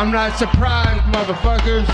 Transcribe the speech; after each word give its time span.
I'm 0.00 0.10
not 0.10 0.38
surprised, 0.38 1.04
motherfuckers. 1.12 1.84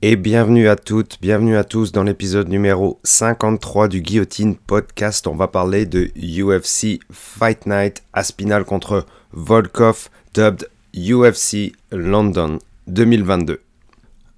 Et 0.00 0.14
bienvenue 0.14 0.68
à 0.68 0.76
toutes, 0.76 1.18
bienvenue 1.20 1.56
à 1.56 1.64
tous 1.64 1.90
dans 1.90 2.04
l'épisode 2.04 2.48
numéro 2.48 3.00
53 3.02 3.88
du 3.88 4.00
Guillotine 4.00 4.54
Podcast. 4.54 5.26
On 5.26 5.34
va 5.34 5.48
parler 5.48 5.84
de 5.84 6.12
UFC 6.16 7.00
Fight 7.10 7.66
Night 7.66 8.04
Aspinal 8.12 8.64
contre 8.64 9.04
Volkov, 9.32 10.08
dubbed 10.34 10.68
UFC 10.94 11.72
London 11.90 12.60
2022. 12.86 13.58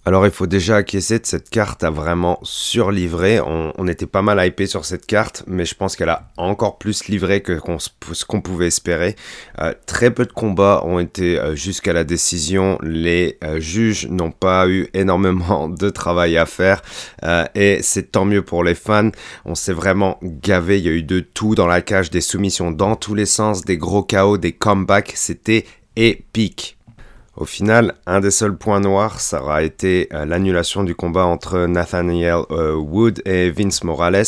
Alors 0.07 0.27
il 0.27 0.33
faut 0.33 0.47
déjà 0.47 0.77
acquiescer 0.77 1.19
de 1.19 1.25
cette 1.25 1.49
carte 1.49 1.83
a 1.83 1.89
vraiment 1.89 2.39
surlivré. 2.43 3.41
On, 3.41 3.89
était 3.89 4.07
pas 4.07 4.21
mal 4.21 4.45
hypé 4.47 4.67
sur 4.67 4.85
cette 4.85 5.07
carte, 5.07 5.45
mais 5.47 5.65
je 5.65 5.75
pense 5.75 5.97
qu'elle 5.97 6.11
a 6.11 6.31
encore 6.37 6.79
plus 6.79 7.07
livré 7.09 7.41
que 7.41 7.59
ce 8.13 8.25
qu'on 8.27 8.43
pouvait 8.43 8.67
espérer. 8.67 9.17
Euh, 9.61 9.73
très 9.87 10.11
peu 10.11 10.27
de 10.27 10.33
combats 10.33 10.83
ont 10.85 10.99
été 10.99 11.39
euh, 11.39 11.55
jusqu'à 11.55 11.95
la 11.95 12.05
décision. 12.05 12.79
Les 12.83 13.39
euh, 13.45 13.61
juges 13.61 14.09
n'ont 14.09 14.31
pas 14.31 14.69
eu 14.69 14.89
énormément 14.95 15.71
de 15.71 15.89
travail 15.89 16.37
à 16.37 16.45
faire 16.45 16.83
et 17.55 17.79
c'est 17.83 18.13
tant 18.13 18.27
mieux 18.27 18.43
pour 18.43 18.63
les 18.63 18.75
fans. 18.75 19.11
On 19.47 19.55
s'est 19.55 19.73
vraiment 19.73 20.19
gavé. 20.23 20.79
Il 20.79 20.85
y 20.85 20.89
a 20.89 20.93
eu 20.93 21.03
de 21.03 21.21
tout 21.21 21.55
dans 21.55 21.67
la 21.67 21.81
cage, 21.81 22.11
des 22.11 22.21
soumissions 22.21 22.71
dans 22.71 22.97
tous 22.97 23.15
les 23.15 23.27
sens, 23.27 23.65
des 23.65 23.79
gros 23.79 24.03
chaos, 24.03 24.37
des 24.37 24.53
comebacks. 24.53 25.13
C'était 25.15 25.65
épique. 25.97 26.77
Au 27.37 27.47
final, 27.47 27.95
un 28.07 28.21
des 28.21 28.31
seuls 28.31 28.57
points 28.57 28.79
noirs, 28.79 29.21
ça 29.21 29.43
aura 29.43 29.65
été 29.65 30.09
euh, 30.13 30.25
l'annulation 30.25 30.85
du 30.85 30.95
combat 30.95 31.25
entre 31.25 31.67
Nathaniel 31.67 32.43
euh, 32.53 32.77
Wood 32.77 33.23
et 33.25 33.51
Vince 33.51 33.83
Morales. 33.83 34.23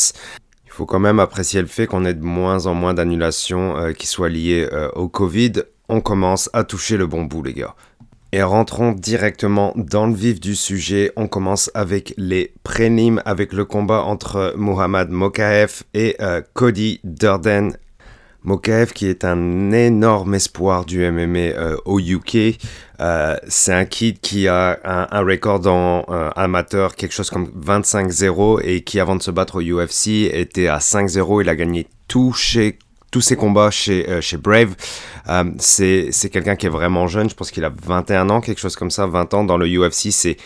Il 0.65 0.73
faut 0.73 0.87
quand 0.87 0.99
même 0.99 1.21
apprécier 1.21 1.61
le 1.61 1.69
fait 1.69 1.87
qu'on 1.87 2.05
ait 2.05 2.15
de 2.15 2.25
moins 2.25 2.67
en 2.67 2.75
moins 2.75 2.95
d'annulations 2.95 3.77
euh, 3.77 3.93
qui 3.93 4.09
soient 4.09 4.29
liées 4.29 4.69
au 4.95 5.09
Covid. 5.09 5.53
On 5.89 6.01
commence 6.01 6.51
à 6.53 6.65
toucher 6.65 6.97
le 6.97 7.07
bon 7.07 7.23
bout, 7.23 7.45
les 7.45 7.55
gars. 7.55 7.77
Et 8.33 8.43
rentrons 8.43 8.91
directement 8.91 9.73
dans 9.77 10.09
le 10.09 10.15
vif 10.15 10.41
du 10.41 10.57
sujet. 10.57 11.13
On 11.15 11.29
commence 11.29 11.71
avec 11.75 12.13
les 12.19 12.53
prélims, 12.65 13.23
avec 13.25 13.53
le 13.53 13.65
combat 13.65 14.03
entre 14.03 14.53
Muhammad 14.59 15.11
Mokaev 15.11 15.85
et 15.95 16.19
Cody 16.53 17.01
Durden 17.05 17.73
Mokaev 18.47 18.93
qui 18.93 19.09
est 19.09 19.25
un 19.25 19.73
énorme 19.73 20.35
espoir 20.37 20.85
du 20.85 21.01
MMA 21.11 21.39
euh, 21.39 21.77
au 21.85 21.99
UK. 21.99 22.57
Euh, 23.01 23.37
c'est 23.49 23.73
un 23.73 23.85
kid 23.85 24.21
qui 24.21 24.47
a 24.47 24.79
un, 24.85 25.21
record 25.21 25.67
en 25.67 26.07
euh, 26.09 26.31
amateur, 26.37 26.95
quelque 26.95 27.13
chose 27.13 27.29
comme 27.29 27.51
25-0 27.61 28.61
et 28.63 28.83
qui 28.83 29.01
avant 29.01 29.17
de 29.17 29.23
se 29.23 29.33
battre 29.33 29.57
au 29.57 29.61
UFC 29.61 30.31
était 30.33 30.69
à 30.69 30.79
5-0. 30.79 31.43
Il 31.43 31.49
a 31.49 31.57
gagné 31.57 31.89
tous 32.07 32.35
ses 32.35 33.37
combats 33.37 33.73
chez, 33.73 34.21
chez 34.23 34.37
Brave. 34.37 34.77
c'est 35.59 36.31
quelqu'un 36.31 36.55
qui 36.55 36.67
est 36.67 36.71
vraiment 36.71 37.09
jeune, 37.09 37.29
je 37.29 37.35
pense 37.35 37.51
qu'il 37.51 37.65
a 37.65 37.73
21 37.85 38.31
ans, 38.31 38.41
quelque 38.41 38.61
chose 38.61 38.77
comme 38.77 38.93
ça, 38.93 39.07
20 39.07 39.35
ans 39.35 39.45
dans 39.45 39.57
le 39.57 39.67
UFC, 39.67 40.13
c'est 40.13 40.37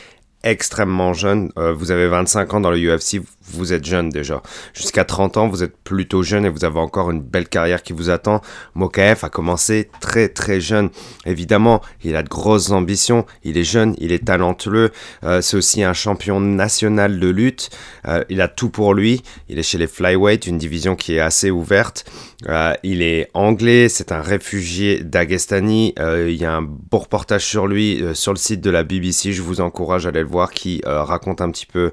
extrêmement 0.43 1.13
jeune. 1.13 1.53
vous 1.57 1.91
avez 1.91 2.09
25 2.09 2.55
ans 2.55 2.61
dans 2.61 2.71
le 2.71 2.79
UFC, 2.79 3.21
vous 3.53 3.73
êtes 3.73 3.85
jeune 3.85 4.11
déjà. 4.11 4.43
Jusqu'à 4.75 5.05
30 5.05 5.37
ans, 5.37 5.49
vous 5.49 5.63
êtes 5.63 5.77
plutôt 5.77 6.23
jeune 6.23 6.45
et 6.45 6.49
vous 6.49 6.65
avez 6.65 6.79
encore 6.79 7.11
une 7.11 7.21
belle 7.21 7.49
carrière 7.49 7.83
qui 7.83 7.93
vous 7.93 8.11
attend. 8.11 8.41
Mokaef 8.75 9.25
a 9.25 9.29
commencé 9.29 9.91
très 10.01 10.29
très 10.29 10.61
jeune. 10.61 10.91
Évidemment, 11.27 11.81
il 12.03 12.17
a 12.17 12.23
de 12.23 12.29
grosses 12.29 12.71
ambitions, 12.71 13.27
il 13.45 13.59
est 13.59 13.65
jeune, 13.65 13.95
il 13.99 14.13
est 14.13 14.27
talentueux. 14.27 14.91
Euh, 15.25 15.41
c'est 15.41 15.57
aussi 15.57 15.83
un 15.83 15.93
champion 15.93 16.41
national 16.41 17.19
de 17.19 17.29
lutte. 17.29 17.71
Euh, 18.07 18.25
il 18.29 18.41
a 18.41 18.49
tout 18.49 18.71
pour 18.71 18.95
lui. 18.95 19.23
Il 19.49 19.59
est 19.59 19.63
chez 19.63 19.79
les 19.79 19.87
flyweight, 19.87 20.47
une 20.47 20.59
division 20.59 20.97
qui 20.97 21.15
est 21.15 21.21
assez 21.21 21.51
ouverte. 21.51 22.05
Euh, 22.49 22.73
il 22.83 23.03
est 23.03 23.29
anglais, 23.35 23.89
c'est 23.89 24.13
un 24.13 24.23
réfugié 24.23 25.03
d'Agestani. 25.03 25.95
il 25.99 26.37
y 26.37 26.45
a 26.45 26.55
un 26.55 26.63
beau 26.63 26.99
reportage 26.99 27.45
sur 27.45 27.67
lui 27.67 28.03
sur 28.15 28.33
le 28.33 28.39
site 28.39 28.61
de 28.61 28.71
la 28.71 28.83
BBC. 28.83 29.33
Je 29.33 29.43
vous 29.43 29.61
encourage 29.61 30.07
à 30.07 30.09
aller 30.11 30.21
le 30.21 30.27
voir 30.27 30.53
qui 30.53 30.81
raconte 30.85 31.41
un 31.41 31.51
petit 31.51 31.67
peu 31.67 31.93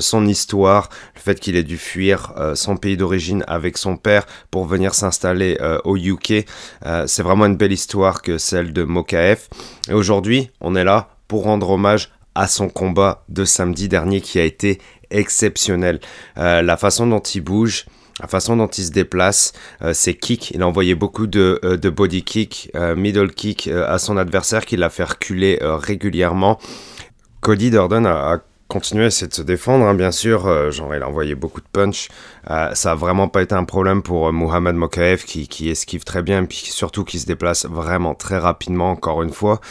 son 0.00 0.26
histoire 0.26 0.90
le 1.14 1.20
fait 1.20 1.40
qu'il 1.40 1.56
ait 1.56 1.62
dû 1.62 1.78
fuir 1.78 2.32
euh, 2.36 2.54
son 2.54 2.76
pays 2.76 2.96
d'origine 2.96 3.44
avec 3.46 3.78
son 3.78 3.96
père 3.96 4.26
pour 4.50 4.66
venir 4.66 4.94
s'installer 4.94 5.58
euh, 5.60 5.78
au 5.84 5.96
UK. 5.96 6.46
Euh, 6.84 7.06
c'est 7.06 7.22
vraiment 7.22 7.46
une 7.46 7.56
belle 7.56 7.72
histoire 7.72 8.22
que 8.22 8.38
celle 8.38 8.72
de 8.72 8.82
Mokaef. 8.82 9.48
Et 9.88 9.94
aujourd'hui, 9.94 10.50
on 10.60 10.74
est 10.74 10.84
là 10.84 11.08
pour 11.28 11.44
rendre 11.44 11.70
hommage 11.70 12.12
à 12.34 12.46
son 12.46 12.68
combat 12.68 13.24
de 13.28 13.44
samedi 13.44 13.88
dernier 13.88 14.20
qui 14.20 14.38
a 14.38 14.44
été 14.44 14.78
exceptionnel. 15.10 16.00
la 16.36 16.76
façon 16.76 17.06
dont 17.06 17.20
il 17.20 17.40
bouge, 17.40 17.86
la 18.20 18.26
façon 18.26 18.56
dont 18.56 18.66
il 18.66 18.84
se 18.84 18.90
déplace, 18.90 19.52
ses 19.92 20.14
kicks, 20.14 20.50
il 20.50 20.60
a 20.62 20.66
envoyé 20.66 20.94
beaucoup 20.94 21.26
de, 21.26 21.88
body 21.88 22.24
kick, 22.24 22.70
middle 22.96 23.32
kick 23.32 23.68
à 23.68 23.98
son 23.98 24.18
adversaire 24.18 24.66
qui 24.66 24.76
l'a 24.76 24.90
fait 24.90 25.04
reculer 25.04 25.58
régulièrement. 25.62 26.58
Cody 27.40 27.70
Durden 27.70 28.06
a 28.06 28.42
continuer 28.76 29.04
à 29.04 29.06
essayer 29.06 29.26
de 29.26 29.32
se 29.32 29.40
défendre, 29.40 29.86
hein, 29.86 29.94
bien 29.94 30.12
sûr. 30.12 30.46
Euh, 30.46 30.70
genre, 30.70 30.94
il 30.94 31.02
a 31.02 31.08
envoyé 31.08 31.34
beaucoup 31.34 31.62
de 31.62 31.66
punch. 31.72 32.08
Euh, 32.50 32.74
ça 32.74 32.92
a 32.92 32.94
vraiment 32.94 33.26
pas 33.26 33.40
été 33.40 33.54
un 33.54 33.64
problème 33.64 34.02
pour 34.02 34.28
euh, 34.28 34.32
Mohamed 34.32 34.76
Mokaev 34.76 35.24
qui, 35.24 35.48
qui 35.48 35.70
esquive 35.70 36.04
très 36.04 36.22
bien, 36.22 36.44
puis 36.44 36.58
surtout 36.58 37.02
qui 37.02 37.18
se 37.18 37.24
déplace 37.24 37.64
vraiment 37.64 38.14
très 38.14 38.36
rapidement, 38.36 38.90
encore 38.90 39.22
une 39.22 39.32
fois. 39.32 39.62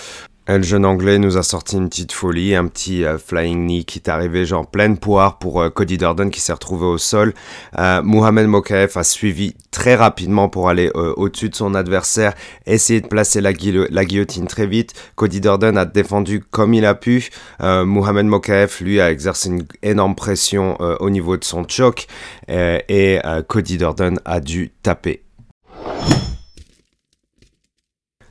Le 0.48 0.62
jeune 0.62 0.86
anglais 0.86 1.18
nous 1.18 1.38
a 1.38 1.44
sorti 1.44 1.76
une 1.76 1.90
petite 1.90 2.12
folie, 2.12 2.54
un 2.54 2.68
petit 2.68 3.04
euh, 3.04 3.18
flying 3.18 3.66
knee 3.66 3.84
qui 3.84 3.98
est 3.98 4.10
arrivé 4.10 4.46
genre 4.46 4.68
pleine 4.68 4.96
poire 4.96 5.40
pour 5.40 5.60
euh, 5.60 5.72
Cody 5.72 5.98
Durden 5.98 6.30
qui 6.30 6.40
s'est 6.40 6.54
retrouvé 6.54 6.86
au 6.86 7.00
sol. 7.00 7.34
Euh, 7.80 8.04
Mohamed 8.04 8.46
Mokaev 8.46 8.92
a 8.96 9.04
suivi 9.04 9.56
très 9.72 9.96
rapidement 9.96 10.48
pour 10.48 10.70
aller 10.70 10.92
au-dessus 10.94 11.50
de 11.50 11.56
son 11.56 11.74
adversaire, 11.74 12.34
essayer 12.66 13.02
de 13.02 13.08
placer 13.08 13.42
la, 13.42 13.54
guillotine 13.54 14.48
très 14.48 14.68
vite. 14.68 14.94
Cody 15.16 15.42
Durden 15.42 15.78
a 15.78 15.84
défendu 15.84 16.40
comme 16.40 16.74
il 16.74 16.86
a 16.86 16.96
pu. 16.96 17.30
Mohamed 17.60 18.26
Mokaev, 18.26 18.78
lui, 18.80 19.02
a 19.02 19.12
exercé 19.12 19.50
une 19.50 19.66
énorme 19.84 20.16
pression 20.16 20.78
au 20.80 21.10
niveau 21.10 21.36
de 21.36 21.44
son 21.44 21.68
choc 21.68 22.08
et 22.48 23.20
Cody 23.50 23.78
Durden 23.78 24.18
a 24.24 24.40
dû 24.40 24.72
taper 24.82 25.25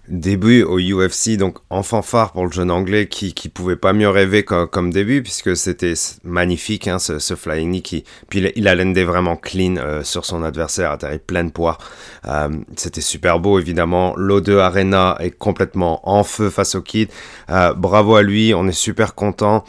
début 0.09 0.63
au 0.63 0.79
UFC, 0.79 1.37
donc 1.39 1.59
en 1.71 1.83
fanfare 1.83 2.33
pour 2.33 2.45
le 2.45 2.53
jeune 2.53 2.71
anglais 2.71 3.09
qui, 3.09 3.33
qui 3.33 3.49
pouvait 3.49 3.77
pas 3.77 3.93
mieux 3.93 4.09
rêver 4.09 4.43
comme, 4.45 4.91
début, 4.91 5.23
puisque 5.23 5.57
c'était 5.57 5.95
magnifique 6.25 6.89
hein, 6.89 6.99
ce, 6.99 7.35
flying 7.35 7.71
knee. 7.71 7.83
Qui, 7.83 8.05
puis 8.29 8.53
il 8.55 8.69
a 8.69 8.75
landé 8.75 9.05
vraiment 9.05 9.37
clean 9.37 9.77
euh, 9.77 10.03
sur 10.03 10.25
son 10.25 10.43
adversaire, 10.43 10.91
atterri 10.91 11.19
plein 11.19 11.45
de 11.45 11.51
poids. 11.51 11.79
Euh, 12.27 12.49
c'était 12.77 13.01
super 13.01 13.41
beau 13.41 13.59
évidemment. 13.59 14.15
L'O2 14.17 14.59
Arena 14.59 15.17
est 15.21 15.31
complètement 15.31 16.09
en 16.09 16.23
feu 16.23 16.51
face 16.51 16.75
au 16.75 16.83
kid. 16.83 17.09
Euh, 17.51 17.73
bravo 17.73 18.17
à 18.17 18.23
lui, 18.23 18.53
on 18.55 18.69
est 18.69 18.73
super 18.73 19.15
content. 19.15 19.65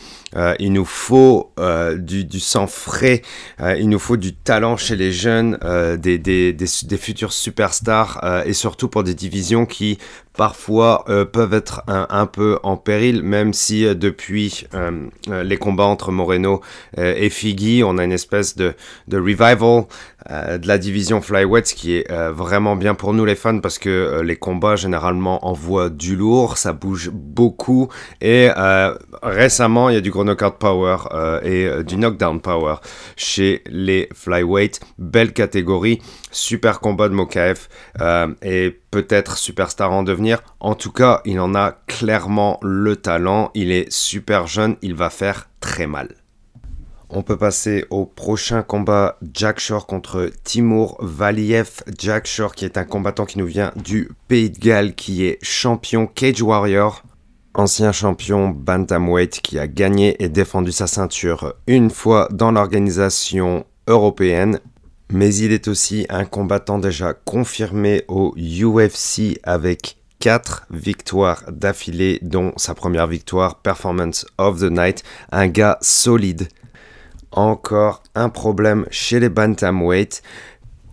il 0.60 0.74
nous 0.74 0.86
faut 0.86 1.54
du, 1.98 2.40
sang 2.40 2.68
frais, 2.68 3.22
il 3.78 3.88
nous 3.88 4.00
faut 4.00 4.18
du 4.18 4.34
talent 4.36 4.76
chez 4.76 4.98
les 4.98 5.14
jeunes, 5.14 5.58
des, 5.98 6.18
des, 6.18 6.98
futurs 6.98 7.32
superstars 7.32 8.44
et 8.46 8.54
surtout 8.54 8.90
pour 8.90 9.04
des 9.04 9.14
divisions 9.14 9.66
qui 9.66 9.98
parfois 10.36 11.06
euh, 11.10 11.26
peuvent 11.26 11.54
être 11.54 11.84
un, 11.88 12.26
peu 12.26 12.60
en 12.64 12.78
péril, 12.78 13.24
même 13.24 13.54
si 13.54 13.86
euh, 13.86 13.94
depuis 13.94 14.66
euh, 14.74 15.08
les 15.28 15.58
combats 15.58 15.86
entre 15.86 16.12
Moreno 16.12 16.62
et 16.98 17.30
Figgy, 17.30 17.84
on 17.84 17.98
a 17.98 18.04
une 18.04 18.12
espèce 18.12 18.56
de, 18.56 18.74
de 19.08 19.18
revival 19.18 19.86
de 20.30 20.68
la 20.68 20.78
division 20.78 21.22
flyweight, 21.22 21.68
ce 21.68 21.76
qui 21.76 21.98
est 21.98 22.12
vraiment 22.32 22.76
bien 22.76 22.96
pour 22.96 23.14
nous 23.14 23.26
les 23.26 23.36
fans 23.36 23.60
parce 23.60 23.78
que 23.78 24.22
les 24.22 24.36
combats 24.36 24.76
généralement 24.76 25.48
envoient 25.48 25.90
du 25.90 26.16
lourd, 26.16 26.58
ça 26.58 26.74
bouge 26.74 27.10
beaucoup 27.12 27.90
et 28.22 28.50
récemment 29.22 29.90
il 29.90 29.96
y 29.96 29.98
a 29.98 30.02
du 30.02 30.12
gros 30.12 30.24
knockout 30.24 30.58
power 30.58 30.98
et 31.44 31.70
du 31.84 31.98
knockdown 31.98 32.42
power 32.42 32.76
chez 33.16 33.62
les 33.68 34.10
flyweight, 34.14 34.80
belle 34.98 35.34
catégorie, 35.34 36.02
super 36.32 36.80
combat 36.80 37.08
de 37.08 37.14
Mokaev 37.14 37.68
et 38.42 38.80
peut-être 38.92 39.38
superstar 39.38 39.92
en 39.92 40.04
devenir. 40.04 40.42
En 40.60 40.74
tout 40.74 40.92
cas, 40.92 41.22
il 41.26 41.40
en 41.40 41.54
a 41.54 41.78
clairement 41.88 42.60
le 42.62 42.96
talent. 42.96 43.52
Il 43.54 43.72
est 43.72 43.92
super 43.92 44.48
jeune. 44.48 44.78
Il 44.82 44.96
va 44.96 45.10
faire 45.10 45.50
très 45.60 45.86
mal. 45.86 46.10
On 47.10 47.22
peut 47.22 47.38
passer 47.38 47.86
au 47.90 48.06
prochain 48.06 48.64
combat 48.64 49.18
Jack 49.34 49.60
Shore 49.60 49.86
contre 49.86 50.32
Timur 50.44 50.98
Valiev. 51.00 51.84
Jack 51.98 52.26
Shore 52.28 52.56
qui 52.56 52.66
est 52.66 52.78
un 52.78 52.84
combattant 52.84 53.26
qui 53.26 53.38
nous 53.38 53.46
vient 53.46 53.72
du 53.76 54.10
Pays 54.28 54.50
de 54.50 54.60
Galles, 54.60 54.96
qui 54.96 55.26
est 55.26 55.38
champion 55.44 56.08
Cage 56.08 56.42
Warrior, 56.42 57.04
ancien 57.54 57.92
champion 57.92 58.50
Bantamweight 58.50 59.42
qui 59.42 59.60
a 59.60 59.68
gagné 59.68 60.22
et 60.24 60.30
défendu 60.30 60.72
sa 60.72 60.88
ceinture 60.88 61.54
une 61.68 61.90
fois 61.90 62.28
dans 62.32 62.52
l'organisation 62.52 63.66
européenne 63.88 64.60
mais 65.12 65.36
il 65.36 65.52
est 65.52 65.68
aussi 65.68 66.06
un 66.10 66.26
combattant 66.26 66.80
déjà 66.80 67.14
confirmé 67.14 68.04
au 68.08 68.34
UFC 68.38 69.40
avec 69.44 69.98
4 70.20 70.66
victoires 70.72 71.44
d'affilée, 71.52 72.20
dont 72.24 72.54
sa 72.58 72.74
première 72.74 73.06
victoire, 73.06 73.62
Performance 73.62 74.26
of 74.38 74.60
the 74.60 74.72
Night, 74.72 75.04
un 75.32 75.48
gars 75.48 75.78
solide. 75.82 76.48
Encore 77.36 78.02
un 78.16 78.30
problème 78.30 78.86
chez 78.92 79.20
les 79.20 79.30
bantamweight. 79.30 80.24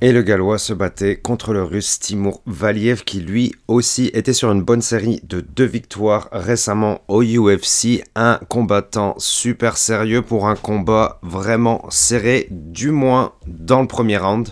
Et 0.00 0.10
le 0.10 0.22
Gallois 0.22 0.58
se 0.58 0.72
battait 0.72 1.14
contre 1.14 1.52
le 1.52 1.62
Russe 1.62 2.00
Timur 2.00 2.40
Valiev 2.46 3.04
qui 3.04 3.20
lui 3.20 3.54
aussi 3.68 4.10
était 4.14 4.32
sur 4.32 4.50
une 4.50 4.64
bonne 4.64 4.82
série 4.82 5.20
de 5.22 5.40
deux 5.40 5.64
victoires 5.64 6.28
récemment 6.32 7.02
au 7.06 7.22
UFC. 7.22 8.02
Un 8.16 8.40
combattant 8.48 9.14
super 9.18 9.76
sérieux 9.76 10.22
pour 10.22 10.48
un 10.48 10.56
combat 10.56 11.20
vraiment 11.22 11.86
serré, 11.90 12.48
du 12.50 12.90
moins 12.90 13.34
dans 13.46 13.80
le 13.80 13.86
premier 13.86 14.16
round 14.16 14.48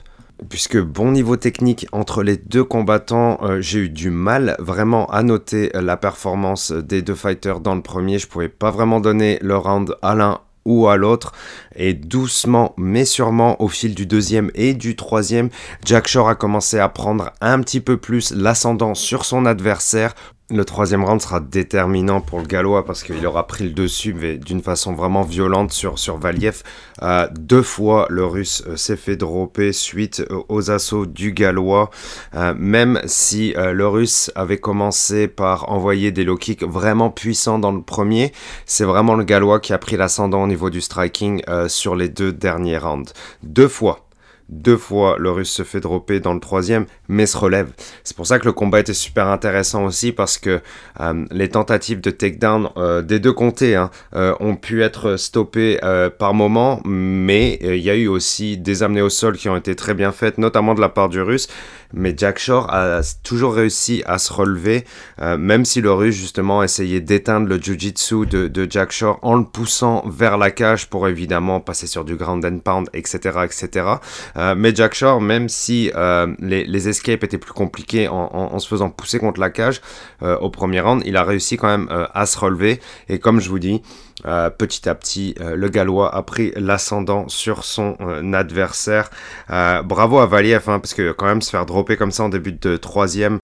puisque 0.49 0.79
bon 0.79 1.11
niveau 1.11 1.37
technique 1.37 1.87
entre 1.93 2.23
les 2.23 2.37
deux 2.37 2.65
combattants, 2.65 3.39
euh, 3.43 3.61
j'ai 3.61 3.81
eu 3.81 3.89
du 3.91 4.11
mal 4.11 4.57
vraiment 4.59 5.07
à 5.11 5.23
noter 5.23 5.71
la 5.75 5.97
performance 5.97 6.73
des 6.73 7.03
deux 7.03 7.15
fighters 7.15 7.61
dans 7.61 7.75
le 7.75 7.83
premier. 7.83 8.19
Je 8.19 8.27
pouvais 8.27 8.49
pas 8.49 8.71
vraiment 8.71 9.01
donner 9.01 9.39
le 9.43 9.57
round 9.57 9.97
à 10.03 10.15
l'un 10.15 10.41
ou 10.65 10.89
à 10.89 10.97
l'autre. 10.97 11.33
Et 11.75 11.95
doucement, 11.95 12.75
mais 12.77 13.05
sûrement, 13.05 13.61
au 13.62 13.69
fil 13.69 13.95
du 13.95 14.07
deuxième 14.07 14.51
et 14.55 14.75
du 14.75 14.97
troisième, 14.97 15.51
Jack 15.85 16.09
Shore 16.09 16.29
a 16.29 16.35
commencé 16.35 16.79
à 16.79 16.89
prendre 16.89 17.33
un 17.41 17.61
petit 17.61 17.81
peu 17.81 17.97
plus 17.97 18.33
l'ascendant 18.33 18.95
sur 18.95 19.25
son 19.25 19.47
adversaire 19.47 20.15
le 20.50 20.64
troisième 20.64 21.05
round 21.05 21.20
sera 21.20 21.41
déterminant 21.41 22.20
pour 22.20 22.41
le 22.41 22.47
Gallois 22.47 22.85
parce 22.85 23.02
qu'il 23.02 23.25
aura 23.26 23.47
pris 23.47 23.64
le 23.64 23.70
dessus 23.70 24.14
mais 24.14 24.37
d'une 24.37 24.62
façon 24.62 24.93
vraiment 24.93 25.23
violente 25.23 25.73
sur, 25.73 25.99
sur 25.99 26.19
Valiev. 26.19 26.62
Euh, 27.02 27.29
deux 27.38 27.62
fois, 27.62 28.06
le 28.11 28.26
Russe 28.26 28.62
euh, 28.67 28.76
s'est 28.76 28.97
fait 28.97 29.17
dropper 29.17 29.73
suite 29.73 30.25
euh, 30.31 30.43
aux 30.49 30.70
assauts 30.70 31.06
du 31.06 31.32
Gallois. 31.32 31.91
même 32.56 33.00
si 33.05 33.55
le 33.56 33.87
Russe 33.87 34.31
avait 34.35 34.58
commencé 34.58 35.29
par 35.29 35.70
envoyer 35.70 36.11
des 36.12 36.25
low 36.25 36.37
kicks 36.37 36.62
vraiment 36.62 37.11
puissants 37.11 37.58
dans 37.58 37.73
le 37.73 37.82
premier, 37.82 38.32
c'est 38.67 38.85
vraiment 38.85 39.14
le 39.14 39.25
Gallois 39.25 39.61
qui 39.61 39.73
a 39.73 39.79
pris 39.79 39.96
l'ascendant 39.96 40.43
au 40.43 40.46
niveau 40.46 40.70
du 40.70 40.81
striking 40.81 41.43
sur 41.69 41.94
les 41.94 42.08
deux 42.08 42.32
derniers 42.32 42.79
rounds. 42.79 43.12
Deux 43.43 43.69
fois, 43.69 44.10
deux 44.50 44.76
fois, 44.76 45.17
le 45.19 45.31
russe 45.31 45.50
se 45.50 45.62
fait 45.62 45.81
dropper 45.81 46.20
dans 46.20 46.35
le 46.35 46.41
troisième, 46.41 46.87
mais 47.08 47.26
se 47.26 47.38
relève. 47.38 47.70
C'est 48.02 48.17
pour 48.17 48.26
ça 48.26 48.38
que 48.38 48.44
le 48.44 48.52
combat 48.52 48.81
était 48.81 48.94
super 48.94 49.29
intéressant 49.29 49.85
aussi, 49.85 50.12
parce 50.12 50.38
que 50.38 50.61
euh, 51.00 51.25
les 51.31 51.49
tentatives 51.49 52.00
de 52.00 52.11
takedown 52.11 52.69
euh, 52.76 53.00
des 53.00 53.20
deux 53.20 53.32
comtés 53.32 53.76
hein, 53.76 53.91
euh, 54.14 54.35
ont 54.41 54.56
pu 54.56 54.82
être 54.82 55.17
stoppées 55.17 55.79
par 56.19 56.35
moment, 56.35 56.81
mais 56.85 57.58
il 57.62 57.76
y 57.76 57.91
a 57.91 57.94
eu 57.94 58.08
aussi 58.08 58.58
des 58.58 58.82
amenées 58.82 59.02
au 59.02 59.08
sol 59.08 59.37
qui 59.37 59.49
ont 59.49 59.56
été 59.56 59.75
très 59.76 59.94
bien 59.94 60.12
faites, 60.12 60.38
notamment 60.38 60.75
de 60.75 60.81
la 60.81 60.88
part 60.88 61.08
du 61.08 61.20
russe 61.23 61.49
mais 61.93 62.15
Jack 62.17 62.39
Shore 62.39 62.73
a 62.73 63.01
toujours 63.23 63.55
réussi 63.55 64.03
à 64.07 64.19
se 64.19 64.33
relever, 64.33 64.85
euh, 65.21 65.37
même 65.37 65.65
si 65.65 65.81
le 65.81 65.93
russe 65.93 66.15
justement 66.15 66.63
essayait 66.63 67.01
d'éteindre 67.01 67.49
le 67.49 67.61
jiu-jitsu 67.61 68.27
de, 68.27 68.67
Jack 68.71 68.93
Shore 68.93 69.19
en 69.23 69.37
le 69.37 69.45
poussant 69.45 70.03
vers 70.07 70.39
la 70.39 70.51
cage 70.51 70.89
pour 70.89 71.09
évidemment 71.09 71.61
passer 71.61 71.87
sur 71.87 72.05
du 72.05 72.17
ground 72.17 72.45
and 72.45 72.59
pound, 72.59 72.89
etc. 72.95 73.41
etc. 73.45 73.87
Euh, 74.37 74.55
mais 74.57 74.75
Jack 74.75 74.95
Shore, 74.95 75.21
même 75.21 75.49
si 75.49 75.91
euh, 75.95 76.27
les, 76.39 76.89
escapes 76.89 77.25
étaient 77.25 77.39
plus 77.39 77.53
compliqués 77.53 78.09
en, 78.09 78.59
se 78.59 78.69
faisant 78.69 78.91
pousser 78.91 79.19
contre 79.19 79.41
la 79.41 79.51
cage 79.51 79.81
au 80.23 80.51
premier 80.51 80.81
round, 80.81 81.03
il 81.05 81.17
a 81.17 81.25
réussi 81.25 81.57
quand 81.57 81.69
même 81.69 81.89
à 82.15 82.27
se 82.27 82.39
relever, 82.39 82.81
et 83.09 83.19
comme 83.19 83.41
je 83.41 83.49
vous 83.51 83.59
dis, 83.59 83.83
euh, 84.26 84.50
petit 84.50 84.88
à 84.88 84.94
petit, 84.94 85.34
euh, 85.40 85.56
le 85.56 85.69
Gallois 85.69 86.14
a 86.14 86.22
pris 86.22 86.52
l'ascendant 86.56 87.28
sur 87.28 87.64
son 87.64 87.96
euh, 88.00 88.32
adversaire. 88.32 89.11
bravo 89.49 90.19
à 90.19 90.26
Valiev, 90.26 90.69
hein, 90.69 90.78
parce 90.78 90.94
que 90.94 91.12
quand 91.12 91.26
même 91.26 91.43
se 91.43 91.50
faire 91.50 91.67
dropper 91.67 91.96
comme 91.96 92.11
ça 92.11 92.25
en 92.25 92.28
début 92.28 92.52
de 92.52 92.76
troisième, 92.76 93.38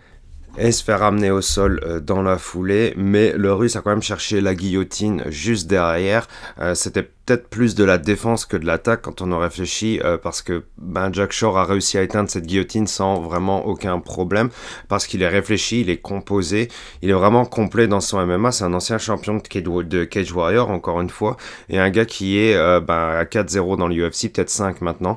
et 0.59 0.73
se 0.73 0.83
faire 0.83 1.03
amener 1.03 1.31
au 1.31 1.41
sol 1.41 1.81
euh, 1.85 2.01
dans 2.01 2.23
la 2.23 2.39
foulée, 2.39 2.95
mais 2.97 3.33
le 3.33 3.53
russe 3.53 3.77
a 3.77 3.81
quand 3.81 3.91
même 3.91 4.03
cherché 4.03 4.41
la 4.41 4.55
guillotine 4.55 5.25
juste 5.29 5.67
derrière. 5.67 6.29
Euh, 6.61 6.75
c'était 6.75 7.03
peut-être 7.03 7.49
plus 7.49 7.75
de 7.75 7.85
la 7.85 7.99
défense 7.99 8.47
que 8.47 8.57
de 8.57 8.67
l'attaque 8.67 9.03
quand 9.03 9.21
on 9.21 9.33
a 9.33 9.39
réfléchi, 9.39 10.01
euh, 10.05 10.17
parce 10.17 10.43
que 10.43 10.65
ben, 10.79 11.13
Jack 11.13 11.33
Shore 11.33 11.59
a 11.59 11.65
réussi 11.65 11.99
à 11.99 12.03
éteindre 12.03 12.31
cette 12.31 12.47
guillotine 12.47 12.87
sans 12.87 13.21
vraiment 13.21 13.67
aucun 13.67 13.99
problème, 13.99 14.49
parce 14.89 15.07
qu'il 15.07 15.23
est 15.23 15.29
réfléchi, 15.29 15.81
il 15.81 15.91
est 15.91 15.99
composé, 15.99 16.69
il 17.03 17.11
est 17.11 17.15
vraiment 17.15 17.45
complet 17.45 17.89
dans 17.89 18.01
son 18.01 18.25
MMA. 18.25 18.53
C'est 18.53 18.65
un 18.65 18.75
ancien 18.75 18.99
champion 18.99 19.37
de 19.37 20.05
Cage 20.05 20.33
Warrior, 20.33 20.71
encore 20.71 21.01
une 21.01 21.11
fois, 21.11 21.37
et 21.69 21.79
un 21.79 21.91
gars 21.91 22.07
qui 22.07 22.39
est 22.39 22.55
ben, 22.81 23.19
à 23.19 23.25
4-0 23.25 23.77
dans 23.77 23.89
l'UFC, 23.89 24.33
peut-être 24.33 24.51
5 24.51 24.81
maintenant. 24.81 25.15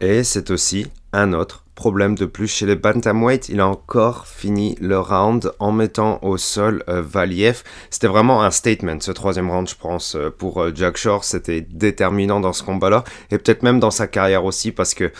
Et 0.00 0.24
c'est 0.24 0.50
aussi 0.50 0.86
un 1.12 1.32
autre 1.32 1.63
problème 1.74 2.14
de 2.14 2.24
plus 2.24 2.48
chez 2.48 2.66
les 2.66 2.76
bantamweight. 2.76 3.48
Il 3.48 3.60
a 3.60 3.66
encore 3.66 4.26
fini 4.26 4.76
le 4.80 4.98
round 4.98 5.52
en 5.58 5.72
mettant 5.72 6.18
au 6.22 6.36
sol 6.36 6.84
euh, 6.88 7.02
Valiev. 7.02 7.62
C'était 7.90 8.06
vraiment 8.06 8.42
un 8.42 8.50
statement 8.50 9.00
ce 9.00 9.12
troisième 9.12 9.50
round, 9.50 9.68
je 9.68 9.74
pense, 9.74 10.14
euh, 10.14 10.30
pour 10.30 10.62
euh, 10.62 10.72
Jack 10.74 10.96
Shore. 10.96 11.24
C'était 11.24 11.60
déterminant 11.60 12.40
dans 12.40 12.52
ce 12.52 12.62
combat-là 12.62 13.04
et 13.30 13.38
peut-être 13.38 13.62
même 13.62 13.80
dans 13.80 13.90
sa 13.90 14.06
carrière 14.06 14.44
aussi 14.44 14.72
parce 14.72 14.94
que 14.94 15.10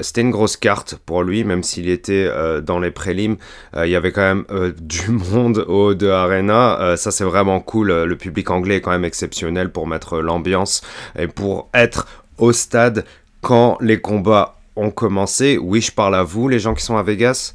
c'était 0.00 0.20
une 0.20 0.30
grosse 0.30 0.56
carte 0.56 0.96
pour 1.06 1.22
lui, 1.22 1.42
même 1.42 1.62
s'il 1.62 1.88
était 1.88 2.30
dans 2.62 2.78
les 2.78 2.90
prélims. 2.90 3.36
il 3.76 3.88
y 3.88 3.96
avait 3.96 4.12
quand 4.12 4.22
même 4.22 4.44
du 4.80 5.10
monde 5.10 5.64
au 5.68 5.94
de 5.94 6.08
Arena. 6.08 6.96
ça, 6.96 7.10
c'est 7.10 7.24
vraiment 7.24 7.60
cool. 7.60 7.88
Le 7.88 8.16
public 8.16 8.50
anglais 8.50 8.76
est 8.76 8.80
quand 8.80 8.90
même 8.90 9.04
exceptionnel 9.04 9.72
pour 9.72 9.86
mettre 9.86 10.18
l'ambiance 10.20 10.82
et 11.18 11.28
pour 11.28 11.70
être 11.72 12.06
au 12.36 12.52
stade 12.52 13.04
quand 13.40 13.78
les 13.80 14.00
combats 14.00 14.53
ont 14.76 14.90
commencé. 14.90 15.58
Oui, 15.58 15.80
je 15.80 15.92
parle 15.92 16.14
à 16.14 16.22
vous, 16.22 16.48
les 16.48 16.58
gens 16.58 16.74
qui 16.74 16.82
sont 16.82 16.96
à 16.96 17.02
Vegas. 17.02 17.54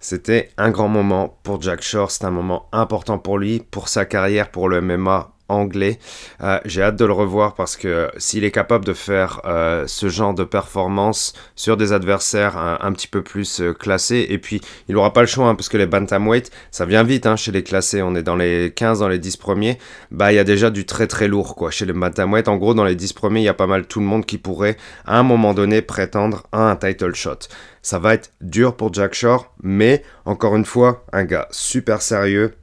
C'était 0.00 0.50
un 0.58 0.70
grand 0.70 0.88
moment 0.88 1.38
pour 1.44 1.62
Jack 1.62 1.82
Shore, 1.82 2.10
c'est 2.10 2.24
un 2.24 2.30
moment 2.30 2.66
important 2.72 3.18
pour 3.18 3.38
lui, 3.38 3.60
pour 3.70 3.88
sa 3.88 4.04
carrière, 4.04 4.50
pour 4.50 4.68
le 4.68 4.80
MMA 4.80 5.32
anglais. 5.48 5.98
Euh, 6.42 6.58
j'ai 6.64 6.82
hâte 6.82 6.96
de 6.96 7.04
le 7.04 7.12
revoir 7.12 7.54
parce 7.54 7.76
que 7.76 8.10
s'il 8.16 8.44
est 8.44 8.50
capable 8.50 8.84
de 8.84 8.92
faire 8.92 9.40
euh, 9.44 9.86
ce 9.86 10.08
genre 10.08 10.34
de 10.34 10.44
performance 10.44 11.32
sur 11.56 11.76
des 11.76 11.92
adversaires 11.92 12.56
un, 12.56 12.92
petit 12.92 13.08
peu 13.08 13.22
plus 13.22 13.60
euh, 13.60 13.72
classés, 13.72 14.26
et 14.30 14.38
puis 14.38 14.60
il 14.88 14.94
n'aura 14.94 15.12
pas 15.12 15.20
le 15.20 15.26
choix 15.26 15.48
hein, 15.48 15.54
parce 15.54 15.68
que 15.68 15.76
les 15.76 15.86
bantamweight, 15.86 16.50
ça 16.70 16.86
vient 16.86 17.02
vite 17.02 17.26
hein, 17.26 17.36
chez 17.36 17.52
les 17.52 17.62
classés, 17.62 18.02
on 18.02 18.14
est 18.14 18.22
dans 18.22 18.36
les 18.36 18.72
15, 18.74 19.00
dans 19.00 19.08
les 19.08 19.18
10 19.18 19.36
premiers, 19.36 19.78
bah 20.10 20.32
il 20.32 20.36
y 20.36 20.38
a 20.38 20.44
déjà 20.44 20.70
du 20.70 20.86
très 20.86 21.06
très 21.06 21.28
lourd 21.28 21.54
quoi. 21.54 21.70
Chez 21.70 21.84
les 21.84 21.92
bantamweight, 21.92 22.48
en 22.48 22.56
gros 22.56 22.74
dans 22.74 22.84
les 22.84 22.96
10 22.96 23.12
premiers, 23.12 23.40
il 23.40 23.44
y 23.44 23.48
a 23.48 23.54
pas 23.54 23.66
mal 23.66 23.86
tout 23.86 24.00
le 24.00 24.06
monde 24.06 24.26
qui 24.26 24.38
pourrait 24.38 24.76
à 25.06 25.18
un 25.18 25.22
moment 25.22 25.54
donné 25.54 25.82
prétendre 25.82 26.44
à 26.52 26.70
un 26.70 26.76
title 26.76 27.14
shot. 27.14 27.38
Ça 27.82 27.98
va 27.98 28.14
être 28.14 28.32
dur 28.40 28.76
pour 28.76 28.94
Jack 28.94 29.12
Shore, 29.14 29.52
mais 29.62 30.04
encore 30.24 30.54
une 30.54 30.64
fois, 30.64 31.04
un 31.12 31.24
gars 31.24 31.48
super 31.50 32.00
sérieux, 32.00 32.54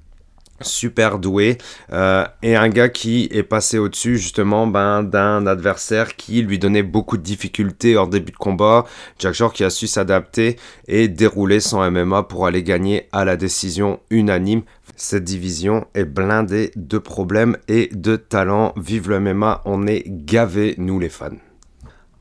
super 0.62 1.20
doué 1.20 1.58
euh, 1.92 2.26
et 2.44 2.56
un 2.56 2.70
gars 2.70 2.90
qui 2.90 3.30
est 3.32 3.44
passé 3.44 3.78
au-dessus 3.78 4.18
justement 4.18 4.68
ben, 4.68 5.04
d'un 5.04 5.46
adversaire 5.48 6.16
qui 6.16 6.42
lui 6.42 6.60
donnait 6.60 6.84
beaucoup 6.84 7.18
de 7.18 7.24
difficultés 7.24 7.96
hors 7.96 8.08
début 8.08 8.32
de 8.32 8.38
combat. 8.38 8.86
Jack 9.20 9.34
Shore 9.34 9.54
qui 9.54 9.64
a 9.64 9.70
su 9.70 9.88
s'adapter 9.88 10.58
et 10.88 11.08
dérouler 11.08 11.60
son 11.60 11.90
MMA 11.90 12.24
pour 12.24 12.46
aller 12.46 12.64
gagner 12.64 13.08
à 13.12 13.26
la 13.26 13.38
décision 13.38 14.00
unanime. 14.10 14.64
Cette 14.96 15.24
division 15.24 15.88
est 15.94 16.06
blindée 16.06 16.72
de 16.76 16.98
problèmes 16.98 17.56
et 17.68 17.90
de 17.94 18.16
talents. 18.16 18.74
Vive 18.76 19.10
le 19.10 19.20
MMA, 19.20 19.62
on 19.66 19.88
est 19.88 20.04
gavés 20.06 20.76
nous 20.78 21.00
les 21.00 21.10
fans. 21.10 21.30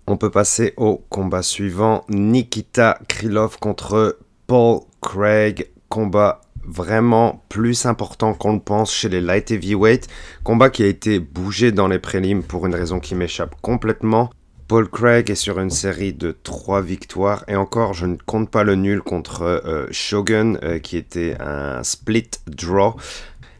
On 0.06 0.16
peut 0.16 0.30
passer 0.30 0.72
au 0.76 1.04
combat 1.10 1.42
suivant. 1.42 2.04
Nikita 2.08 2.98
Krylov 3.08 3.58
contre 3.58 4.18
Paul 4.46 4.80
Craig. 5.02 5.70
Combat 5.90 6.40
vraiment 6.68 7.44
plus 7.48 7.87
important 7.87 8.34
qu'on 8.34 8.52
le 8.52 8.60
pense 8.60 8.92
chez 8.92 9.08
les 9.08 9.20
light 9.20 9.50
heavyweight. 9.50 10.06
Combat 10.44 10.70
qui 10.70 10.82
a 10.82 10.87
été 10.87 11.18
bougé 11.18 11.72
dans 11.72 11.88
les 11.88 11.98
prélims 11.98 12.42
pour 12.42 12.66
une 12.66 12.75
raison 12.75 13.00
qui 13.00 13.14
m'échappe 13.14 13.54
complètement. 13.62 14.30
Paul 14.68 14.87
Craig 14.87 15.30
est 15.30 15.34
sur 15.34 15.58
une 15.60 15.70
série 15.70 16.12
de 16.12 16.37
3 16.42 16.82
victoires 16.82 17.42
et 17.48 17.56
encore 17.56 17.94
je 17.94 18.04
ne 18.04 18.16
compte 18.16 18.50
pas 18.50 18.64
le 18.64 18.75
nul 18.75 19.00
contre 19.00 19.42
euh, 19.42 19.87
Shogun 19.90 20.58
euh, 20.62 20.78
qui 20.78 20.98
était 20.98 21.37
un 21.40 21.82
split 21.82 22.28
draw. 22.46 22.94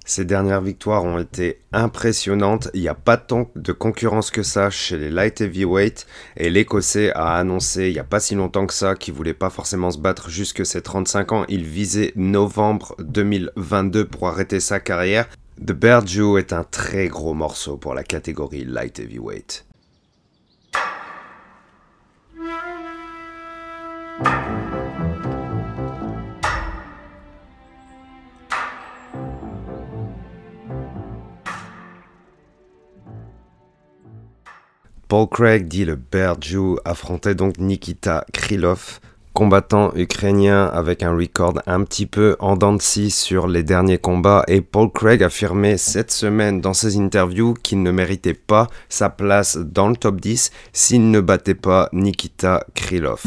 Ces 0.09 0.25
dernières 0.25 0.63
victoires 0.63 1.05
ont 1.05 1.19
été 1.19 1.61
impressionnantes. 1.71 2.71
Il 2.73 2.81
n'y 2.81 2.89
a 2.89 2.95
pas 2.95 3.19
tant 3.19 3.51
de 3.55 3.73
concurrence 3.73 4.31
que 4.31 4.43
ça 4.43 4.71
chez 4.71 4.97
les 4.97 5.11
light 5.11 5.43
heavyweight. 5.43 6.07
Et 6.39 6.49
l'Écossais 6.49 7.13
a 7.13 7.35
annoncé 7.35 7.89
il 7.89 7.93
n'y 7.93 7.99
a 7.99 8.05
pas 8.05 8.19
si 8.19 8.35
longtemps 8.35 8.67
que 8.67 8.73
ça 8.73 8.95
qu'il 8.95 9.13
voulait 9.13 9.35
pas 9.35 9.51
forcément 9.51 9.91
se 9.91 9.99
battre 9.99 10.31
jusque 10.31 10.65
ses 10.65 10.81
35 10.81 11.33
ans. 11.33 11.45
Il 11.51 11.65
visait 11.65 12.15
novembre 12.17 12.97
2022 13.01 14.07
pour 14.07 14.29
arrêter 14.29 14.61
sa 14.61 14.81
carrière. 14.81 15.29
The 15.61 15.73
Bear 15.73 16.07
Jew 16.07 16.39
est 16.39 16.55
un 16.55 16.65
très 16.65 17.09
gros 17.09 17.35
morceau 17.35 17.77
pour 17.77 17.93
la 17.93 18.03
catégorie 18.03 18.65
light 18.65 18.99
heavyweight. 18.99 19.68
Paul 35.09 35.27
Craig 35.27 35.69
dit 35.69 35.87
le 35.87 35.97
Bear 35.97 36.37
Jew 36.39 36.77
affrontait 36.85 37.35
donc 37.35 37.57
Nikita 37.57 38.27
Krylov 38.35 39.01
combattant 39.33 39.91
ukrainien 39.95 40.67
avec 40.67 41.03
un 41.03 41.17
record 41.17 41.63
un 41.67 41.83
petit 41.85 42.05
peu 42.05 42.37
en 42.41 42.57
dents 42.57 42.75
de 42.75 42.83
scie 42.83 43.11
sur 43.11 43.47
les 43.47 43.63
derniers 43.63 43.97
combats 43.97 44.45
et 44.49 44.61
Paul 44.61 44.91
Craig 44.93 45.23
affirmait 45.23 45.79
cette 45.79 46.11
semaine 46.11 46.61
dans 46.61 46.75
ses 46.75 46.99
interviews 46.99 47.55
qu'il 47.55 47.83
ne 47.83 47.91
méritait 47.91 48.35
pas 48.35 48.67
sa 48.91 49.09
place 49.09 49.57
dans 49.57 49.89
le 49.89 49.97
top 49.97 50.21
10 50.21 50.51
s'il 50.75 51.11
ne 51.11 51.21
battait 51.21 51.55
pas 51.55 51.89
Nikita 51.95 52.67
Krylov. 52.75 53.23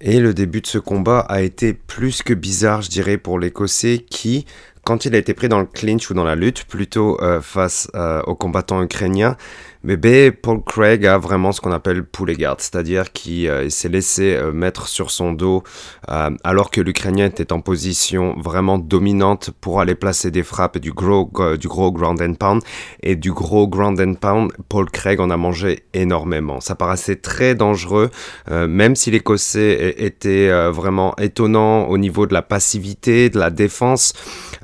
Et 0.00 0.18
le 0.18 0.34
début 0.34 0.62
de 0.62 0.66
ce 0.66 0.78
combat 0.78 1.20
a 1.20 1.42
été 1.42 1.74
plus 1.74 2.22
que 2.22 2.32
bizarre, 2.32 2.80
je 2.80 2.88
dirais, 2.88 3.18
pour 3.18 3.38
l'Écossais 3.38 3.98
qui, 4.08 4.46
quand 4.82 5.04
il 5.04 5.14
a 5.14 5.18
été 5.18 5.34
pris 5.34 5.50
dans 5.50 5.60
le 5.60 5.66
clinch 5.66 6.10
ou 6.10 6.14
dans 6.14 6.24
la 6.24 6.36
lutte, 6.36 6.64
plutôt 6.64 7.20
euh, 7.20 7.42
face 7.42 7.86
euh, 7.94 8.22
aux 8.22 8.34
combattants 8.34 8.82
ukrainiens, 8.82 9.36
mais 9.82 10.30
Paul 10.30 10.62
Craig 10.62 11.06
a 11.06 11.18
vraiment 11.18 11.52
ce 11.52 11.60
qu'on 11.60 11.72
appelle 11.72 12.04
poulet 12.04 12.34
garde, 12.34 12.60
c'est-à-dire 12.60 13.12
qu'il 13.12 13.48
euh, 13.48 13.68
s'est 13.70 13.88
laissé 13.88 14.34
euh, 14.34 14.52
mettre 14.52 14.88
sur 14.88 15.10
son 15.10 15.32
dos 15.32 15.62
euh, 16.10 16.30
alors 16.44 16.70
que 16.70 16.80
l'Ukrainien 16.80 17.26
était 17.26 17.52
en 17.52 17.60
position 17.60 18.34
vraiment 18.38 18.78
dominante 18.78 19.50
pour 19.60 19.80
aller 19.80 19.94
placer 19.94 20.30
des 20.30 20.42
frappes 20.42 20.78
du 20.78 20.92
gros, 20.92 21.30
du 21.58 21.68
gros 21.68 21.92
ground 21.92 22.20
and 22.20 22.34
pound. 22.34 22.62
Et 23.02 23.16
du 23.16 23.32
gros 23.32 23.66
ground 23.68 24.00
and 24.00 24.14
pound, 24.14 24.52
Paul 24.68 24.90
Craig 24.90 25.20
en 25.20 25.30
a 25.30 25.36
mangé 25.36 25.84
énormément. 25.94 26.60
Ça 26.60 26.74
paraissait 26.74 27.16
très 27.16 27.54
dangereux, 27.54 28.10
même 28.50 28.96
si 28.96 29.10
l'Écossais 29.10 29.94
était 29.98 30.50
vraiment 30.70 31.14
étonnant 31.16 31.86
au 31.86 31.98
niveau 31.98 32.26
de 32.26 32.34
la 32.34 32.42
passivité, 32.42 33.30
de 33.30 33.38
la 33.38 33.50
défense. 33.50 34.12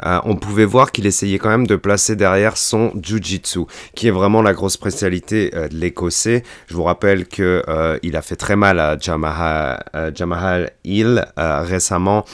On 0.03 0.37
pouvait 0.37 0.65
voir 0.65 0.93
qu'il 0.93 1.07
essayait 1.07 1.39
quand 1.39 1.51
même 1.51 1.67
de 1.67 1.77
placer 1.77 2.17
derrière 2.17 2.57
son 2.57 2.93
Jiu-Jitsu, 3.01 3.67
qui 3.95 4.09
est 4.09 4.13
vraiment 4.13 4.43
la 4.43 4.53
grosse 4.53 4.77
pression 4.77 4.97
euh, 4.97 5.69
de 5.69 5.75
l'Écossais. 5.75 6.43
Je 6.69 6.75
vous 6.75 6.85
rappelle 6.85 7.27
que 7.27 7.63
euh, 7.69 7.99
il 8.03 8.17
a 8.17 8.23
fait 8.23 8.37
très 8.37 8.57
mal 8.57 8.79
à 8.79 8.99
Jamahal, 8.99 10.71
Hill 10.85 11.27
euh, 11.39 11.61
récemment 11.63 12.25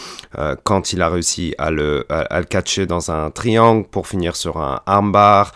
quand 0.62 0.94
il 0.94 1.02
a 1.02 1.10
réussi 1.10 1.54
à 1.58 1.70
le, 1.70 2.06
à, 2.08 2.38
le 2.38 2.46
catcher 2.46 2.86
dans 2.86 3.10
un 3.10 3.30
triangle 3.30 3.86
pour 3.86 4.08
finir 4.08 4.34
sur 4.34 4.56
un 4.58 4.80
armbar. 4.86 5.52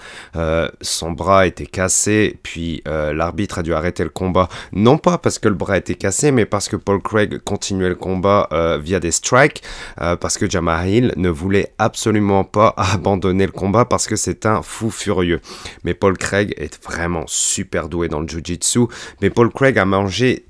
son 0.83 1.13
bras 1.13 1.47
était 1.47 1.67
cassé, 1.67 2.39
puis 2.43 2.83
l'arbitre 2.87 3.61
a 3.61 3.63
dû 3.63 3.73
arrêter 3.73 4.05
le 4.05 4.11
combat, 4.11 4.49
non 4.73 4.99
pas 4.99 5.17
parce 5.17 5.39
que 5.39 5.49
le 5.49 5.55
bras 5.55 5.79
était 5.79 5.95
cassé, 5.95 6.31
mais 6.31 6.45
parce 6.45 6.69
que 6.69 6.77
Paul 6.77 7.01
Craig 7.01 7.39
continuait 7.39 7.89
le 7.89 7.95
combat 7.95 8.51
via 8.83 9.01
des 9.01 9.13
strikes, 9.13 9.63
parce 9.97 10.37
que 10.37 10.49
Jamahal 10.49 10.89
Hill 10.89 11.13
ne 11.17 11.31
voulait 11.31 11.73
absolument 11.79 11.96
pas 12.53 12.75
abandonner 12.77 13.47
le 13.47 13.53
combat 13.53 13.85
parce 13.85 14.07
que 14.07 14.17
c'est 14.17 14.47
un 14.47 14.63
fou 14.63 14.91
furieux. 14.91 15.41
Mais 15.85 15.95
Paul 15.95 16.17
Craig 16.17 16.55
est 16.57 16.83
vraiment 16.85 17.25
super 17.27 17.89
doué 17.89 18.09
dans 18.09 18.21
le 18.21 18.29
jiu-jitsu. 18.29 18.87
Mais 19.23 19.31
Paul 19.31 19.51
Craig 19.51 19.79
a 19.79 19.85
mangé 19.85 20.47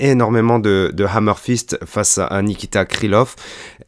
énormément 0.00 0.58
de, 0.58 0.92
hammer 1.08 1.34
fist 1.36 1.78
face 1.84 2.18
à 2.18 2.40
Nikita 2.42 2.84
Krylov 2.84 3.34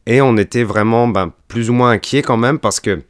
et 0.05 0.21
on 0.21 0.37
était 0.37 0.63
vraiment 0.63 1.07
ben, 1.07 1.31
plus 1.47 1.69
ou 1.69 1.73
moins 1.73 1.91
inquiet 1.91 2.21
quand 2.21 2.37
même 2.37 2.59
parce 2.59 2.79
que 2.79 3.01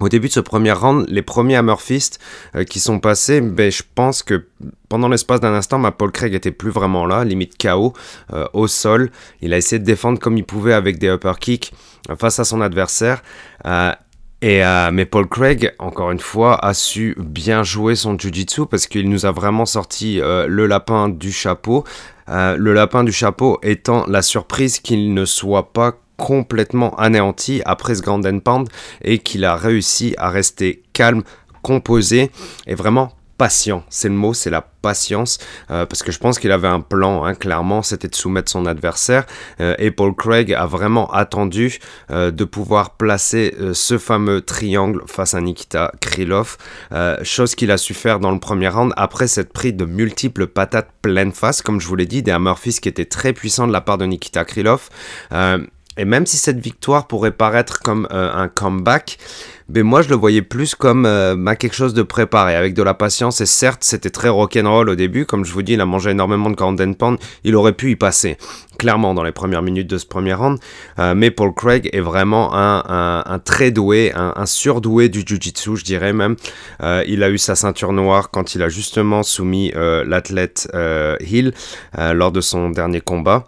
au 0.00 0.08
début 0.08 0.28
de 0.28 0.32
ce 0.32 0.40
premier 0.40 0.72
round, 0.72 1.06
les 1.08 1.22
premiers 1.22 1.56
hammer 1.56 1.74
fist 1.78 2.20
euh, 2.54 2.62
qui 2.62 2.78
sont 2.78 3.00
passés, 3.00 3.40
ben, 3.40 3.70
je 3.70 3.82
pense 3.94 4.22
que 4.22 4.46
pendant 4.88 5.08
l'espace 5.08 5.40
d'un 5.40 5.52
instant, 5.52 5.78
ma 5.78 5.90
Paul 5.90 6.12
Craig 6.12 6.34
était 6.34 6.52
plus 6.52 6.70
vraiment 6.70 7.04
là, 7.04 7.24
limite 7.24 7.60
KO, 7.60 7.94
euh, 8.32 8.46
au 8.52 8.68
sol. 8.68 9.10
Il 9.42 9.52
a 9.52 9.56
essayé 9.56 9.80
de 9.80 9.84
défendre 9.84 10.20
comme 10.20 10.38
il 10.38 10.44
pouvait 10.44 10.72
avec 10.72 10.98
des 10.98 11.08
upper 11.08 11.32
kicks 11.40 11.72
face 12.16 12.38
à 12.38 12.44
son 12.44 12.60
adversaire. 12.60 13.22
Et 14.40 14.64
euh, 14.64 14.90
mais 14.92 15.04
Paul 15.04 15.28
Craig, 15.28 15.74
encore 15.80 16.12
une 16.12 16.20
fois, 16.20 16.64
a 16.64 16.72
su 16.72 17.16
bien 17.18 17.64
jouer 17.64 17.96
son 17.96 18.16
jiu-jitsu 18.16 18.66
parce 18.66 18.86
qu'il 18.86 19.08
nous 19.08 19.26
a 19.26 19.32
vraiment 19.32 19.66
sorti 19.66 20.20
euh, 20.20 20.46
le 20.46 20.66
lapin 20.66 21.08
du 21.08 21.32
chapeau. 21.32 21.84
Euh, 22.28 22.56
le 22.56 22.72
lapin 22.72 23.02
du 23.02 23.10
chapeau 23.10 23.58
étant 23.62 24.04
la 24.06 24.22
surprise 24.22 24.78
qu'il 24.78 25.12
ne 25.12 25.24
soit 25.24 25.72
pas 25.72 25.94
complètement 26.16 26.94
anéanti 26.96 27.62
après 27.64 27.96
ce 27.96 28.02
Grand 28.02 28.20
Pound 28.40 28.68
et 29.02 29.18
qu'il 29.18 29.44
a 29.44 29.56
réussi 29.56 30.14
à 30.18 30.30
rester 30.30 30.82
calme, 30.92 31.22
composé 31.62 32.30
et 32.66 32.74
vraiment 32.74 33.12
patient. 33.38 33.84
C'est 33.88 34.08
le 34.08 34.14
mot, 34.14 34.34
c'est 34.34 34.50
la 34.50 34.60
patience, 34.82 35.38
euh, 35.70 35.86
parce 35.86 36.02
que 36.02 36.12
je 36.12 36.18
pense 36.18 36.38
qu'il 36.38 36.50
avait 36.50 36.68
un 36.68 36.80
plan, 36.80 37.24
hein, 37.24 37.34
clairement, 37.34 37.82
c'était 37.82 38.08
de 38.08 38.14
soumettre 38.14 38.50
son 38.50 38.66
adversaire. 38.66 39.24
Euh, 39.60 39.74
et 39.78 39.90
Paul 39.90 40.14
Craig 40.14 40.52
a 40.52 40.66
vraiment 40.66 41.10
attendu 41.12 41.78
euh, 42.10 42.30
de 42.30 42.44
pouvoir 42.44 42.96
placer 42.96 43.54
ce 43.72 43.96
fameux 43.96 44.40
triangle 44.40 45.02
face 45.06 45.34
à 45.34 45.40
Nikita 45.40 45.92
Krylov, 46.00 46.56
chose 47.22 47.54
qu'il 47.54 47.70
a 47.70 47.78
su 47.78 47.94
faire 47.94 48.18
dans 48.18 48.32
le 48.32 48.40
premier 48.40 48.68
round, 48.68 48.92
après 48.96 49.28
s'être 49.28 49.52
pris 49.52 49.72
de 49.72 49.84
multiples 49.84 50.48
patates 50.48 50.90
pleine 51.00 51.32
face, 51.32 51.62
comme 51.62 51.80
je 51.80 51.86
vous 51.86 51.94
l'ai 51.94 52.06
dit, 52.06 52.22
des 52.22 52.32
Hammerfist 52.32 52.80
qui 52.80 52.88
étaient 52.88 53.04
très 53.04 53.32
puissants 53.32 53.68
de 53.68 53.72
la 53.72 53.80
part 53.80 53.98
de 53.98 54.04
Nikita 54.04 54.44
Krylov. 54.44 54.88
et 55.32 56.04
même 56.04 56.26
si 56.26 56.36
cette 56.36 56.58
victoire 56.58 57.06
pourrait 57.06 57.30
paraître 57.30 57.80
comme 57.80 58.08
un 58.10 58.48
comeback, 58.48 59.18
mais 59.68 59.82
moi 59.82 60.02
je 60.02 60.08
le 60.08 60.16
voyais 60.16 60.42
plus 60.42 60.74
comme 60.74 61.04
euh, 61.06 61.34
bah, 61.36 61.56
quelque 61.56 61.74
chose 61.74 61.94
de 61.94 62.02
préparé, 62.02 62.54
avec 62.54 62.74
de 62.74 62.82
la 62.82 62.94
patience. 62.94 63.40
Et 63.40 63.46
certes, 63.46 63.84
c'était 63.84 64.10
très 64.10 64.28
rock'n'roll 64.28 64.88
au 64.88 64.94
début, 64.94 65.26
comme 65.26 65.44
je 65.44 65.52
vous 65.52 65.62
dis, 65.62 65.74
il 65.74 65.80
a 65.80 65.86
mangé 65.86 66.10
énormément 66.10 66.50
de 66.50 66.56
Grand 66.56 66.74
Pound, 66.94 67.18
il 67.44 67.54
aurait 67.56 67.72
pu 67.72 67.90
y 67.90 67.96
passer, 67.96 68.38
clairement, 68.78 69.14
dans 69.14 69.22
les 69.22 69.32
premières 69.32 69.62
minutes 69.62 69.88
de 69.88 69.98
ce 69.98 70.06
premier 70.06 70.34
round. 70.34 70.58
Euh, 70.98 71.14
mais 71.14 71.30
Paul 71.30 71.52
Craig 71.54 71.90
est 71.92 72.00
vraiment 72.00 72.54
un, 72.54 73.22
un, 73.26 73.38
très 73.38 73.70
doué, 73.70 74.12
un, 74.14 74.46
surdoué 74.46 75.08
du 75.08 75.20
Jiu-Jitsu, 75.20 75.76
je 75.76 75.84
dirais 75.84 76.12
même. 76.12 76.36
Euh, 76.82 77.04
il 77.06 77.22
a 77.22 77.30
eu 77.30 77.38
sa 77.38 77.54
ceinture 77.54 77.92
noire 77.92 78.30
quand 78.30 78.54
il 78.54 78.62
a 78.62 78.68
justement 78.68 79.22
soumis 79.22 79.72
l'athlète 79.74 80.68
Hill 81.20 81.52
lors 81.96 82.32
de 82.32 82.40
son 82.40 82.70
dernier 82.70 83.00
combat. 83.00 83.44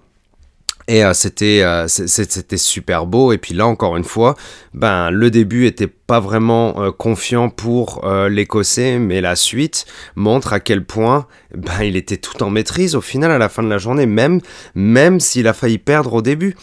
Et 0.90 1.04
euh, 1.04 1.14
c'était 1.14 1.62
euh, 1.62 1.86
c'était 1.86 2.56
super 2.56 3.06
beau. 3.06 3.30
Et 3.32 3.38
puis 3.38 3.54
là 3.54 3.64
encore 3.64 3.96
une 3.96 4.02
fois, 4.02 4.34
ben 4.74 5.12
le 5.12 5.30
début 5.30 5.66
était 5.66 5.86
pas 5.86 6.18
vraiment 6.18 6.82
euh, 6.82 6.90
confiant 6.90 7.48
pour 7.48 8.04
l'Écossais, 8.28 8.98
mais 8.98 9.20
la 9.20 9.36
suite 9.36 9.86
montre 10.16 10.52
à 10.52 10.58
quel 10.58 10.84
point 10.84 11.28
ben 11.54 11.82
il 11.82 11.94
était 11.94 12.16
tout 12.16 12.42
en 12.42 12.50
maîtrise 12.50 12.96
au 12.96 13.00
final 13.00 13.30
à 13.30 13.38
la 13.38 13.48
fin 13.48 13.62
de 13.62 13.68
la 13.68 13.78
journée, 13.78 14.06
même 14.06 14.40
même 14.74 15.20
s'il 15.20 15.46
a 15.46 15.52
failli 15.52 15.78
perdre 15.78 16.12
au 16.12 16.22
début. 16.22 16.56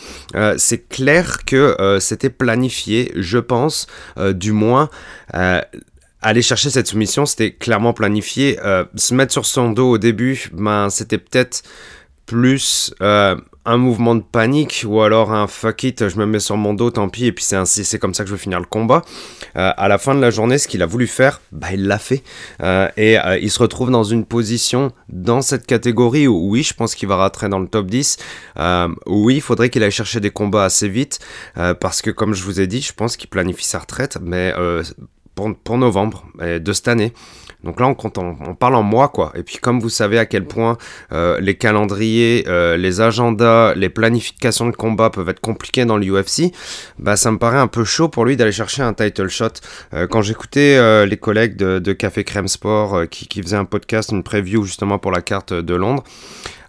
C'est 0.58 0.90
clair 0.90 1.46
que 1.46 1.98
c'était 2.02 2.30
planifié, 2.30 3.14
je 3.16 3.38
pense, 3.38 3.88
du 4.18 4.52
moins 4.52 4.90
aller 6.22 6.42
chercher 6.42 6.70
cette 6.70 6.88
soumission, 6.88 7.26
c'était 7.26 7.52
clairement 7.52 7.94
planifié. 7.94 8.58
se 8.96 9.14
mettre 9.14 9.32
sur 9.32 9.46
son 9.46 9.72
dos 9.72 9.92
au 9.92 9.98
début, 9.98 10.50
ben, 10.52 10.90
c'était 10.90 11.18
peut-être 11.18 11.64
plus 12.26 12.94
un 13.68 13.78
mouvement 13.78 14.16
de 14.16 14.22
panique 14.22 14.86
ou 14.88 15.02
alors 15.02 15.34
un 15.34 15.46
fuck 15.46 15.84
it, 15.84 16.08
je 16.08 16.18
me 16.18 16.26
mets 16.26 16.40
sur 16.40 16.56
mon 16.56 16.74
dos, 16.74 16.90
tant 16.90 17.10
pis, 17.10 17.26
et 17.26 17.32
puis 17.34 17.46
c'est 17.46 18.00
comme 18.00 18.14
ça 18.14 18.24
que 18.24 18.30
je 18.30 18.34
veux 18.34 18.40
finir 18.40 18.60
le 18.60 18.66
combat. 18.66 19.02
Euh, 19.58 19.72
à 19.76 19.88
la 19.90 19.98
fin 19.98 20.16
de 20.16 20.22
la 20.22 20.32
journée, 20.32 20.58
ce 20.58 20.70
qu'il 20.70 20.82
a 20.82 20.86
voulu 20.86 21.06
faire, 21.06 21.42
bah, 21.52 21.68
il 21.74 21.86
l'a 21.86 22.00
fait. 22.00 22.24
Euh, 22.64 22.88
et 22.96 23.20
euh, 23.20 23.38
il 23.38 23.52
se 23.52 23.60
retrouve 23.60 23.92
dans 23.92 24.06
une 24.06 24.26
position 24.26 24.94
dans 25.10 25.42
cette 25.42 25.68
catégorie 25.68 26.28
où, 26.28 26.50
oui, 26.50 26.64
je 26.64 26.74
pense 26.74 26.96
qu'il 26.96 27.10
va 27.10 27.18
rentrer 27.18 27.50
dans 27.50 27.60
le 27.60 27.68
top 27.68 27.88
10. 27.88 28.18
oui, 29.06 29.36
il 29.36 29.42
faudrait 29.42 29.70
qu'il 29.70 29.84
aille 29.84 29.92
chercher 29.92 30.22
des 30.22 30.32
combats 30.32 30.64
assez 30.64 30.88
vite, 30.88 31.20
parce 31.56 32.02
que 32.02 32.10
comme 32.10 32.34
je 32.34 32.44
vous 32.44 32.62
ai 32.62 32.68
dit, 32.68 32.82
je 32.82 32.94
pense 32.94 33.18
qu'il 33.18 33.30
planifie 33.30 33.66
sa 33.66 33.80
retraite, 33.80 34.18
mais 34.22 34.54
pour 35.36 35.78
novembre 35.78 36.26
de 36.40 36.74
cette 36.74 36.88
année. 36.88 37.14
Donc 37.64 37.80
là, 37.80 37.88
on, 37.88 38.56
parle 38.56 38.76
en 38.76 38.84
mois, 38.84 39.08
quoi. 39.08 39.32
Et 39.36 39.42
puis, 39.42 39.58
comme 39.58 39.80
vous 39.80 39.90
savez 39.90 40.20
à 40.20 40.28
quel 40.28 40.46
point 40.46 40.78
euh, 41.12 41.40
les 41.40 41.56
calendriers, 41.56 42.46
euh, 42.48 42.78
les 42.78 43.02
agendas, 43.02 43.74
les 43.74 43.90
planifications 43.90 44.68
de 44.68 44.76
combat 44.76 45.10
peuvent 45.10 45.28
être 45.30 45.40
compliqués 45.40 45.84
dans 45.84 45.98
l'UFC, 45.98 46.54
bah, 47.00 47.18
ça 47.18 47.32
me 47.32 47.40
paraît 47.40 47.58
un 47.58 47.68
peu 47.68 47.84
chaud 47.84 48.10
pour 48.10 48.26
lui 48.26 48.38
d'aller 48.38 48.52
chercher 48.52 48.84
un 48.84 48.94
title 48.94 49.28
shot. 49.28 49.48
Euh, 49.96 50.06
quand 50.06 50.22
j'écoutais 50.22 51.06
les 51.06 51.18
collègues 51.18 51.56
de, 51.56 51.94
Café 51.94 52.24
Crème 52.24 52.48
Sport 52.48 53.10
qui, 53.10 53.42
faisaient 53.42 53.56
un 53.56 53.66
podcast, 53.66 54.12
une 54.12 54.24
preview 54.24 54.64
justement 54.64 55.00
pour 55.00 55.12
la 55.12 55.22
carte 55.22 55.54
de 55.54 55.74
Londres, 55.74 56.04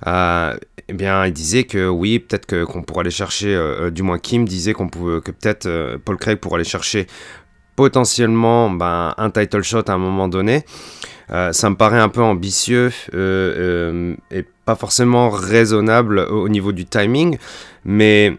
eh 0.06 0.94
bien, 0.94 1.26
il 1.26 1.32
disait 1.34 1.64
que 1.64 1.86
oui, 1.86 2.18
peut-être 2.18 2.64
qu'on 2.64 2.82
pourrait 2.82 3.02
aller 3.02 3.10
chercher, 3.10 3.90
du 3.92 4.02
moins 4.02 4.18
Kim 4.18 4.46
disait 4.46 4.72
qu'on 4.72 4.88
pouvait, 4.88 5.20
que 5.20 5.32
peut-être 5.32 5.98
Paul 6.04 6.16
Craig 6.16 6.38
pourrait 6.38 6.56
aller 6.56 6.64
chercher 6.64 7.06
potentiellement 7.78 8.70
ben, 8.70 9.14
un 9.18 9.30
title 9.30 9.62
shot 9.62 9.84
à 9.86 9.92
un 9.92 9.98
moment 9.98 10.26
donné. 10.26 10.64
Euh, 11.30 11.52
ça 11.52 11.70
me 11.70 11.76
paraît 11.76 12.00
un 12.00 12.08
peu 12.08 12.22
ambitieux 12.22 12.90
euh, 13.14 13.54
euh, 13.56 14.16
et 14.32 14.44
pas 14.64 14.74
forcément 14.74 15.30
raisonnable 15.30 16.18
au 16.18 16.48
niveau 16.48 16.72
du 16.72 16.86
timing, 16.86 17.38
mais 17.84 18.36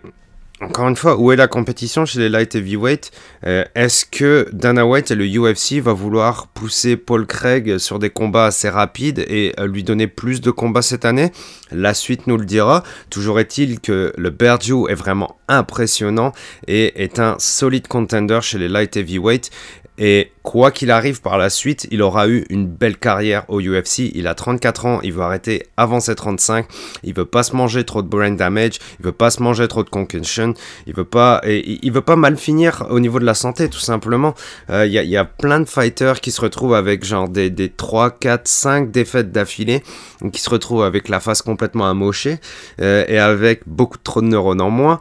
encore 0.61 0.89
une 0.89 0.95
fois, 0.95 1.17
où 1.17 1.31
est 1.31 1.37
la 1.37 1.47
compétition 1.47 2.05
chez 2.05 2.19
les 2.19 2.29
light 2.29 2.53
heavyweight? 2.53 3.11
Euh, 3.45 3.63
Est-ce 3.75 4.05
que 4.05 4.49
Dana 4.51 4.85
White 4.85 5.11
et 5.11 5.15
le 5.15 5.25
UFC 5.25 5.79
va 5.81 5.93
vouloir 5.93 6.47
pousser 6.47 6.97
Paul 6.97 7.25
Craig 7.25 7.77
sur 7.77 7.97
des 7.97 8.09
combats 8.09 8.47
assez 8.47 8.67
rapides 8.67 9.19
et 9.19 9.53
euh, 9.57 9.67
lui 9.67 9.83
donner 9.83 10.07
plus 10.07 10.41
de 10.41 10.51
combats 10.51 10.81
cette 10.81 11.05
année? 11.05 11.31
La 11.71 11.93
suite 11.93 12.27
nous 12.27 12.37
le 12.37 12.45
dira. 12.45 12.83
Toujours 13.09 13.39
est-il 13.39 13.79
que 13.79 14.11
le 14.17 14.29
Berju 14.31 14.89
est 14.89 14.95
vraiment 14.95 15.37
impressionnant 15.47 16.33
et 16.67 17.03
est 17.03 17.19
un 17.19 17.35
solide 17.39 17.87
contender 17.87 18.39
chez 18.41 18.57
les 18.57 18.67
light 18.67 18.97
heavyweight 18.97 19.51
Et 19.99 20.31
quoi 20.43 20.71
qu'il 20.71 20.91
arrive 20.91 21.21
par 21.21 21.37
la 21.37 21.49
suite, 21.49 21.87
il 21.91 22.01
aura 22.01 22.29
eu 22.29 22.45
une 22.49 22.67
belle 22.67 22.97
carrière 22.97 23.43
au 23.49 23.59
UFC. 23.59 24.11
Il 24.15 24.27
a 24.27 24.33
34 24.33 24.85
ans, 24.85 24.99
il 25.03 25.11
veut 25.11 25.21
arrêter 25.21 25.67
avant 25.75 25.99
ses 25.99 26.15
35. 26.15 26.65
Il 27.03 27.13
veut 27.13 27.25
pas 27.25 27.43
se 27.43 27.53
manger 27.53 27.83
trop 27.83 28.01
de 28.01 28.07
brain 28.07 28.31
damage, 28.31 28.79
il 28.99 29.05
veut 29.05 29.11
pas 29.11 29.29
se 29.29 29.43
manger 29.43 29.67
trop 29.67 29.83
de 29.83 29.89
concussion, 29.89 30.53
il 30.87 30.93
veut 30.93 31.03
pas, 31.03 31.41
il 31.45 31.91
veut 31.91 32.01
pas 32.01 32.15
mal 32.15 32.37
finir 32.37 32.85
au 32.89 33.01
niveau 33.01 33.19
de 33.19 33.25
la 33.25 33.33
santé, 33.33 33.69
tout 33.69 33.79
simplement. 33.79 34.33
Euh, 34.69 34.85
il 34.85 34.93
y, 34.93 35.17
a 35.17 35.25
plein 35.25 35.59
de 35.59 35.67
fighters 35.67 36.21
qui 36.21 36.31
se 36.31 36.39
retrouvent 36.39 36.75
avec 36.75 37.03
genre 37.03 37.27
des, 37.27 37.49
des 37.49 37.69
3, 37.69 38.11
4, 38.11 38.47
5 38.47 38.91
défaites 38.91 39.33
d'affilée, 39.33 39.83
qui 40.31 40.41
se 40.41 40.49
retrouvent 40.49 40.83
avec 40.83 41.09
la 41.09 41.19
face 41.19 41.41
complètement 41.41 41.89
amochée 41.89 42.39
euh, 42.81 43.03
et 43.09 43.19
avec 43.19 43.63
beaucoup 43.67 43.97
trop 43.97 44.21
de 44.21 44.27
neurones 44.27 44.61
en 44.61 44.69
moins. 44.69 44.99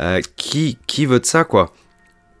Euh, 0.00 0.20
qui, 0.36 0.76
qui 0.86 1.06
veut 1.06 1.20
de 1.20 1.26
ça, 1.26 1.44
quoi? 1.44 1.72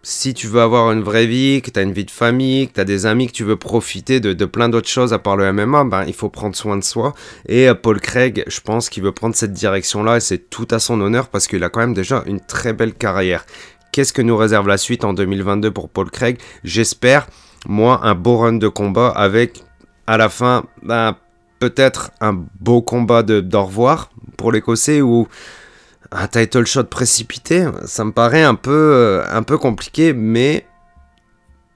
Si 0.02 0.32
tu 0.32 0.46
veux 0.46 0.60
avoir 0.60 0.92
une 0.92 1.02
vraie 1.02 1.26
vie, 1.26 1.60
que 1.62 1.70
tu 1.70 1.78
as 1.78 1.82
une 1.82 1.92
vie 1.92 2.04
de 2.04 2.10
famille, 2.10 2.68
que 2.68 2.74
tu 2.74 2.80
as 2.80 2.84
des 2.84 3.06
amis, 3.06 3.26
que 3.26 3.32
tu 3.32 3.44
veux 3.44 3.56
profiter 3.56 4.20
de, 4.20 4.44
plein 4.44 4.68
d'autres 4.68 4.88
choses 4.88 5.12
à 5.12 5.18
part 5.18 5.36
le 5.36 5.52
MMA, 5.52 5.84
ben, 5.84 6.04
il 6.06 6.14
faut 6.14 6.30
prendre 6.30 6.56
soin 6.56 6.76
de 6.76 6.84
soi. 6.84 7.14
Et 7.46 7.68
euh, 7.68 7.74
Paul 7.74 8.00
Craig, 8.00 8.44
je 8.46 8.60
pense 8.60 8.88
qu'il 8.88 9.02
veut 9.02 9.12
prendre 9.12 9.34
cette 9.34 9.52
direction-là 9.52 10.16
et 10.16 10.20
c'est 10.20 10.50
tout 10.50 10.68
à 10.70 10.78
son 10.78 11.00
honneur 11.00 11.28
parce 11.28 11.46
qu'il 11.46 11.62
a 11.64 11.68
quand 11.68 11.80
même 11.80 11.94
déjà 11.94 12.22
une 12.26 12.40
très 12.40 12.72
belle 12.72 12.94
carrière. 12.94 13.44
Qu'est-ce 13.92 14.12
que 14.12 14.22
nous 14.22 14.36
réserve 14.36 14.68
la 14.68 14.78
suite 14.78 15.04
en 15.04 15.12
2022 15.12 15.70
pour 15.70 15.88
Paul 15.88 16.10
Craig? 16.10 16.38
J'espère, 16.64 17.26
moi, 17.66 18.00
un 18.04 18.14
beau 18.14 18.38
run 18.38 18.54
de 18.54 18.68
combat 18.68 19.08
avec, 19.08 19.62
à 20.06 20.16
la 20.16 20.28
fin, 20.28 20.64
ben, 20.82 21.16
peut-être 21.58 22.10
un 22.20 22.32
beau 22.60 22.80
combat 22.80 23.22
d'au 23.22 23.64
revoir 23.64 24.10
pour 24.36 24.50
l'Écossais 24.50 25.02
ou 25.02 25.28
un 26.12 26.26
title 26.26 26.66
shot 26.66 26.84
précipité, 26.84 27.66
ça 27.84 28.04
me 28.04 28.12
paraît 28.12 28.42
un 28.42 28.54
peu, 28.54 28.70
euh, 28.70 29.24
un 29.30 29.42
peu 29.42 29.58
compliqué, 29.58 30.12
mais, 30.12 30.66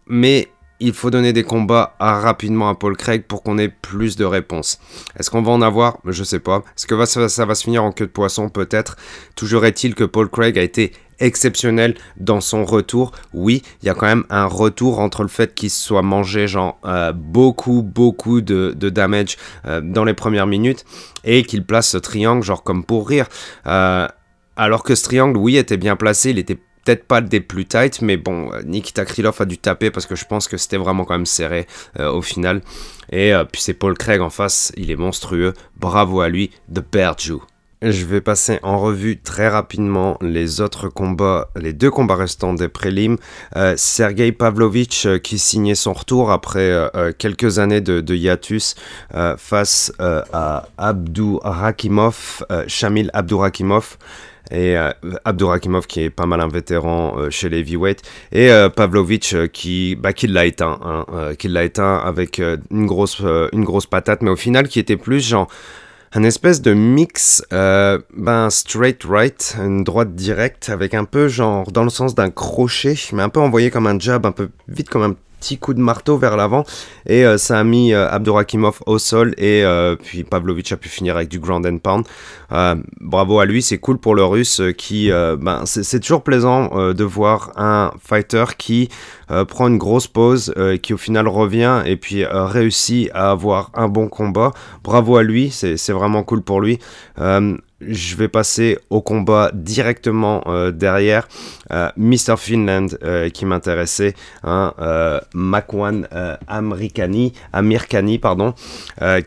mais 0.07 0.49
il 0.81 0.93
faut 0.93 1.11
donner 1.11 1.33
des 1.33 1.45
combats 1.45 1.95
rapidement 2.00 2.69
à 2.69 2.75
Paul 2.75 2.97
Craig 2.97 3.25
pour 3.26 3.43
qu'on 3.43 3.59
ait 3.59 3.69
plus 3.69 4.17
de 4.17 4.25
réponses. 4.25 4.79
Est-ce 5.19 5.31
qu'on 5.31 5.43
va 5.43 5.53
en 5.53 5.62
avoir? 5.62 5.99
Je 6.05 6.25
sais 6.25 6.41
pas. 6.41 6.62
Est-ce 6.76 6.87
que 6.87 7.05
ça, 7.29 7.47
va 7.47 7.55
se 7.55 7.62
finir 7.62 7.85
en 7.85 7.93
queue 7.93 8.07
de 8.07 8.11
poisson 8.11 8.49
Peut-être? 8.49 8.97
Toujours 9.37 9.64
est-il 9.64 9.95
que 9.95 10.05
Paul 10.05 10.29
Craig 10.29 10.59
a 10.59 10.62
été 10.62 10.93
exceptionnel 11.21 11.95
dans 12.17 12.41
son 12.41 12.64
retour. 12.64 13.12
Oui, 13.33 13.62
il 13.83 13.87
y 13.87 13.88
a 13.88 13.95
quand 13.95 14.07
même 14.07 14.25
un 14.31 14.47
retour 14.47 14.99
entre 14.99 15.23
le 15.23 15.29
fait 15.29 15.55
qu'il 15.55 15.71
soit 15.71 16.03
mangé 16.03 16.49
genre 16.49 16.76
euh, 16.85 17.12
beaucoup 17.12 17.83
beaucoup 17.83 18.41
de, 18.41 18.73
damage 18.73 19.37
euh, 19.64 19.81
dans 19.81 20.05
les 20.05 20.14
premières 20.14 20.49
minutes 20.49 20.85
et 21.23 21.45
qu'il 21.45 21.64
place 21.64 21.88
ce 21.88 21.99
triangle 21.99 22.43
genre 22.43 22.64
comme 22.64 22.85
pour 22.85 23.09
rire. 23.09 23.26
Alors 24.57 24.83
que 24.83 24.95
ce 24.95 25.05
triangle, 25.05 25.37
oui, 25.37 25.57
était 25.57 25.77
bien 25.77 25.97
placé, 25.97 26.31
il 26.31 26.39
était 26.39 26.59
peut-être 26.85 27.05
pas 27.05 27.21
des 27.21 27.41
plus 27.41 27.65
tight, 27.65 28.03
mais 28.03 28.17
bon, 28.17 28.53
euh, 28.53 28.63
Nikita 28.63 29.05
Krylov 29.05 29.37
a 29.41 29.45
dû 29.45 29.59
taper 29.59 29.91
parce 29.91 30.07
que 30.07 30.15
je 30.15 30.25
pense 30.25 30.49
que 30.49 30.57
c'était 30.57 30.77
vraiment 30.77 31.05
quand 31.05 31.15
même 31.15 31.27
serré 31.27 31.67
euh, 31.99 32.13
au 32.13 32.23
final. 32.23 32.61
Et 33.11 33.35
euh, 33.35 33.45
puis 33.45 33.63
c'est 33.63 33.75
Paul 33.75 33.97
Craig 33.97 34.21
en 34.21 34.31
face, 34.31 34.73
il 34.77 34.91
est 34.91 34.97
monstrueux. 34.97 35.55
Bravo 35.79 36.21
à 36.21 36.29
lui, 36.29 36.51
The 36.73 36.85
Bear. 36.93 37.17
Je 37.83 38.07
vais 38.07 38.23
passer 38.23 38.61
en 38.63 38.79
revue 38.79 39.21
très 39.21 39.49
rapidement 39.49 40.17
les 40.23 40.63
autres 40.63 40.89
combats, 40.89 41.51
les 41.55 41.75
deux 41.75 41.91
combats 41.91 42.15
restants 42.15 42.55
des 42.55 42.69
prélims. 42.69 43.19
Sergei 43.77 44.33
Pavlovich 44.33 45.07
qui 45.23 45.39
signait 45.39 45.75
son 45.75 45.93
retour 45.93 46.31
après 46.31 46.73
quelques 47.19 47.59
années 47.59 47.83
de, 47.83 48.01
de 48.01 48.15
hiatus 48.15 48.75
face 49.37 49.93
à 50.01 50.67
Abdourakimov, 50.79 52.47
Shamil 52.69 53.11
Abdourakimov 53.13 53.99
et 54.51 54.77
euh, 54.77 54.91
Abdurakimov 55.25 55.87
qui 55.87 56.03
est 56.03 56.11
pas 56.11 56.27
mal 56.27 56.41
un 56.41 56.49
vétéran 56.49 57.15
euh, 57.17 57.31
chez 57.31 57.49
les 57.49 57.59
heavyweight. 57.59 58.03
Et 58.33 58.51
euh, 58.51 58.69
Pavlovich 58.69 59.35
qui 59.53 59.97
bah, 59.97 60.13
qui 60.13 60.27
l'a 60.27 60.45
éteint 60.47 60.79
hein, 60.83 61.35
qui 61.39 61.49
l'a 61.49 61.65
éteint 61.65 61.97
avec 61.97 62.39
une 62.39 62.87
grosse 62.87 63.21
une 63.53 63.65
grosse 63.65 63.87
patate 63.87 64.23
mais 64.23 64.31
au 64.31 64.37
final 64.37 64.69
qui 64.69 64.79
était 64.79 64.97
plus 64.97 65.21
genre 65.21 65.49
un 66.13 66.23
espèce 66.23 66.63
de 66.63 66.73
mix 66.75 67.43
ben 67.51 68.51
straight 68.51 69.05
right 69.05 69.57
une 69.59 69.85
droite 69.85 70.15
directe 70.15 70.69
avec 70.69 70.95
un 70.95 71.05
peu 71.05 71.29
genre 71.29 71.71
dans 71.73 71.85
le 71.85 71.91
sens 71.91 72.15
d'un 72.15 72.31
crochet 72.31 72.95
mais 73.13 73.23
un 73.23 73.29
peu 73.29 73.41
envoyé 73.41 73.71
comme 73.71 73.87
un 73.87 73.99
jab 73.99 74.27
un 74.27 74.33
peu 74.33 74.51
vite 74.69 74.89
comme 74.89 75.03
un 75.03 75.15
coup 75.53 75.75
de 75.75 75.81
marteau 75.81 76.17
vers 76.17 76.37
l'avant. 76.37 76.65
Et 77.07 77.25
euh, 77.25 77.39
ça 77.39 77.59
a 77.59 77.65
mis 77.65 77.93
euh, 77.93 78.09
Abdurakimov 78.09 78.81
au 78.87 78.99
sol. 78.99 79.35
Et 79.39 79.65
euh, 79.65 79.97
puis 79.97 80.25
Pavlovich 80.25 80.73
a 80.73 80.77
pu 80.77 80.89
finir 80.89 81.17
avec 81.17 81.29
du 81.29 81.39
ground 81.39 81.67
and 81.67 81.79
pound. 81.79 82.05
bravo 83.01 83.39
à 83.39 83.47
lui, 83.47 83.63
c'est 83.63 83.79
cool 83.79 83.99
pour 83.99 84.15
le 84.15 84.25
russe 84.25 84.63
qui, 84.79 85.11
ben, 85.11 85.64
c'est 85.66 86.01
toujours 86.01 86.23
plaisant 86.23 86.92
de 86.92 87.05
voir 87.05 87.53
un 87.57 87.92
fighter 88.01 88.45
qui 88.57 88.88
prend 89.49 89.68
une 89.68 89.79
grosse 89.79 90.07
pause, 90.07 90.55
qui 90.83 90.95
au 90.95 90.97
final 90.97 91.27
revient 91.29 91.83
et 91.85 91.97
puis 91.97 92.25
réussit 92.25 93.11
à 93.12 93.31
avoir 93.31 93.71
un 93.75 93.88
bon 93.88 94.09
combat. 94.09 94.53
Bravo 94.83 95.16
à 95.16 95.23
lui, 95.23 95.51
c'est 95.51 95.92
vraiment 95.92 96.23
cool 96.23 96.42
pour 96.42 96.61
lui 96.61 96.79
je 97.88 98.16
vais 98.16 98.29
passer 98.29 98.79
au 98.90 99.01
combat 99.01 99.51
directement 99.53 100.42
euh, 100.47 100.70
derrière. 100.70 101.29
Euh, 101.73 101.90
Mr. 101.97 102.37
Finland 102.37 102.88
euh, 103.03 103.29
qui 103.31 103.47
m'intéressait, 103.47 104.14
hein, 104.42 104.75
Makwan 105.35 106.07
Amerikani, 106.49 107.33
Amirkani, 107.53 108.18
pardon, 108.18 108.55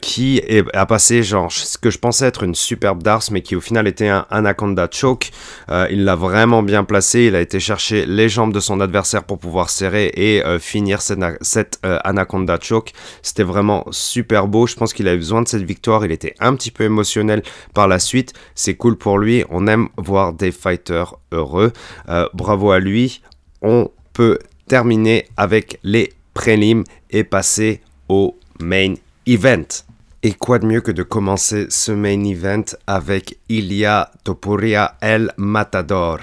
qui 0.02 0.42
a 0.74 0.86
passé 0.86 1.24
genre 1.24 1.52
ce 1.52 1.78
que 1.78 1.90
je 1.90 2.00
pensais 2.00 2.26
être 2.26 2.44
une 2.44 2.56
superbe 2.56 3.04
Dars, 3.04 3.24
mais 3.32 3.42
qui 3.42 3.56
au 3.56 3.62
final 3.62 3.88
était 3.88 4.08
un 4.08 4.26
Anaconda 4.30 4.88
Choke. 4.92 5.32
il 5.90 6.04
l'a 6.06 6.16
vraiment 6.16 6.64
bien 6.64 6.84
placé, 6.84 7.26
il 7.26 7.36
a 7.36 7.42
été 7.42 7.60
chercher 7.60 8.06
les 8.06 8.30
jambes 8.30 8.54
de 8.54 8.60
son 8.60 8.80
adversaire 8.80 9.24
pour 9.24 9.40
pouvoir 9.40 9.70
serrer 9.70 10.12
et 10.16 10.44
finir 10.60 11.02
cette, 11.02 11.20
cette 11.42 11.80
Anaconda 11.84 12.58
Choke. 12.62 12.92
C'était 13.22 13.44
vraiment 13.44 13.86
super 13.92 14.48
beau, 14.48 14.68
je 14.68 14.76
pense 14.76 14.94
qu'il 14.94 15.08
avait 15.08 15.18
besoin 15.18 15.42
de 15.42 15.48
cette 15.48 15.64
victoire, 15.64 16.06
il 16.06 16.12
était 16.12 16.36
un 16.40 16.56
petit 16.56 16.72
peu 16.72 16.84
émotionnel 16.84 17.44
par 17.74 17.88
la 17.88 18.00
suite. 18.00 18.34
C'est 18.56 18.76
cool 18.76 18.98
pour 18.98 19.18
lui. 19.18 19.44
On 19.50 19.68
aime 19.68 19.90
voir 19.98 20.34
des 20.34 20.52
fighters 20.52 21.16
heureux. 21.32 21.72
Euh, 22.10 22.28
bravo 22.34 22.72
à 22.72 22.80
lui. 22.80 23.22
On 23.62 23.90
peut 24.14 24.40
terminer 24.68 25.28
avec 25.38 25.80
les 25.84 26.14
prélims 26.34 26.84
et 27.10 27.24
passer 27.24 27.82
au 28.10 28.38
main 28.60 28.96
event. 29.26 29.68
Et 30.24 30.34
quoi 30.34 30.60
de 30.60 30.66
mieux 30.66 30.82
que 30.82 30.92
de 30.92 31.04
commencer 31.04 31.68
ce 31.70 31.92
main 31.92 32.24
event 32.24 32.64
avec 32.88 33.38
Ilya 33.50 34.12
Topuria 34.24 34.96
El 35.00 35.32
Matador? 35.38 36.20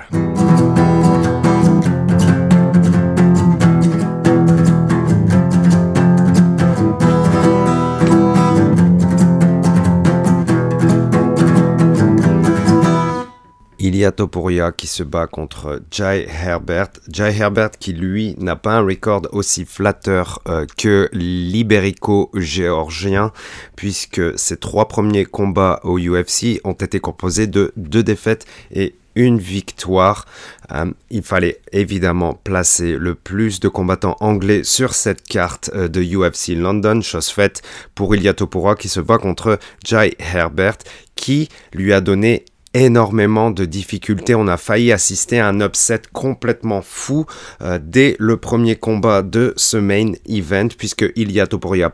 Ilya 13.84 14.10
Topuria 14.12 14.72
qui 14.72 14.86
se 14.86 15.02
bat 15.02 15.26
contre 15.26 15.82
Jai 15.90 16.26
Herbert. 16.26 16.88
Jai 17.12 17.36
Herbert 17.38 17.72
qui 17.78 17.92
lui 17.92 18.34
n'a 18.38 18.56
pas 18.56 18.76
un 18.76 18.80
record 18.80 19.28
aussi 19.32 19.66
flatteur 19.66 20.40
euh, 20.48 20.64
que 20.78 21.10
l'ibérico-géorgien 21.12 23.30
puisque 23.76 24.38
ses 24.38 24.56
trois 24.56 24.88
premiers 24.88 25.26
combats 25.26 25.80
au 25.84 25.98
UFC 25.98 26.62
ont 26.64 26.72
été 26.72 26.98
composés 26.98 27.46
de 27.46 27.74
deux 27.76 28.02
défaites 28.02 28.46
et 28.72 28.94
une 29.16 29.38
victoire. 29.38 30.24
Euh, 30.72 30.90
il 31.10 31.22
fallait 31.22 31.60
évidemment 31.72 32.32
placer 32.32 32.96
le 32.96 33.14
plus 33.14 33.60
de 33.60 33.68
combattants 33.68 34.16
anglais 34.20 34.64
sur 34.64 34.94
cette 34.94 35.28
carte 35.28 35.70
euh, 35.74 35.88
de 35.88 36.02
UFC 36.02 36.56
London, 36.56 37.02
chose 37.02 37.28
faite 37.28 37.60
pour 37.94 38.14
Ilya 38.14 38.32
Topuria 38.32 38.76
qui 38.76 38.88
se 38.88 39.00
bat 39.00 39.18
contre 39.18 39.58
Jai 39.84 40.16
Herbert 40.18 40.78
qui 41.16 41.50
lui 41.74 41.92
a 41.92 42.00
donné 42.00 42.46
énormément 42.74 43.50
de 43.50 43.64
difficultés. 43.64 44.34
On 44.34 44.48
a 44.48 44.56
failli 44.56 44.92
assister 44.92 45.38
à 45.40 45.48
un 45.48 45.60
upset 45.60 46.02
complètement 46.12 46.82
fou 46.82 47.24
euh, 47.62 47.78
dès 47.82 48.16
le 48.18 48.36
premier 48.36 48.76
combat 48.76 49.22
de 49.22 49.54
ce 49.56 49.76
main 49.76 50.12
event, 50.28 50.68
puisque 50.76 51.10
Ilya 51.16 51.46
Topuria 51.46 51.90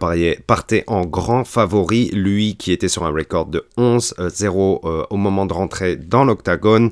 partait 0.46 0.84
en 0.86 1.04
grand 1.04 1.44
favori, 1.44 2.10
lui 2.12 2.56
qui 2.56 2.72
était 2.72 2.88
sur 2.88 3.04
un 3.04 3.10
record 3.10 3.46
de 3.46 3.64
11-0 3.78 4.80
euh, 4.84 5.04
au 5.10 5.16
moment 5.16 5.46
de 5.46 5.52
rentrer 5.52 5.96
dans 5.96 6.24
l'octagone. 6.24 6.90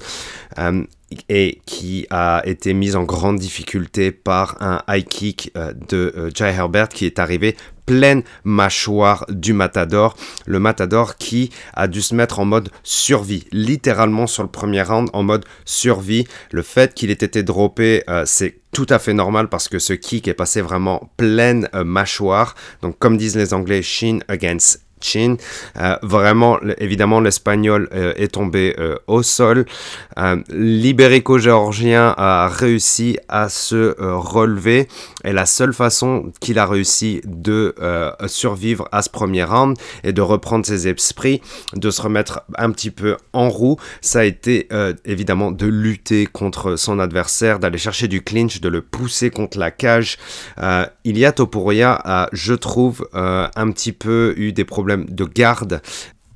Euh, 1.13 1.17
et 1.29 1.61
qui 1.67 2.07
a 2.11 2.43
été 2.45 2.75
mise 2.75 2.97
en 2.97 3.05
grande 3.05 3.39
difficulté 3.39 4.13
par 4.13 4.57
un 4.61 4.83
high 4.89 5.07
kick 5.07 5.53
de 5.89 6.31
Jai 6.35 6.51
Herbert 6.51 6.89
qui 6.89 7.07
est 7.07 7.19
arrivé 7.19 7.57
pleine 7.89 8.23
mâchoire 8.45 9.25
du 9.31 9.55
Matador. 9.55 10.15
Le 10.45 10.59
Matador 10.59 11.17
qui 11.17 11.51
a 11.73 11.89
dû 11.89 12.03
se 12.03 12.15
mettre 12.15 12.39
en 12.39 12.45
mode 12.45 12.69
survie, 12.83 13.47
littéralement 13.51 14.27
sur 14.27 14.43
le 14.43 14.51
premier 14.51 14.83
round 14.83 15.09
en 15.15 15.23
mode 15.23 15.47
survie. 15.65 16.29
Le 16.53 16.61
fait 16.61 16.93
qu'il 16.93 17.11
ait 17.11 17.15
été 17.15 17.43
droppé, 17.43 18.05
euh, 18.11 18.25
c'est 18.27 18.61
tout 18.73 18.87
à 18.91 18.99
fait 18.99 19.15
normal 19.15 19.49
parce 19.49 19.69
que 19.69 19.79
ce 19.79 19.95
kick 19.95 20.29
est 20.29 20.35
passé 20.35 20.61
vraiment 20.61 21.11
pleine 21.17 21.71
euh, 21.75 21.83
mâchoire. 21.83 22.55
Donc 22.83 22.99
comme 22.99 23.17
disent 23.17 23.37
les 23.37 23.55
Anglais, 23.55 23.81
shin 23.81 24.19
against 24.29 24.85
chin. 25.01 25.37
Euh, 25.77 25.97
vraiment, 26.03 26.59
évidemment, 26.79 27.21
l'espagnol 27.21 27.89
euh, 27.95 28.13
est 28.17 28.29
tombé 28.29 28.75
euh, 28.79 28.97
au 29.07 29.23
sol. 29.23 29.65
L'ibérico-géorgien 30.51 32.15
a 32.17 32.49
réussi 32.49 33.19
à 33.29 33.49
se 33.49 33.95
relever 34.01 34.89
et 35.25 35.33
la 35.33 35.47
seule 35.47 35.73
façon 35.73 36.33
qu'il 36.41 36.59
a 36.59 36.67
réussi 36.67 37.21
de 37.25 37.75
survivre 38.27 38.89
à 38.91 39.03
ce 39.03 39.11
premier 39.11 39.45
round 39.45 39.77
et 40.03 40.13
de 40.13 40.21
reprendre 40.21 40.67
ses 40.67 40.89
esprits, 40.89 41.41
de 41.75 41.91
se 41.91 42.03
remettre 42.03 42.43
un 42.57 42.73
petit 42.73 42.91
peu 42.91 43.17
en 43.33 43.49
roue, 43.49 43.77
ça 44.01 44.21
a 44.21 44.25
été 44.25 44.69
évidemment 45.05 45.53
de 45.53 45.67
lutter 45.67 46.27
contre 46.27 46.75
son 46.75 46.99
adversaire, 46.99 47.61
d'aller 47.61 47.79
chercher 47.79 48.09
du 48.09 48.23
clinch, 48.23 48.61
de 48.61 48.69
le 48.69 48.83
pousser 48.83 49.31
contre 49.31 49.59
la 49.59 49.71
cage. 49.71 50.19
Ilia 51.05 51.31
Topuria 51.31 51.99
a, 52.05 52.29
je 52.33 52.55
trouve, 52.55 53.09
un 53.13 53.71
petit 53.71 53.93
peu 53.93 54.35
eu 54.37 54.53
des 54.53 54.65
problèmes 54.65 54.88
de 54.97 55.25
garde. 55.25 55.81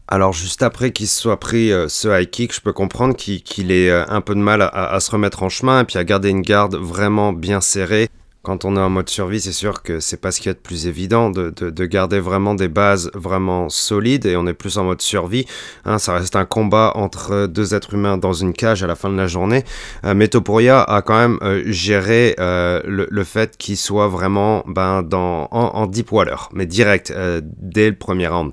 Alors 0.09 0.35
juste 0.35 0.62
après 0.62 0.91
qu'il 0.93 1.09
soit 1.09 1.41
pris 1.41 1.73
euh, 1.73 1.88
ce 1.88 2.09
high 2.09 2.29
kick, 2.29 2.55
je 2.55 2.61
peux 2.61 2.75
comprendre 2.75 3.17
qu'il 3.17 3.73
ait 3.73 3.88
euh, 3.88 4.05
un 4.09 4.21
peu 4.21 4.35
de 4.35 4.41
mal 4.41 4.61
à, 4.61 5.01
se 5.01 5.11
remettre 5.11 5.43
en 5.43 5.49
chemin 5.49 5.81
et 5.81 5.85
puis 5.85 5.97
à 5.97 6.05
garder 6.05 6.29
une 6.29 6.43
garde 6.43 6.77
vraiment 6.77 7.33
bien 7.33 7.62
serrée. 7.62 8.11
Quand 8.42 8.64
on 8.64 8.76
est 8.76 8.81
en 8.81 8.90
mode 8.90 9.09
survie, 9.09 9.40
c'est 9.40 9.52
sûr 9.52 9.85
que 9.85 10.00
c'est 10.00 10.16
pas 10.16 10.33
ce 10.33 10.40
qu'il 10.40 10.48
y 10.48 10.50
a 10.50 10.55
de 10.55 10.59
plus 10.59 10.88
évident 10.88 11.31
de, 11.31 11.50
de, 11.50 11.87
garder 11.87 12.18
vraiment 12.18 12.57
des 12.57 12.66
bases 12.66 13.09
vraiment 13.14 13.68
solides 13.68 14.26
et 14.26 14.35
on 14.35 14.48
est 14.48 14.52
plus 14.52 14.78
en 14.78 14.85
mode 14.85 15.00
survie. 15.00 15.46
Hein, 15.85 15.98
ça 15.98 16.14
reste 16.14 16.35
un 16.35 16.44
combat 16.44 16.90
entre 16.96 17.46
deux 17.46 17.72
êtres 17.72 17.94
humains 17.94 18.18
dans 18.18 18.33
une 18.33 18.52
cage 18.52 18.83
à 18.83 18.88
la 18.88 18.96
fin 18.96 19.11
de 19.11 19.16
la 19.16 19.28
journée. 19.28 19.62
Euh, 20.05 20.14
mais 20.14 20.26
Topuria 20.26 20.83
a 20.83 21.02
quand 21.02 21.16
même 21.16 21.38
euh, 21.42 21.62
géré 21.66 22.35
euh, 22.40 22.83
le, 22.85 23.07
le, 23.09 23.24
fait 23.24 23.57
qu'il 23.57 23.76
soit 23.76 24.09
vraiment 24.09 24.64
ben, 24.66 25.05
dans, 25.05 25.46
en, 25.52 25.70
en 25.74 25.87
deep 25.87 26.11
water, 26.11 26.48
mais 26.52 26.66
direct 26.66 27.14
dès 27.61 27.90
le 27.90 27.96
premier 27.96 28.26
round. 28.26 28.52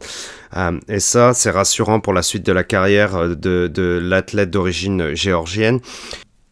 et 0.88 1.00
ça, 1.00 1.34
c'est 1.34 1.50
rassurant 1.50 2.00
pour 2.00 2.14
la 2.14 2.22
suite 2.22 2.46
de 2.46 2.52
la 2.52 2.64
carrière 2.64 3.28
de, 3.30 3.68
de 3.68 4.00
l'athlète 4.00 4.52
d'origine 4.52 5.16
géorgienne. 5.16 5.80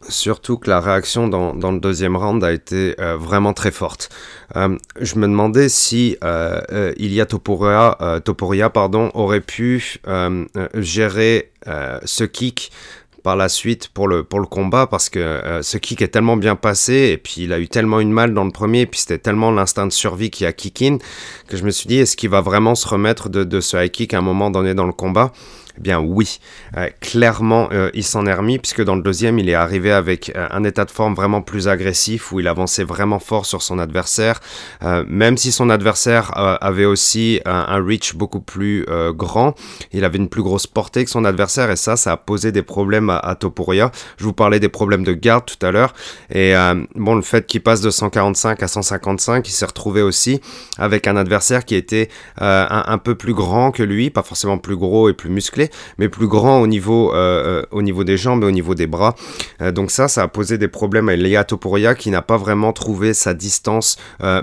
Surtout 0.08 0.56
que 0.56 0.70
la 0.70 0.80
réaction 0.80 1.28
dans, 1.28 1.54
dans, 1.54 1.70
le 1.70 1.80
deuxième 1.80 2.16
round 2.16 2.42
a 2.42 2.52
été 2.52 2.94
euh, 2.98 3.16
vraiment 3.16 3.52
très 3.52 3.70
forte. 3.70 4.08
Euh, 4.56 4.76
je 5.00 5.16
me 5.16 5.26
demandais 5.26 5.68
si 5.68 6.16
euh, 6.24 6.92
Ilya 6.96 7.26
Topuria, 7.26 8.20
Topuria 8.24 8.70
pardon, 8.70 9.10
aurait 9.14 9.40
pu 9.40 10.00
gérer 10.74 11.52
ce 12.04 12.24
kick 12.24 12.72
par 13.22 13.36
la 13.36 13.48
suite 13.48 13.88
pour 13.88 14.08
le, 14.08 14.24
pour 14.24 14.40
le 14.40 14.46
combat 14.46 14.86
parce 14.86 15.10
que 15.10 15.60
ce 15.62 15.76
kick 15.76 16.00
est 16.00 16.08
tellement 16.08 16.36
bien 16.36 16.56
passé 16.56 17.10
et 17.12 17.18
puis 17.18 17.42
il 17.42 17.52
a 17.52 17.58
eu 17.58 17.68
tellement 17.68 18.00
une 18.00 18.12
mal 18.12 18.32
dans 18.32 18.44
le 18.44 18.50
premier 18.50 18.82
et 18.82 18.86
puis 18.86 19.00
c'était 19.00 19.18
tellement 19.18 19.50
l'instinct 19.50 19.86
de 19.86 19.92
survie 19.92 20.30
qui 20.30 20.46
a 20.46 20.52
kick 20.52 20.80
in 20.82 20.98
que 21.48 21.56
je 21.56 21.64
me 21.64 21.70
suis 21.70 21.88
dit 21.88 21.98
est-ce 21.98 22.16
qu'il 22.16 22.30
va 22.30 22.40
vraiment 22.40 22.74
se 22.74 22.88
remettre 22.88 23.28
de, 23.28 23.44
de 23.44 23.60
ce 23.60 23.76
high 23.76 23.90
kick 23.90 24.14
à 24.14 24.18
un 24.18 24.22
moment 24.22 24.50
donné 24.50 24.74
dans 24.74 24.86
le 24.86 24.92
combat? 24.92 25.32
Eh 25.78 25.80
bien 25.80 26.00
oui, 26.00 26.40
euh, 26.76 26.88
clairement, 27.00 27.68
euh, 27.72 27.90
il 27.94 28.02
s'en 28.02 28.26
est 28.26 28.34
remis 28.34 28.58
puisque 28.58 28.82
dans 28.82 28.96
le 28.96 29.02
deuxième, 29.02 29.38
il 29.38 29.48
est 29.48 29.54
arrivé 29.54 29.92
avec 29.92 30.32
euh, 30.34 30.48
un 30.50 30.64
état 30.64 30.84
de 30.84 30.90
forme 30.90 31.14
vraiment 31.14 31.40
plus 31.40 31.68
agressif 31.68 32.32
où 32.32 32.40
il 32.40 32.48
avançait 32.48 32.82
vraiment 32.82 33.20
fort 33.20 33.46
sur 33.46 33.62
son 33.62 33.78
adversaire. 33.78 34.40
même 35.06 35.36
si 35.36 35.52
son 35.52 35.70
adversaire 35.70 36.32
avait 36.36 36.84
aussi 36.84 37.40
un, 37.44 37.82
reach 37.84 38.14
beaucoup 38.14 38.40
plus 38.40 38.84
grand, 39.10 39.54
il 39.92 40.04
avait 40.04 40.18
une 40.18 40.28
plus 40.28 40.42
grosse 40.42 40.66
portée 40.66 41.04
que 41.04 41.10
son 41.10 41.24
adversaire 41.24 41.70
et 41.70 41.76
ça, 41.76 41.96
ça 41.96 42.12
a 42.12 42.16
posé 42.16 42.52
des 42.52 42.62
problèmes 42.62 43.10
à, 43.10 43.34
Topuria. 43.38 43.90
Je 44.16 44.24
vous 44.24 44.32
parlais 44.32 44.60
des 44.60 44.68
problèmes 44.68 45.04
de 45.04 45.12
garde 45.12 45.44
tout 45.46 45.64
à 45.64 45.70
l'heure 45.70 45.94
et 46.30 46.54
bon, 46.94 47.14
le 47.14 47.22
fait 47.22 47.46
qu'il 47.46 47.62
passe 47.62 47.80
de 47.80 47.90
145 47.90 48.62
à 48.62 48.68
155, 48.68 49.48
il 49.48 49.52
s'est 49.52 49.66
retrouvé 49.66 50.02
aussi 50.02 50.40
avec 50.78 51.06
un 51.06 51.16
adversaire 51.16 51.64
qui 51.64 51.74
était 51.74 52.08
un 52.38 52.98
peu 52.98 53.14
plus 53.14 53.34
grand 53.34 53.70
que 53.70 53.82
lui, 53.82 54.10
pas 54.10 54.22
forcément 54.22 54.58
plus 54.58 54.76
gros 54.76 55.08
et 55.08 55.12
plus 55.12 55.30
musclé, 55.30 55.67
mais 55.98 56.08
plus 56.08 56.26
grand 56.26 56.60
au 56.60 56.66
niveau, 56.66 57.12
euh, 57.14 57.62
euh, 57.62 57.62
au 57.70 57.82
niveau 57.82 58.04
des 58.04 58.16
jambes 58.16 58.42
et 58.42 58.46
au 58.46 58.50
niveau 58.50 58.74
des 58.74 58.86
bras. 58.86 59.14
Euh, 59.60 59.72
donc 59.72 59.90
ça, 59.90 60.08
ça 60.08 60.22
a 60.22 60.28
posé 60.28 60.58
des 60.58 60.68
problèmes 60.68 61.08
à 61.08 61.16
Leia 61.16 61.44
Topuria 61.44 61.94
qui 61.94 62.10
n'a 62.10 62.22
pas 62.22 62.36
vraiment 62.36 62.72
trouvé 62.72 63.14
sa 63.14 63.34
distance, 63.34 63.96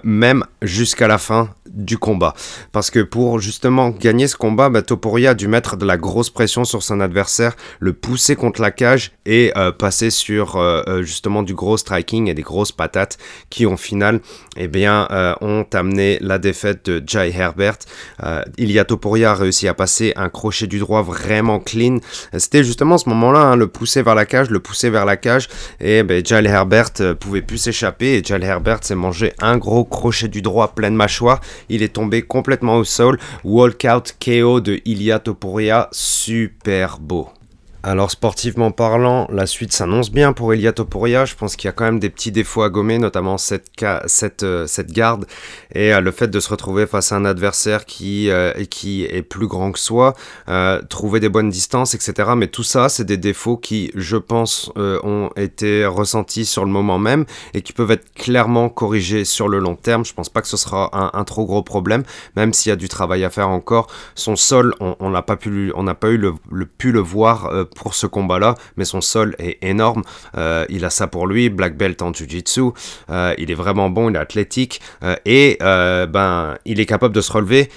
même 0.03 0.43
jusqu'à 0.61 1.07
la 1.07 1.17
fin 1.17 1.49
du 1.75 1.97
combat. 1.97 2.33
Parce 2.71 2.89
que 2.89 3.01
pour 3.01 3.39
justement 3.39 3.89
gagner 3.89 4.27
ce 4.27 4.35
combat, 4.35 4.69
bah, 4.69 4.81
Topuria 4.81 5.31
a 5.31 5.33
dû 5.33 5.47
mettre 5.47 5.77
de 5.77 5.85
la 5.85 5.97
grosse 5.97 6.29
pression 6.29 6.65
sur 6.65 6.81
son 6.81 6.99
adversaire, 6.99 7.55
le 7.79 7.93
pousser 7.93 8.35
contre 8.35 8.61
la 8.61 8.71
cage 8.71 9.11
et 9.25 9.51
passer 9.77 10.09
sur 10.09 10.61
justement 11.01 11.43
du 11.43 11.53
gros 11.53 11.77
striking 11.77 12.29
et 12.29 12.33
des 12.33 12.41
grosses 12.41 12.71
patates 12.71 13.17
qui, 13.49 13.65
en 13.65 13.77
final, 13.77 14.21
eh 14.55 14.67
bien, 14.67 15.07
ont 15.41 15.65
amené 15.73 16.17
la 16.21 16.37
défaite 16.37 16.85
de 16.89 17.03
Jai 17.05 17.31
Herbert. 17.35 17.77
Ilia 18.57 18.85
Topuria 18.85 19.31
a 19.31 19.35
réussi 19.35 19.67
à 19.67 19.73
passer 19.73 20.13
un 20.15 20.29
crochet 20.29 20.67
du 20.67 20.79
droit 20.79 21.01
vraiment 21.01 21.59
clean. 21.59 21.97
C'était 22.37 22.63
justement 22.63 22.97
ce 22.97 23.09
moment-là, 23.09 23.39
hein, 23.39 23.55
le 23.55 23.67
pousser 23.67 24.01
vers 24.01 24.15
la 24.15 24.25
cage, 24.25 24.49
le 24.49 24.59
pousser 24.59 24.89
vers 24.89 25.05
la 25.05 25.17
cage, 25.17 25.47
et 25.79 26.03
ben, 26.03 26.25
Jal 26.25 26.45
Herbert 26.45 26.91
euh, 26.99 27.13
pouvait 27.13 27.41
plus 27.41 27.57
s'échapper, 27.57 28.17
et 28.17 28.23
Jal 28.23 28.43
Herbert 28.43 28.83
s'est 28.83 28.95
mangé 28.95 29.33
un 29.41 29.57
gros 29.57 29.83
crochet 29.83 30.27
du 30.27 30.41
droit 30.41 30.73
plein 30.73 30.91
de 30.91 30.95
mâchoire. 30.95 31.41
Il 31.69 31.83
est 31.83 31.93
tombé 31.93 32.21
complètement 32.21 32.77
au 32.77 32.83
sol. 32.83 33.19
Walkout 33.43 34.15
KO 34.23 34.61
de 34.61 34.79
Ilia 34.85 35.19
Topuria, 35.19 35.89
super 35.91 36.99
beau. 36.99 37.29
Alors 37.87 38.09
sportivement 38.09 38.71
parlant, 38.71 39.27
la 39.31 39.45
suite 39.45 39.71
s'annonce 39.71 40.09
bien 40.09 40.33
pour 40.33 40.51
Elia 40.51 40.73
Topuria. 40.73 41.25
Je 41.25 41.35
pense 41.35 41.55
qu'il 41.55 41.67
y 41.67 41.69
a 41.69 41.71
quand 41.71 41.83
même 41.83 41.99
des 41.99 42.09
petits 42.09 42.31
défauts 42.31 42.63
à 42.63 42.69
gommer, 42.71 42.97
notamment 42.97 43.37
cette, 43.37 43.69
cette, 44.07 44.41
euh, 44.41 44.65
cette 44.65 44.91
garde 44.91 45.27
et 45.71 45.93
euh, 45.93 46.01
le 46.01 46.09
fait 46.09 46.27
de 46.27 46.39
se 46.39 46.49
retrouver 46.49 46.87
face 46.87 47.11
à 47.11 47.17
un 47.17 47.25
adversaire 47.25 47.85
qui, 47.85 48.31
euh, 48.31 48.53
qui 48.71 49.03
est 49.03 49.21
plus 49.21 49.45
grand 49.45 49.71
que 49.71 49.77
soi, 49.77 50.15
trouver 50.89 51.19
des 51.19 51.29
bonnes 51.29 51.51
distances, 51.51 51.93
etc. 51.93 52.31
Mais 52.35 52.47
tout 52.47 52.63
ça, 52.63 52.89
c'est 52.89 53.03
des 53.03 53.17
défauts 53.17 53.55
qui, 53.55 53.91
je 53.93 54.17
pense, 54.17 54.71
ont 54.75 55.29
été 55.35 55.85
ressentis 55.85 56.45
sur 56.45 56.65
le 56.65 56.71
moment 56.71 56.97
même 56.97 57.25
et 57.53 57.61
qui 57.61 57.71
peuvent 57.71 57.91
être 57.91 58.11
clairement 58.15 58.67
corrigés 58.67 59.25
sur 59.25 59.47
le 59.47 59.59
long 59.59 59.75
terme. 59.75 60.03
Je 60.05 60.13
pense 60.15 60.29
pas 60.29 60.41
que 60.41 60.47
ce 60.47 60.57
sera 60.57 60.89
un, 61.15 61.23
trop 61.23 61.45
gros 61.45 61.61
problème, 61.61 62.01
même 62.35 62.51
s'il 62.51 62.71
y 62.71 62.73
a 62.73 62.77
du 62.77 62.89
travail 62.89 63.23
à 63.23 63.29
faire 63.29 63.49
encore. 63.49 63.87
Son 64.15 64.35
sol, 64.35 64.73
on 64.79 65.09
n'a 65.11 65.21
pas 65.21 65.37
eu 66.09 66.17
le, 66.17 66.65
pu 66.65 66.91
le 66.91 66.99
voir 66.99 67.51
pour 67.75 67.93
ce 67.93 68.07
combat-là, 68.07 68.55
mais 68.77 68.85
son 68.85 69.01
sol 69.01 69.35
est 69.37 69.63
énorme. 69.63 70.01
Euh, 70.37 70.65
il 70.69 70.83
a 70.85 70.89
ça 70.89 71.07
pour 71.07 71.27
lui, 71.27 71.49
black 71.49 71.77
belt 71.77 72.01
en 72.01 72.11
jiu-jitsu. 72.11 72.71
Euh, 73.09 73.35
il 73.37 73.51
est 73.51 73.55
vraiment 73.55 73.89
bon, 73.89 74.09
il 74.09 74.15
est 74.15 74.19
athlétique 74.19 74.81
euh, 75.03 75.15
et 75.25 75.57
ben 75.59 76.55
il 76.65 76.79
est 76.79 76.85
capable 76.85 77.13
de 77.13 77.21
se 77.21 77.31
relever 77.31 77.69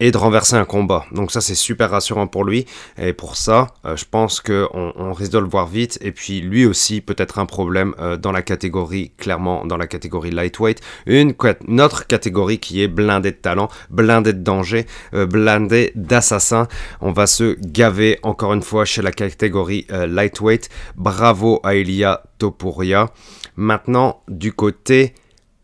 et 0.00 0.10
de 0.10 0.16
renverser 0.16 0.56
un 0.56 0.64
combat. 0.64 1.04
Donc 1.12 1.30
ça 1.30 1.40
c'est 1.40 1.54
super 1.54 1.90
rassurant 1.90 2.26
pour 2.26 2.44
lui. 2.44 2.66
Et 2.98 3.12
pour 3.12 3.36
ça 3.36 3.68
euh, 3.84 3.96
je 3.96 4.04
pense 4.10 4.40
qu'on 4.40 4.92
on 4.96 5.12
risque 5.12 5.32
de 5.32 5.38
le 5.38 5.48
voir 5.48 5.66
vite. 5.66 5.98
Et 6.00 6.12
puis 6.12 6.40
lui 6.40 6.66
aussi 6.66 7.00
peut-être 7.00 7.38
un 7.38 7.46
problème 7.46 7.94
euh, 7.98 8.16
dans 8.16 8.32
la 8.32 8.42
catégorie 8.42 9.12
clairement 9.16 9.64
dans 9.64 9.76
la 9.76 9.86
catégorie 9.86 10.30
lightweight. 10.30 10.80
Une, 11.06 11.34
autre 11.80 12.06
catégorie 12.06 12.58
qui 12.58 12.82
est 12.82 12.88
blindée 12.88 13.32
de 13.32 13.36
talent 13.36 13.68
blindée 13.90 14.32
de 14.32 14.42
danger 14.42 14.86
euh, 15.14 15.26
blindée 15.26 15.92
d'assassins. 15.94 16.68
On 17.00 17.12
va 17.12 17.26
se 17.26 17.56
gaver 17.60 18.18
encore 18.22 18.52
une 18.52 18.62
fois 18.62 18.84
chez 18.84 19.02
la 19.02 19.12
catégorie 19.12 19.86
lightweight. 19.90 20.68
Bravo 20.96 21.60
à 21.62 21.74
Elia 21.74 22.22
Topuria. 22.38 23.10
Maintenant 23.56 24.22
du 24.28 24.52
côté 24.52 25.14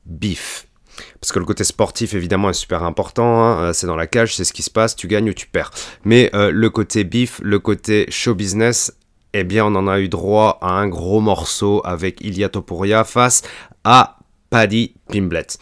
beef 0.06 0.69
parce 1.20 1.32
que 1.32 1.38
le 1.38 1.44
côté 1.44 1.64
sportif 1.64 2.14
évidemment 2.14 2.50
est 2.50 2.54
super 2.54 2.82
important, 2.82 3.42
hein. 3.42 3.62
euh, 3.62 3.72
c'est 3.72 3.86
dans 3.86 3.96
la 3.96 4.06
cage, 4.06 4.34
c'est 4.34 4.44
ce 4.44 4.52
qui 4.52 4.62
se 4.62 4.70
passe, 4.70 4.96
tu 4.96 5.06
gagnes 5.06 5.30
ou 5.30 5.34
tu 5.34 5.46
perds. 5.46 5.70
Mais 6.04 6.30
euh, 6.34 6.50
le 6.50 6.70
côté 6.70 7.04
bif, 7.04 7.40
le 7.42 7.58
côté 7.58 8.06
show 8.08 8.34
business, 8.34 8.92
eh 9.34 9.44
bien 9.44 9.64
on 9.66 9.74
en 9.74 9.86
a 9.86 10.00
eu 10.00 10.08
droit 10.08 10.58
à 10.62 10.70
un 10.70 10.88
gros 10.88 11.20
morceau 11.20 11.82
avec 11.84 12.20
Ilya 12.20 12.48
Topuria 12.48 13.04
face 13.04 13.42
à 13.84 14.19
Paddy 14.50 14.94
Pimblett. 15.08 15.58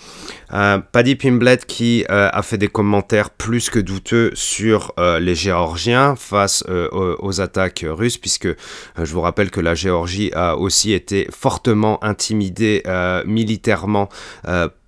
Euh, 0.54 0.78
Paddy 0.78 1.14
Pimblett 1.14 1.66
qui 1.66 2.06
euh, 2.10 2.30
a 2.32 2.42
fait 2.42 2.56
des 2.56 2.68
commentaires 2.68 3.28
plus 3.28 3.68
que 3.68 3.78
douteux 3.78 4.30
sur 4.34 4.94
euh, 4.98 5.20
les 5.20 5.34
Géorgiens 5.34 6.16
face 6.16 6.64
aux, 6.68 7.40
attaques 7.40 7.84
russes, 7.86 8.16
puisque 8.16 8.48
je 8.48 9.12
vous 9.12 9.20
rappelle 9.20 9.50
que 9.50 9.60
la 9.60 9.74
Géorgie 9.74 10.32
a 10.34 10.56
aussi 10.56 10.92
été 10.92 11.28
fortement 11.30 12.02
intimidée 12.02 12.82
militairement 13.26 14.08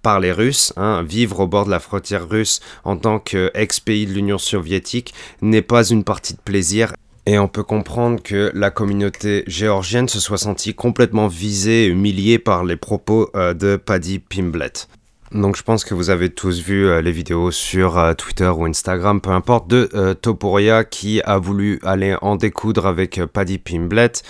par 0.02 0.20
les 0.20 0.32
Russes. 0.32 0.72
Hein. 0.76 1.02
Vivre 1.02 1.40
au 1.40 1.46
bord 1.46 1.66
de 1.66 1.70
la 1.70 1.80
frontière 1.80 2.28
russe 2.28 2.60
en 2.84 2.96
tant 2.96 3.18
qu'ex-pays 3.18 4.06
de 4.06 4.12
l'Union 4.12 4.38
soviétique 4.38 5.14
n'est 5.42 5.62
pas 5.62 5.84
une 5.84 6.04
partie 6.04 6.34
de 6.34 6.40
plaisir. 6.40 6.92
Et 7.30 7.38
on 7.38 7.46
peut 7.46 7.62
comprendre 7.62 8.20
que 8.20 8.50
la 8.56 8.72
communauté 8.72 9.44
géorgienne 9.46 10.08
se 10.08 10.18
soit 10.18 10.36
sentie 10.36 10.74
complètement 10.74 11.28
visée 11.28 11.84
et 11.84 11.86
humiliée 11.86 12.40
par 12.40 12.64
les 12.64 12.74
propos 12.74 13.30
euh, 13.36 13.54
de 13.54 13.76
Paddy 13.76 14.18
Pimblett. 14.18 14.88
Donc 15.30 15.54
je 15.54 15.62
pense 15.62 15.84
que 15.84 15.94
vous 15.94 16.10
avez 16.10 16.30
tous 16.30 16.60
vu 16.60 16.88
euh, 16.88 17.00
les 17.00 17.12
vidéos 17.12 17.52
sur 17.52 17.98
euh, 17.98 18.14
Twitter 18.14 18.48
ou 18.48 18.64
Instagram, 18.64 19.20
peu 19.20 19.30
importe, 19.30 19.68
de 19.68 20.12
Topuria 20.14 20.82
qui 20.82 21.22
a 21.22 21.38
voulu 21.38 21.78
aller 21.84 22.16
en 22.20 22.34
découdre 22.34 22.88
avec 22.88 23.24
Paddy 23.26 23.58
Pimblett. 23.58 24.24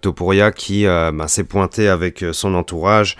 Topuria 0.00 0.52
qui 0.52 0.86
bah, 0.86 1.28
s'est 1.28 1.44
pointé 1.44 1.90
avec 1.90 2.24
son 2.32 2.54
entourage 2.54 3.18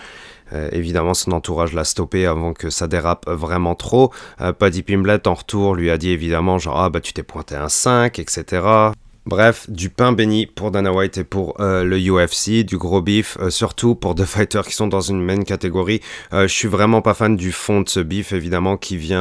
évidemment, 0.73 1.15
son 1.15 1.33
entourage 1.33 1.73
l'a 1.73 1.85
stoppé 1.85 2.27
avant 2.27 2.53
que 2.53 2.69
ça 2.69 2.87
dérape 2.87 3.27
vraiment 3.27 3.75
trop. 3.75 4.11
Paddy 4.59 4.83
Pimblett 4.83 5.27
en 5.27 5.33
retour 5.33 5.75
lui 5.75 5.91
a 5.91 5.97
dit 5.97 6.11
évidemment 6.11 6.59
genre 6.59 6.79
ah 6.79 6.91
bah 6.91 7.01
tu 7.01 7.15
t'es 7.15 7.23
pointé 7.23 7.55
un 7.55 7.71
5, 7.71 8.19
etc. 8.19 8.93
Bref, 9.25 9.71
du 9.71 9.89
pain 9.89 10.11
béni 10.11 10.47
pour 10.47 10.73
Dana 10.73 10.93
White 10.93 11.19
et 11.19 11.23
pour 11.23 11.61
euh, 11.61 11.85
le 11.85 11.97
UFC, 11.97 12.65
du 12.65 12.77
gros 12.77 13.01
beef, 13.01 13.39
euh, 13.41 13.51
surtout 13.51 13.95
pour 13.95 14.17
deux 14.17 14.25
fighters 14.27 14.67
qui 14.67 14.75
sont 14.75 14.89
dans 14.89 15.01
une 15.01 15.23
même 15.23 15.45
catégorie. 15.45 16.01
Euh, 16.33 16.49
je 16.49 16.53
suis 16.53 16.67
vraiment 16.67 17.03
pas 17.03 17.15
fan 17.15 17.37
du 17.37 17.53
fond 17.53 17.83
de 17.83 17.89
ce 17.89 18.01
beef, 18.01 18.33
évidemment, 18.33 18.77
qui 18.77 18.97
vient 18.97 19.13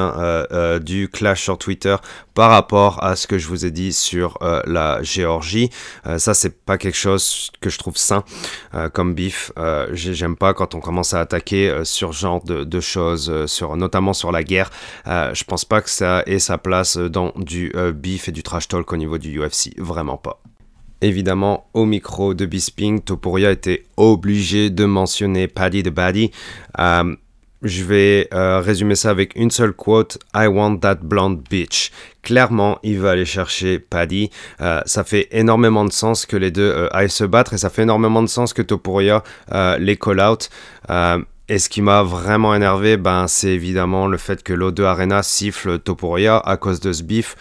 du 0.82 1.08
clash 1.08 1.44
sur 1.44 1.58
Twitter 1.58 1.96
par 2.34 2.50
rapport 2.50 3.04
à 3.04 3.16
ce 3.16 3.28
que 3.28 3.38
je 3.38 3.48
vous 3.48 3.66
ai 3.66 3.72
dit 3.72 3.94
sur 3.94 4.38
la 4.66 5.04
Géorgie. 5.04 5.70
ça, 6.18 6.34
c'est 6.34 6.64
pas 6.64 6.78
quelque 6.78 6.98
chose 6.98 7.52
que 7.60 7.70
je 7.70 7.78
trouve 7.78 7.98
sain 7.98 8.24
comme 8.94 9.14
beef. 9.14 9.52
J'aime 9.92 10.36
pas 10.36 10.54
quand 10.54 10.76
on 10.76 10.80
commence 10.80 11.14
à 11.14 11.20
attaquer 11.20 11.82
sur 11.84 12.12
genre 12.12 12.44
de, 12.44 12.64
de 12.64 12.80
choses, 12.80 13.46
sur, 13.46 13.76
notamment 13.76 14.14
sur 14.14 14.32
la 14.32 14.44
guerre. 14.44 14.70
je 15.06 15.44
pense 15.44 15.66
pas 15.66 15.82
que 15.82 15.90
ça 15.90 16.24
ait 16.26 16.40
sa 16.40 16.58
place 16.58 16.98
dans 16.98 17.34
du 17.36 17.74
beef 17.94 18.30
et 18.30 18.32
du 18.32 18.44
trash 18.44 18.68
talk 18.68 18.92
au 18.92 18.98
niveau 18.98 19.18
du 19.18 19.40
UFC 19.40 19.74
vraiment 19.92 20.18
pas. 20.18 20.42
Évidemment, 21.02 21.66
au 21.74 21.86
micro 21.86 22.36
de 22.36 22.46
Bisping, 22.46 23.02
Topuria 23.02 23.52
était 23.52 23.86
obligé 23.98 24.70
de 24.70 24.86
mentionner 24.86 25.48
Paddy 25.48 25.82
the 25.82 25.90
Baddy. 25.90 26.30
Euh, 26.80 27.16
je 27.64 27.84
vais 27.84 28.28
euh, 28.34 28.60
résumer 28.60 28.94
ça 28.94 29.10
avec 29.10 29.36
une 29.36 29.50
seule 29.50 29.74
quote 29.74 30.20
I 30.36 30.46
want 30.46 30.78
that 30.78 31.00
blonde 31.02 31.42
bitch. 31.50 31.92
Clairement, 32.22 32.78
il 32.84 33.00
va 33.00 33.12
aller 33.12 33.26
chercher 33.26 33.80
Paddy. 33.80 34.30
Euh, 34.62 34.82
ça 34.86 35.04
fait 35.04 35.28
énormément 35.32 35.86
de 35.86 35.92
sens 35.92 36.28
que 36.28 36.38
les 36.38 36.52
deux 36.52 36.88
aillent 36.92 37.10
se 37.10 37.24
battre 37.24 37.54
et 37.54 37.58
ça 37.58 37.72
fait 37.72 37.82
énormément 37.82 38.22
de 38.22 38.30
sens 38.30 38.54
que 38.54 38.62
Topuria 38.62 39.24
les 39.80 39.98
call 39.98 40.22
out. 40.22 40.50
Et 41.50 41.60
ce 41.60 41.68
qui 41.68 41.82
m'a 41.82 42.04
vraiment 42.04 42.56
énervé, 42.56 42.96
ben, 42.96 43.28
c'est 43.28 43.50
évidemment 43.50 44.08
le 44.08 44.18
fait 44.18 44.42
que 44.42 44.54
l'O2 44.54 44.84
Arena 44.84 45.24
siffle 45.24 45.80
Topuria 45.80 46.38
à 46.38 46.58
cause 46.58 46.80
de 46.80 46.94
ce 46.94 47.04
beef 47.04 47.36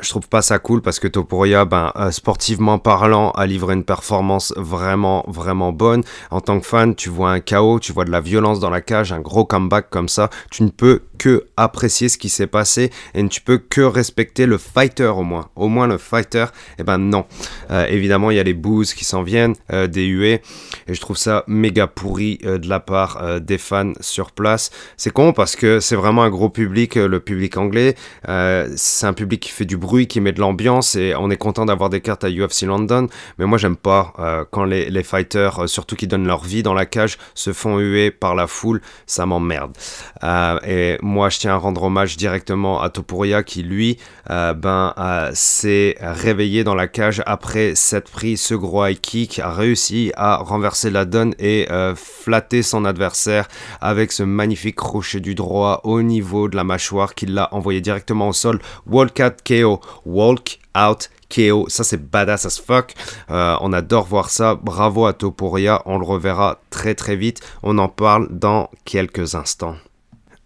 je 0.00 0.10
trouve 0.10 0.28
pas 0.28 0.42
ça 0.42 0.58
cool 0.58 0.82
parce 0.82 1.00
que 1.00 1.08
Topuria, 1.08 1.64
ben, 1.64 1.90
euh, 1.96 2.10
sportivement 2.10 2.78
parlant, 2.78 3.30
a 3.30 3.46
livré 3.46 3.74
une 3.74 3.84
performance 3.84 4.52
vraiment, 4.56 5.24
vraiment 5.26 5.72
bonne. 5.72 6.02
En 6.30 6.40
tant 6.40 6.60
que 6.60 6.66
fan, 6.66 6.94
tu 6.94 7.08
vois 7.08 7.30
un 7.30 7.40
chaos, 7.40 7.80
tu 7.80 7.92
vois 7.92 8.04
de 8.04 8.10
la 8.10 8.20
violence 8.20 8.60
dans 8.60 8.68
la 8.68 8.82
cage, 8.82 9.12
un 9.12 9.20
gros 9.20 9.46
comeback 9.46 9.88
comme 9.88 10.08
ça. 10.08 10.28
Tu 10.50 10.64
ne 10.64 10.68
peux 10.68 11.02
que 11.18 11.46
apprécier 11.56 12.10
ce 12.10 12.18
qui 12.18 12.28
s'est 12.28 12.46
passé 12.46 12.90
et 13.14 13.26
tu 13.28 13.40
peux 13.40 13.56
que 13.56 13.80
respecter 13.80 14.44
le 14.44 14.58
fighter 14.58 15.06
au 15.06 15.22
moins. 15.22 15.48
Au 15.56 15.68
moins 15.68 15.86
le 15.86 15.96
fighter, 15.96 16.46
eh 16.78 16.82
ben 16.82 16.98
non. 16.98 17.24
Euh, 17.70 17.86
évidemment, 17.86 18.30
il 18.30 18.36
y 18.36 18.40
a 18.40 18.42
les 18.42 18.54
boos 18.54 18.84
qui 18.94 19.06
s'en 19.06 19.22
viennent, 19.22 19.54
euh, 19.72 19.86
des 19.86 20.04
huées, 20.04 20.42
et 20.88 20.94
je 20.94 21.00
trouve 21.00 21.16
ça 21.16 21.44
méga 21.46 21.86
pourri 21.86 22.38
de 22.42 22.68
la 22.68 22.80
part 22.80 23.40
des 23.40 23.58
fans 23.58 23.92
sur 24.00 24.32
place. 24.32 24.70
C'est 24.98 25.10
con 25.10 25.32
parce 25.32 25.56
que 25.56 25.80
c'est 25.80 25.96
vraiment 25.96 26.22
un 26.22 26.30
gros 26.30 26.50
public, 26.50 26.96
le 26.96 27.20
public 27.20 27.56
anglais. 27.56 27.94
c'est 28.26 29.06
un 29.06 29.14
public 29.14 29.40
qui 29.40 29.50
fait 29.50 29.64
du 29.64 29.78
bruit, 29.86 30.08
qui 30.08 30.20
met 30.20 30.32
de 30.32 30.40
l'ambiance 30.40 30.96
et 30.96 31.14
on 31.14 31.30
est 31.30 31.36
content 31.36 31.64
d'avoir 31.64 31.90
des 31.90 32.00
cartes 32.00 32.24
à 32.24 32.28
UFC 32.28 32.62
London. 32.62 33.06
Mais 33.38 33.46
moi, 33.46 33.56
j'aime 33.56 33.76
pas 33.76 34.12
euh, 34.18 34.44
quand 34.50 34.64
les, 34.64 35.02
fighters, 35.04 35.60
euh, 35.60 35.66
surtout 35.68 35.94
qui 35.94 36.08
donnent 36.08 36.26
leur 36.26 36.42
vie 36.42 36.64
dans 36.64 36.74
la 36.74 36.86
cage, 36.86 37.18
se 37.34 37.52
font 37.52 37.78
huer 37.78 38.10
par 38.10 38.34
la 38.34 38.48
foule. 38.48 38.80
Ça 39.06 39.26
m'emmerde. 39.26 39.76
Euh, 40.24 40.58
et 40.66 40.98
moi, 41.02 41.28
je 41.28 41.38
tiens 41.38 41.54
à 41.54 41.56
rendre 41.56 41.84
hommage 41.84 42.16
directement 42.16 42.82
à 42.82 42.90
Topuria 42.90 43.44
qui, 43.44 43.62
lui, 43.62 43.98
ben, 44.28 44.92
s'est 45.34 45.96
réveillé 46.00 46.64
dans 46.64 46.74
la 46.74 46.88
cage 46.88 47.22
après 47.26 47.74
cette 47.76 48.10
prise, 48.10 48.40
ce 48.40 48.54
gros 48.54 48.84
high 48.84 49.00
kick, 49.00 49.38
a 49.38 49.52
réussi 49.52 50.12
à 50.16 50.38
renverser 50.38 50.90
la 50.90 51.04
donne 51.04 51.34
et 51.38 51.68
flatter 51.94 52.62
son 52.62 52.84
adversaire 52.84 53.46
avec 53.80 54.10
ce 54.10 54.24
magnifique 54.24 54.76
crochet 54.76 55.20
du 55.20 55.36
droit 55.36 55.80
au 55.84 56.02
niveau 56.02 56.48
de 56.48 56.56
la 56.56 56.64
mâchoire 56.64 57.14
qui 57.14 57.26
l'a 57.26 57.54
envoyé 57.54 57.80
directement 57.80 58.28
au 58.28 58.32
sol. 58.32 58.58
Wildcat 58.86 59.36
KO 59.46 59.75
Walk 60.04 60.58
Out 60.76 61.10
KO. 61.28 61.66
Ça, 61.68 61.84
c'est 61.84 62.10
badass 62.10 62.46
as 62.46 62.60
fuck. 62.60 62.94
Euh, 63.30 63.56
on 63.60 63.72
adore 63.72 64.04
voir 64.04 64.30
ça. 64.30 64.54
Bravo 64.54 65.06
à 65.06 65.12
Topuria. 65.12 65.82
On 65.86 65.98
le 65.98 66.04
reverra 66.04 66.60
très 66.70 66.94
très 66.94 67.16
vite. 67.16 67.40
On 67.62 67.78
en 67.78 67.88
parle 67.88 68.28
dans 68.30 68.70
quelques 68.84 69.34
instants. 69.34 69.76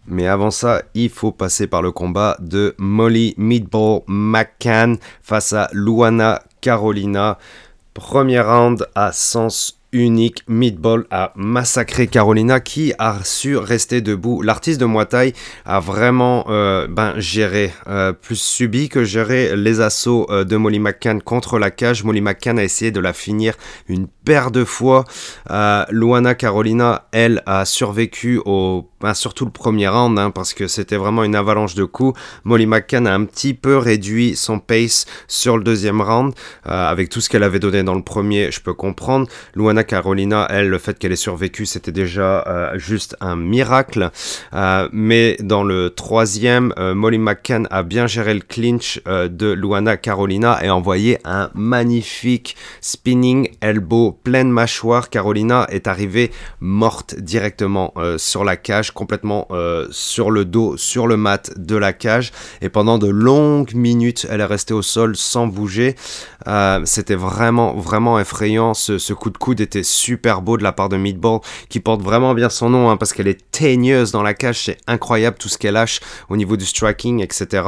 Mais 0.07 0.27
avant 0.27 0.51
ça, 0.51 0.83
il 0.95 1.11
faut 1.11 1.33
passer 1.33 1.67
par 1.67 1.83
le 1.83 1.93
combat 1.93 2.37
de 2.41 2.75
Molly 2.79 3.35
Meatball 3.37 4.01
McCann 4.07 4.99
face 5.23 5.53
à 5.53 5.69
Luana 5.73 6.43
Carolina. 6.61 7.39
Premier 7.95 8.41
round 8.41 8.87
à 8.95 9.13
sens 9.13 9.80
unique. 9.93 10.43
Meatball 10.49 11.07
a 11.11 11.33
massacré 11.37 12.07
Carolina 12.07 12.61
qui 12.61 12.93
a 12.99 13.19
su 13.25 13.57
rester 13.57 14.01
debout. 14.01 14.43
L'artiste 14.43 14.81
de 14.81 14.87
Muay 14.87 15.35
a 15.65 15.81
vraiment 15.81 16.47
euh, 16.49 16.87
ben, 16.89 17.19
géré, 17.19 17.73
euh, 17.89 18.13
plus 18.13 18.41
subi 18.41 18.89
que 18.89 19.05
géré 19.05 19.57
les 19.57 19.81
assauts 19.81 20.27
euh, 20.31 20.45
de 20.45 20.57
Molly 20.57 20.79
McCann 20.79 21.23
contre 21.23 21.59
la 21.59 21.71
cage. 21.71 22.05
Molly 22.05 22.21
McCann 22.21 22.59
a 22.59 22.65
essayé 22.65 22.91
de 22.91 23.01
la 23.01 23.13
finir 23.13 23.55
une 23.89 24.07
paire 24.25 24.51
de 24.51 24.65
fois. 24.65 25.05
Luana 25.91 26.35
Carolina, 26.35 27.09
elle, 27.13 27.43
a 27.47 27.65
survécu 27.65 28.41
au 28.45 28.87
ben, 29.01 29.15
surtout 29.15 29.47
le 29.47 29.51
premier 29.51 29.89
round, 29.89 30.19
hein, 30.19 30.31
parce 30.31 30.53
que 30.53 30.67
c'était 30.67 30.99
vraiment 30.99 31.25
une 31.25 31.35
avalanche 31.35 31.75
de 31.75 31.85
coups. 31.85 32.21
Molly 32.45 32.67
McCann 32.67 33.07
a 33.07 33.15
un 33.15 33.25
petit 33.25 33.55
peu 33.55 33.79
réduit 33.79 34.37
son 34.37 34.59
pace 34.59 35.07
sur 35.27 35.57
le 35.57 35.65
deuxième 35.65 36.03
round, 36.03 36.35
avec 36.65 37.09
tout 37.09 37.23
ce 37.23 37.31
qu'elle 37.31 37.43
avait 37.43 37.59
donné 37.59 37.83
dans 37.83 37.95
le 37.95 38.03
premier, 38.03 38.53
je 38.53 38.61
peux 38.61 38.75
comprendre. 38.75 39.27
Carolina, 39.85 40.47
elle, 40.51 40.69
le 40.69 40.79
fait 40.79 40.99
qu'elle 40.99 41.13
ait 41.13 41.17
survécu, 41.17 41.67
c'était 41.67 41.93
déjà 41.93 42.45
euh, 42.47 42.79
juste 42.79 43.17
un 43.21 43.37
miracle. 43.37 44.11
Euh, 44.55 44.89
mais 44.93 45.37
dans 45.41 45.63
le 45.63 45.91
troisième, 45.91 46.73
euh, 46.79 46.95
Molly 46.95 47.19
McCann 47.19 47.67
a 47.71 47.83
bien 47.83 48.07
géré 48.07 48.35
le 48.35 48.41
clinch 48.41 49.01
de 49.07 49.53
Luana 49.53 49.97
Carolina 49.97 50.59
et 50.63 50.71
envoyé 50.71 51.19
un 51.25 51.51
magnifique 51.55 52.57
spinning 52.81 53.51
elbow 53.61 54.13
pleine 54.13 54.51
mâchoire. 54.51 55.11
Carolina 55.11 55.67
est 55.71 55.87
arrivée 55.87 56.31
morte 56.61 57.17
directement 57.19 57.95
sur 58.17 58.45
la 58.45 58.57
cage, 58.57 58.91
complètement 58.93 59.49
sur 59.91 60.31
le 60.31 60.45
dos, 60.45 60.77
sur 60.77 61.07
le 61.07 61.17
mat 61.17 61.53
de 61.57 61.77
la 61.77 61.93
cage. 61.93 62.33
Et 62.63 62.69
pendant 62.69 62.99
de 62.99 63.09
longues 63.09 63.75
minutes, 63.75 64.27
elle 64.31 64.41
est 64.41 64.45
restée 64.45 64.75
au 64.75 64.83
sol 64.83 65.17
sans 65.17 65.47
bouger. 65.47 65.95
c'était 66.85 67.15
vraiment, 67.15 67.75
vraiment 67.75 68.19
effrayant. 68.19 68.75
Ce, 68.75 68.99
ce 68.99 69.13
coup 69.13 69.31
de 69.31 69.39
coude 69.39 69.61
super 69.83 70.43
beau 70.43 70.57
de 70.57 70.63
la 70.63 70.73
part 70.73 70.89
de 70.89 70.97
Meatball, 70.97 71.41
qui 71.69 71.81
porte 71.81 72.03
vraiment 72.03 72.35
bien 72.35 72.49
son 72.49 72.71
nom, 72.71 72.91
hein, 72.91 72.97
parce 72.97 73.13
qu'elle 73.13 73.29
est 73.29 73.51
teigneuse 73.51 74.13
dans 74.13 74.23
la 74.23 74.35
cage, 74.35 74.65
c'est 74.65 74.79
incroyable 74.87 75.37
tout 75.39 75.49
ce 75.49 75.59
qu'elle 75.59 75.75
lâche 75.75 76.01
au 76.29 76.37
niveau 76.37 76.57
du 76.57 76.67
striking, 76.67 77.23
etc. 77.23 77.63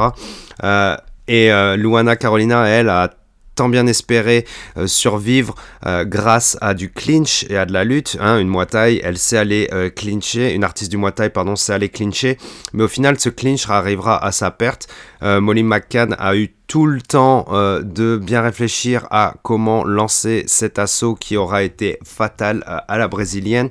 Euh, 0.63 0.95
et 1.27 1.51
euh, 1.51 1.75
Luana 1.75 2.15
Carolina, 2.15 2.67
elle, 2.67 2.89
a 2.89 3.09
tant 3.55 3.69
bien 3.69 3.85
espéré 3.85 4.45
euh, 4.77 4.87
survivre 4.87 5.53
grâce 6.05 6.57
à 6.59 6.73
du 6.73 6.91
clinch 6.91 7.45
et 7.49 7.57
à 7.57 7.65
de 7.65 7.73
la 7.73 7.83
lutte. 7.83 8.17
Hein, 8.19 8.39
une 8.39 8.49
Muay 8.49 8.99
elle 9.03 9.17
sait 9.17 9.37
aller 9.37 9.69
clincher, 9.95 10.53
une 10.53 10.63
artiste 10.63 10.89
du 10.89 10.97
Muay 10.97 11.29
pardon, 11.33 11.55
sait 11.55 11.73
aller 11.73 11.89
clincher, 11.89 12.37
mais 12.73 12.83
au 12.83 12.87
final, 12.87 13.19
ce 13.19 13.29
clinch 13.29 13.69
arrivera 13.69 14.23
à 14.23 14.31
sa 14.31 14.49
perte. 14.51 14.87
Molly 15.21 15.63
McCann 15.63 16.15
a 16.17 16.35
eu 16.35 16.53
tout 16.73 16.87
le 16.87 17.03
temps 17.03 17.45
euh, 17.51 17.83
de 17.83 18.17
bien 18.17 18.41
réfléchir 18.41 19.05
à 19.11 19.35
comment 19.43 19.83
lancer 19.83 20.43
cet 20.47 20.79
assaut 20.79 21.13
qui 21.13 21.37
aura 21.37 21.61
été 21.61 21.99
fatal 22.03 22.63
euh, 22.67 22.79
à 22.87 22.97
la 22.97 23.07
brésilienne. 23.07 23.69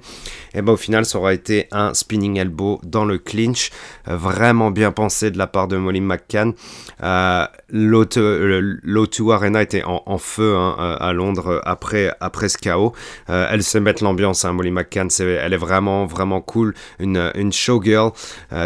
Et 0.55 0.63
ben 0.63 0.75
au 0.75 0.77
final, 0.77 1.05
ça 1.05 1.19
aura 1.19 1.35
été 1.35 1.67
un 1.73 1.95
spinning 1.95 2.39
elbow 2.39 2.81
dans 2.85 3.05
le 3.05 3.19
clinch, 3.19 3.71
euh, 4.07 4.17
vraiment 4.17 4.71
bien 4.71 4.93
pensé 4.93 5.33
de 5.33 5.39
la 5.39 5.49
part 5.49 5.67
de 5.67 5.79
Molly 5.79 6.01
McCann. 6.01 6.53
L'O2 7.01 9.33
Arena 9.33 9.63
était 9.63 9.83
en, 9.85 10.19
feu 10.19 10.55
hein, 10.55 10.97
à 11.01 11.13
Londres 11.13 11.61
après, 11.65 12.15
après 12.21 12.49
ce 12.49 12.57
chaos. 12.57 12.93
elle 13.27 13.65
sait 13.65 13.81
mettre 13.81 14.05
l'ambiance, 14.05 14.45
hein, 14.45 14.53
Molly 14.53 14.71
McCann, 14.71 15.09
elle 15.19 15.53
est 15.53 15.57
vraiment, 15.57 16.07
vraiment 16.07 16.41
cool. 16.41 16.73
Une, 17.01 17.33
une 17.35 17.53
showgirl, 17.53 18.13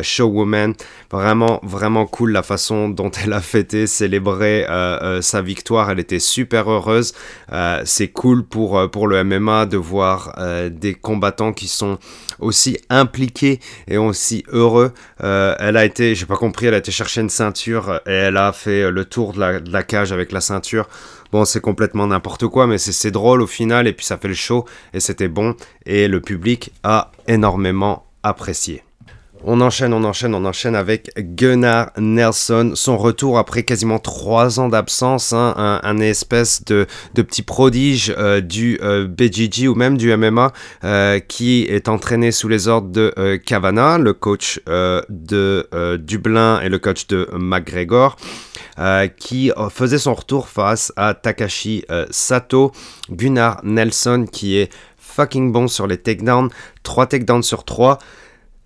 showwoman, 0.03 0.75
vraiment, 1.11 1.61
vraiment 1.63 2.05
cool 2.05 2.33
la 2.33 2.43
façon 2.43 2.91
dont 2.91 3.11
elle 3.13 3.33
a 3.33 3.41
fêté, 3.41 3.87
célébré 3.87 4.26
euh, 4.29 4.99
euh, 5.03 5.23
sa 5.23 5.43
victoire, 5.43 5.91
elle 5.91 5.99
était 5.99 6.19
super 6.19 6.71
heureuse. 6.71 7.13
Euh, 7.53 7.83
c'est 7.85 8.09
cool 8.09 8.45
pour, 8.45 8.91
pour 8.91 9.09
le 9.09 9.23
MMA 9.25 9.67
de 9.67 9.77
voir 9.77 10.35
des 10.71 10.95
combattants 10.95 11.53
qui 11.53 11.69
sont 11.69 11.99
aussi 12.39 12.79
impliqués 12.91 13.61
et 13.89 13.99
aussi 13.99 14.45
heureux. 14.49 14.93
elle 15.21 15.77
a 15.77 15.85
été, 15.85 16.15
j'ai 16.15 16.27
pas 16.27 16.37
compris, 16.37 16.67
elle 16.67 16.75
a 16.75 16.79
été 16.79 16.93
chercher 16.93 17.21
une 17.21 17.31
ceinture 17.31 18.01
et 18.07 18.13
elle 18.13 18.37
a 18.37 18.53
fait 18.53 18.91
le 18.91 19.05
tour 19.05 19.33
de 19.33 19.41
la, 19.41 19.61
de 19.61 19.73
la 19.73 19.83
cage 19.83 20.13
avec 20.13 20.33
la 20.33 20.41
ceinture. 20.41 20.89
Bon, 21.33 21.45
c'est 21.45 21.61
complètement 21.61 22.07
n'importe 22.07 22.47
quoi, 22.47 22.67
mais 22.67 22.79
c'est 22.79 23.11
drôle 23.11 23.43
au 23.43 23.47
final, 23.47 23.87
et 23.87 23.93
puis 23.93 24.07
ça 24.07 24.17
fait 24.17 24.29
le 24.29 24.35
show, 24.35 24.65
et 24.95 25.01
c'était 25.01 25.29
bon, 25.29 25.55
et 25.85 26.09
le 26.09 26.21
public 26.21 26.73
a 26.85 27.11
énormément 27.27 28.07
apprécié. 28.23 28.83
On 29.49 29.61
enchaîne, 29.61 29.93
on 29.93 30.03
enchaîne, 30.03 30.35
on 30.35 30.45
enchaîne 30.45 30.75
avec 30.75 31.13
Gunnar 31.17 31.93
Nelson, 31.97 32.73
son 32.75 32.97
retour 32.97 33.39
après 33.39 33.63
quasiment 33.63 34.01
trois 34.01 34.59
ans 34.59 34.69
d'absence, 34.69 35.33
hein, 35.33 35.55
un, 35.85 35.99
espèce 35.99 36.65
de, 36.65 36.89
petit 37.15 37.43
prodige 37.43 38.13
euh, 38.19 38.41
du 38.41 38.77
euh, 38.83 39.07
BJJ 39.07 39.69
ou 39.69 39.77
même 39.77 39.97
du 39.97 40.15
MMA 40.17 40.53
euh, 40.83 41.21
qui 41.21 41.63
est 41.63 41.89
entraîné 41.89 42.33
sous 42.33 42.49
les 42.49 42.67
ordres 42.67 42.91
de 42.91 43.37
Cavana, 43.37 43.99
le 43.99 44.15
coach 44.15 44.61
de 44.67 45.97
Dublin 45.97 46.61
et 46.63 46.69
le 46.69 46.81
coach 46.81 47.07
de 47.07 47.29
McGregor. 47.33 48.17
qui 49.17 49.53
faisait 49.71 49.99
son 49.99 50.15
retour 50.15 50.49
face 50.49 50.93
à 50.97 51.15
Takashi 51.15 51.85
Sato, 52.11 52.73
Gunnar 53.11 53.61
Nelson 53.63 54.27
qui 54.31 54.57
est 54.57 54.73
fucking 54.99 55.53
bon 55.53 55.69
sur 55.69 55.87
les 55.87 55.99
takedowns, 55.99 56.51
3 56.83 57.07
takedowns 57.07 57.45
sur 57.45 57.65
3 57.65 57.99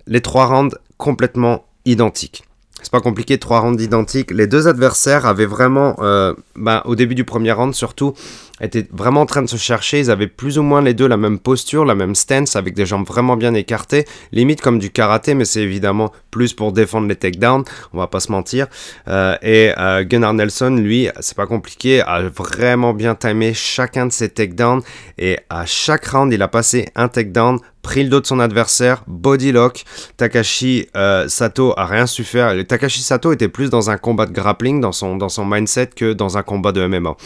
les 0.06 0.20
trois 0.20 0.46
rounds 0.46 0.76
complètement 0.96 1.64
identiques. 1.84 2.44
C'est 2.82 2.92
pas 2.92 3.00
compliqué, 3.00 3.38
trois 3.38 3.60
rounds 3.60 3.82
identiques. 3.82 4.30
Les 4.30 4.46
deux 4.46 4.66
adversaires 4.66 5.26
avaient 5.26 5.46
vraiment, 5.46 5.96
euh, 5.98 6.34
bah, 6.56 6.82
au 6.86 6.94
début 6.94 7.14
du 7.14 7.24
premier 7.24 7.52
round 7.52 7.74
surtout, 7.74 8.14
étaient 8.60 8.86
vraiment 8.92 9.22
en 9.22 9.26
train 9.26 9.42
de 9.42 9.48
se 9.48 9.56
chercher. 9.56 10.00
Ils 10.00 10.10
avaient 10.10 10.26
plus 10.26 10.58
ou 10.58 10.62
moins 10.62 10.82
les 10.82 10.94
deux 10.94 11.08
la 11.08 11.16
même 11.16 11.38
posture, 11.38 11.84
la 11.84 11.94
même 11.94 12.14
stance, 12.14 12.56
avec 12.56 12.74
des 12.74 12.86
jambes 12.86 13.06
vraiment 13.06 13.36
bien 13.36 13.54
écartées, 13.54 14.04
limite 14.32 14.60
comme 14.60 14.78
du 14.78 14.90
karaté, 14.90 15.34
mais 15.34 15.44
c'est 15.44 15.62
évidemment 15.62 16.12
plus 16.30 16.54
pour 16.54 16.72
défendre 16.72 17.08
les 17.08 17.16
takedowns, 17.16 17.64
on 17.92 17.98
va 17.98 18.06
pas 18.06 18.20
se 18.20 18.30
mentir. 18.30 18.66
Euh, 19.08 19.36
et 19.42 19.72
euh, 19.78 20.04
Gunnar 20.04 20.34
Nelson, 20.34 20.76
lui, 20.76 21.08
c'est 21.20 21.36
pas 21.36 21.46
compliqué, 21.46 22.00
a 22.02 22.22
vraiment 22.22 22.92
bien 22.92 23.14
timé 23.14 23.54
chacun 23.54 24.06
de 24.06 24.12
ses 24.12 24.28
takedowns, 24.28 24.82
et 25.18 25.38
à 25.48 25.66
chaque 25.66 26.06
round, 26.06 26.32
il 26.32 26.42
a 26.42 26.48
passé 26.48 26.88
un 26.94 27.08
takedown 27.08 27.58
pris 27.82 28.02
le 28.02 28.10
dos 28.10 28.20
de 28.20 28.26
son 28.26 28.40
adversaire, 28.40 29.02
body 29.06 29.52
lock. 29.52 29.84
Takashi 30.18 30.86
euh, 30.96 31.28
Sato 31.28 31.72
a 31.78 31.86
rien 31.86 32.06
su 32.06 32.24
faire. 32.24 32.54
Takashi 32.66 33.00
Sato 33.00 33.32
était 33.32 33.48
plus 33.48 33.70
dans 33.70 33.88
un 33.88 33.96
combat 33.96 34.26
de 34.26 34.32
grappling, 34.32 34.82
dans 34.82 34.92
son, 34.92 35.16
dans 35.16 35.30
son 35.30 35.46
mindset, 35.46 35.88
que 35.96 36.12
dans 36.12 36.36
un 36.36 36.42
combat 36.42 36.72
de 36.72 36.86
MMA. 36.86 37.16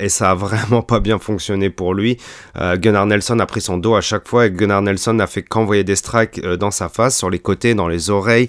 Et 0.00 0.08
ça 0.08 0.31
vraiment 0.34 0.82
pas 0.82 1.00
bien 1.00 1.18
fonctionné 1.18 1.70
pour 1.70 1.94
lui. 1.94 2.18
Euh, 2.56 2.76
Gunnar 2.76 3.06
Nelson 3.06 3.38
a 3.38 3.46
pris 3.46 3.60
son 3.60 3.78
dos 3.78 3.94
à 3.94 4.00
chaque 4.00 4.28
fois 4.28 4.46
et 4.46 4.50
Gunnar 4.50 4.82
Nelson 4.82 5.14
n'a 5.14 5.26
fait 5.26 5.42
qu'envoyer 5.42 5.84
des 5.84 5.96
strikes 5.96 6.40
euh, 6.44 6.56
dans 6.56 6.70
sa 6.70 6.88
face, 6.88 7.16
sur 7.16 7.30
les 7.30 7.38
côtés, 7.38 7.74
dans 7.74 7.88
les 7.88 8.10
oreilles 8.10 8.48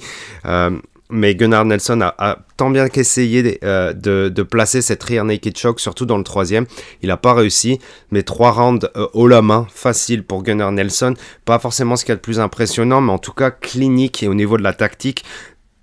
mais 1.10 1.36
Gunnar 1.36 1.64
Nelson 1.64 2.02
a, 2.02 2.40
tant 2.58 2.72
bien 2.72 2.90
qu'essayé 2.90 3.44
de, 3.44 4.44
placer 4.44 4.82
cette 4.82 5.04
rear 5.04 5.24
naked 5.24 5.56
choke, 5.56 5.80
surtout 5.80 6.06
dans 6.06 6.18
le 6.18 6.24
troisième. 6.24 6.66
Il 7.04 7.10
n'a 7.10 7.18
pas 7.18 7.34
réussi, 7.34 7.80
mais 8.10 8.24
trois 8.24 8.52
rounds 8.52 8.90
haut 9.14 9.28
la 9.28 9.42
main, 9.44 9.68
facile 9.74 10.24
pour 10.24 10.42
Gunnar 10.42 10.72
Nelson. 10.72 11.14
Pas 11.46 11.60
forcément 11.60 11.96
ce 11.96 12.04
qu'il 12.04 12.12
y 12.12 12.14
a 12.14 12.16
de 12.16 12.22
plus 12.22 12.40
impressionnant, 12.40 13.00
mais 13.00 13.12
en 13.12 13.20
tout 13.20 13.34
cas 13.34 13.52
clinique 13.52 14.24
et 14.24 14.28
au 14.28 14.34
niveau 14.34 14.58
de 14.58 14.64
la 14.64 14.74
tactique, 14.74 15.24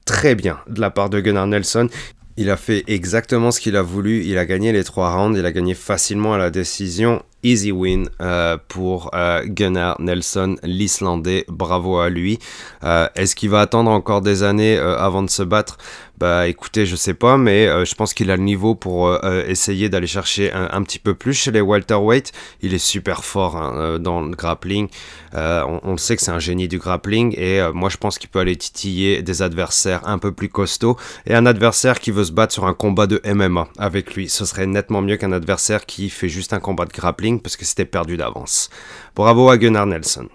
très 0.04 0.34
bien 0.34 0.58
de 0.68 0.80
la 0.80 0.90
part 0.90 1.10
de 1.10 1.20
Gunnar 1.20 1.46
Nelson. 1.46 1.88
Il 2.36 2.48
a 2.50 2.56
fait 2.56 2.84
exactement 2.86 3.50
ce 3.50 3.60
qu'il 3.60 3.76
a 3.76 3.82
voulu. 3.82 4.24
Il 4.24 4.38
a 4.38 4.46
gagné 4.46 4.72
les 4.72 4.84
trois 4.84 5.14
rounds. 5.14 5.38
Il 5.38 5.44
a 5.44 5.52
gagné 5.52 5.74
facilement 5.74 6.34
à 6.34 6.38
la 6.38 6.50
décision. 6.50 7.22
Easy 7.42 7.72
win 7.72 8.08
euh, 8.20 8.58
pour 8.68 9.10
euh, 9.14 9.42
Gunnar 9.46 10.00
Nelson, 10.00 10.56
l'Islandais. 10.62 11.44
Bravo 11.48 11.98
à 11.98 12.10
lui. 12.10 12.38
Euh, 12.84 13.08
est-ce 13.14 13.34
qu'il 13.34 13.50
va 13.50 13.60
attendre 13.60 13.90
encore 13.90 14.20
des 14.20 14.42
années 14.42 14.78
avant 14.78 15.22
de 15.22 15.30
se 15.30 15.42
battre? 15.42 15.78
Bah 16.20 16.48
écoutez, 16.48 16.84
je 16.84 16.96
sais 16.96 17.14
pas, 17.14 17.38
mais 17.38 17.66
euh, 17.66 17.86
je 17.86 17.94
pense 17.94 18.12
qu'il 18.12 18.30
a 18.30 18.36
le 18.36 18.42
niveau 18.42 18.74
pour 18.74 19.08
euh, 19.08 19.18
euh, 19.24 19.46
essayer 19.46 19.88
d'aller 19.88 20.06
chercher 20.06 20.52
un, 20.52 20.82
petit 20.82 20.98
peu 20.98 21.14
plus 21.14 21.32
chez 21.32 21.50
les 21.50 21.62
welterweight. 21.62 22.32
Il 22.60 22.74
est 22.74 22.78
super 22.78 23.24
fort 23.24 23.56
hein, 23.56 23.98
dans 23.98 24.20
le 24.20 24.36
grappling. 24.36 24.88
On, 25.32 25.80
on, 25.82 25.96
sait 25.96 26.16
que 26.16 26.22
c'est 26.22 26.30
un 26.30 26.38
génie 26.38 26.68
du 26.68 26.78
grappling 26.78 27.34
et 27.38 27.62
moi 27.72 27.88
je 27.88 27.96
pense 27.96 28.18
qu'il 28.18 28.28
peut 28.28 28.40
aller 28.40 28.56
titiller 28.56 29.22
des 29.22 29.40
adversaires 29.40 30.06
un 30.06 30.18
peu 30.18 30.32
plus 30.32 30.50
costauds 30.50 30.98
et 31.26 31.34
un 31.34 31.46
adversaire 31.46 32.00
qui 32.00 32.10
veut 32.10 32.24
se 32.24 32.32
battre 32.32 32.52
sur 32.52 32.66
un 32.66 32.74
combat 32.74 33.06
de 33.06 33.22
MMA 33.24 33.68
avec 33.78 34.14
lui. 34.14 34.28
Ce 34.28 34.44
serait 34.44 34.66
nettement 34.66 35.00
mieux 35.00 35.16
qu'un 35.16 35.32
adversaire 35.32 35.86
qui 35.86 36.10
fait 36.10 36.28
juste 36.28 36.52
un 36.52 36.60
combat 36.60 36.84
de 36.84 36.92
grappling 36.92 37.40
parce 37.40 37.56
que 37.56 37.64
c'était 37.64 37.86
perdu 37.86 38.18
d'avance. 38.18 38.68
Bravo 39.14 39.48
à 39.48 39.56
Gunnar 39.56 39.86
Nelson. 39.86 40.28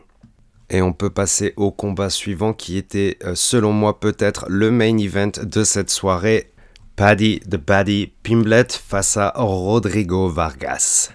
Et 0.70 0.82
on 0.82 0.94
peut 0.94 1.10
passer 1.10 1.54
au 1.58 1.72
combat 1.72 2.10
suivant 2.10 2.54
qui 2.54 2.78
était, 2.78 3.18
euh, 3.24 3.34
selon 3.36 3.72
moi, 3.72 4.00
peut-être 4.00 4.46
le 4.50 4.72
main 4.72 4.98
event 4.98 5.32
de 5.44 5.64
cette 5.64 5.90
soirée. 5.90 6.52
Paddy 6.96 7.42
the 7.42 7.58
Paddy 7.58 8.14
Pimblet 8.24 8.68
face 8.70 9.18
à 9.18 9.34
Rodrigo 9.36 10.30
Vargas. 10.30 11.12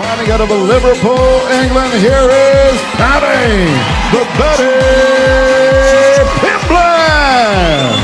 Out 0.00 0.40
of 0.40 0.50
Liverpool, 0.50 1.40
England, 1.50 1.92
here 1.94 2.30
is 2.30 2.80
Paddy, 2.94 3.66
the 4.12 4.22
Betty 4.38 4.78
Pimblett. 6.40 7.98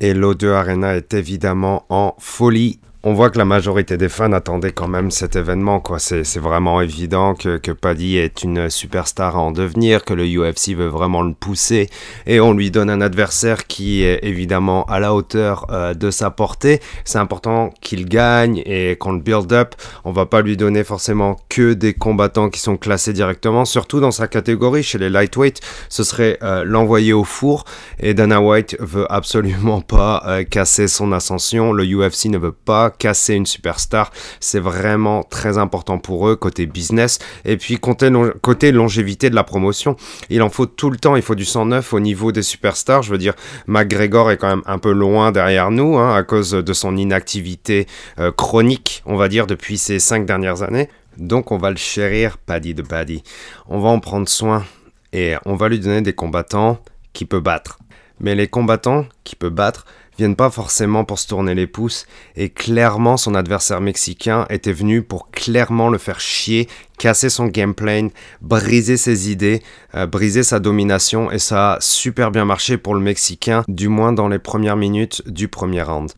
Et 0.00 0.12
l'O2 0.12 0.52
Arena 0.52 0.94
est 0.94 1.14
évidemment 1.14 1.86
en 1.88 2.14
folie 2.18 2.80
on 3.04 3.14
voit 3.14 3.30
que 3.30 3.38
la 3.38 3.44
majorité 3.44 3.96
des 3.96 4.08
fans 4.08 4.32
attendaient 4.32 4.72
quand 4.72 4.88
même 4.88 5.12
cet 5.12 5.36
événement. 5.36 5.78
quoi. 5.78 6.00
C'est 6.00 6.38
vraiment 6.38 6.80
évident 6.80 7.34
que, 7.34 7.56
que 7.56 7.70
Paddy 7.70 8.16
est 8.16 8.42
une 8.42 8.68
superstar 8.70 9.36
à 9.36 9.40
en 9.40 9.52
devenir, 9.52 10.04
que 10.04 10.14
le 10.14 10.24
UFC 10.24 10.74
veut 10.74 10.88
vraiment 10.88 11.22
le 11.22 11.32
pousser, 11.32 11.88
et 12.26 12.40
on 12.40 12.52
lui 12.52 12.72
donne 12.72 12.90
un 12.90 13.00
adversaire 13.00 13.68
qui 13.68 14.02
est 14.02 14.18
évidemment 14.24 14.84
à 14.86 14.98
la 14.98 15.14
hauteur 15.14 15.66
euh, 15.70 15.94
de 15.94 16.10
sa 16.10 16.30
portée. 16.30 16.80
C'est 17.04 17.18
important 17.18 17.72
qu'il 17.80 18.08
gagne 18.08 18.62
et 18.66 18.96
qu'on 18.96 19.12
le 19.12 19.20
build 19.20 19.52
up. 19.52 19.76
On 20.04 20.10
va 20.10 20.26
pas 20.26 20.42
lui 20.42 20.56
donner 20.56 20.82
forcément 20.82 21.36
que 21.48 21.74
des 21.74 21.94
combattants 21.94 22.50
qui 22.50 22.58
sont 22.58 22.76
classés 22.76 23.12
directement, 23.12 23.64
surtout 23.64 24.00
dans 24.00 24.10
sa 24.10 24.26
catégorie 24.26 24.82
chez 24.82 24.98
les 24.98 25.08
lightweight. 25.08 25.60
Ce 25.88 26.02
serait 26.02 26.38
euh, 26.42 26.64
l'envoyer 26.64 27.12
au 27.12 27.24
four, 27.24 27.64
et 28.00 28.12
Dana 28.12 28.40
White 28.40 28.76
veut 28.80 29.06
absolument 29.08 29.82
pas 29.82 30.24
euh, 30.26 30.42
casser 30.42 30.88
son 30.88 31.12
ascension. 31.12 31.72
Le 31.72 31.84
UFC 31.84 32.26
ne 32.26 32.38
veut 32.38 32.52
pas 32.52 32.87
casser 32.90 33.34
une 33.34 33.46
superstar. 33.46 34.10
C'est 34.40 34.60
vraiment 34.60 35.22
très 35.22 35.58
important 35.58 35.98
pour 35.98 36.28
eux 36.28 36.36
côté 36.36 36.66
business. 36.66 37.18
Et 37.44 37.56
puis 37.56 37.78
côté, 37.78 38.72
longévité 38.72 39.30
de 39.30 39.34
la 39.34 39.44
promotion, 39.44 39.96
il 40.30 40.42
en 40.42 40.50
faut 40.50 40.66
tout 40.66 40.90
le 40.90 40.96
temps. 40.96 41.16
Il 41.16 41.22
faut 41.22 41.34
du 41.34 41.44
109 41.44 41.92
au 41.92 42.00
niveau 42.00 42.32
des 42.32 42.42
superstars. 42.42 43.02
Je 43.02 43.10
veux 43.10 43.18
dire, 43.18 43.34
McGregor 43.66 44.30
est 44.30 44.36
quand 44.36 44.48
même 44.48 44.62
un 44.66 44.78
peu 44.78 44.92
loin 44.92 45.32
derrière 45.32 45.70
nous 45.70 45.96
hein, 45.96 46.14
à 46.14 46.22
cause 46.22 46.50
de 46.50 46.72
son 46.72 46.96
inactivité 46.96 47.86
euh, 48.18 48.32
chronique, 48.32 49.02
on 49.06 49.16
va 49.16 49.28
dire, 49.28 49.46
depuis 49.46 49.78
ces 49.78 49.98
cinq 49.98 50.26
dernières 50.26 50.62
années. 50.62 50.88
Donc 51.16 51.50
on 51.50 51.58
va 51.58 51.70
le 51.70 51.76
chérir, 51.76 52.38
Paddy 52.38 52.74
de 52.74 52.82
Paddy. 52.82 53.22
On 53.68 53.80
va 53.80 53.88
en 53.88 53.98
prendre 53.98 54.28
soin 54.28 54.64
et 55.12 55.34
on 55.46 55.56
va 55.56 55.68
lui 55.68 55.80
donner 55.80 56.00
des 56.00 56.12
combattants 56.12 56.78
qui 57.12 57.24
peut 57.24 57.40
battre. 57.40 57.78
Mais 58.20 58.34
les 58.34 58.48
combattants 58.48 59.06
qui 59.24 59.36
peut 59.36 59.50
battre, 59.50 59.84
viennent 60.18 60.36
pas 60.36 60.50
forcément 60.50 61.04
pour 61.04 61.18
se 61.18 61.28
tourner 61.28 61.54
les 61.54 61.66
pouces, 61.66 62.06
et 62.36 62.50
clairement 62.50 63.16
son 63.16 63.34
adversaire 63.34 63.80
mexicain 63.80 64.46
était 64.50 64.72
venu 64.72 65.02
pour 65.02 65.30
clairement 65.30 65.88
le 65.88 65.98
faire 65.98 66.20
chier, 66.20 66.68
casser 66.98 67.30
son 67.30 67.46
gameplay, 67.46 68.10
briser 68.42 68.96
ses 68.96 69.30
idées, 69.30 69.62
euh, 69.94 70.06
briser 70.06 70.42
sa 70.42 70.58
domination, 70.58 71.30
et 71.30 71.38
ça 71.38 71.74
a 71.74 71.80
super 71.80 72.30
bien 72.30 72.44
marché 72.44 72.76
pour 72.76 72.94
le 72.94 73.00
Mexicain, 73.00 73.62
du 73.68 73.88
moins 73.88 74.12
dans 74.12 74.28
les 74.28 74.38
premières 74.38 74.76
minutes 74.76 75.22
du 75.26 75.48
premier 75.48 75.82
round. 75.82 76.12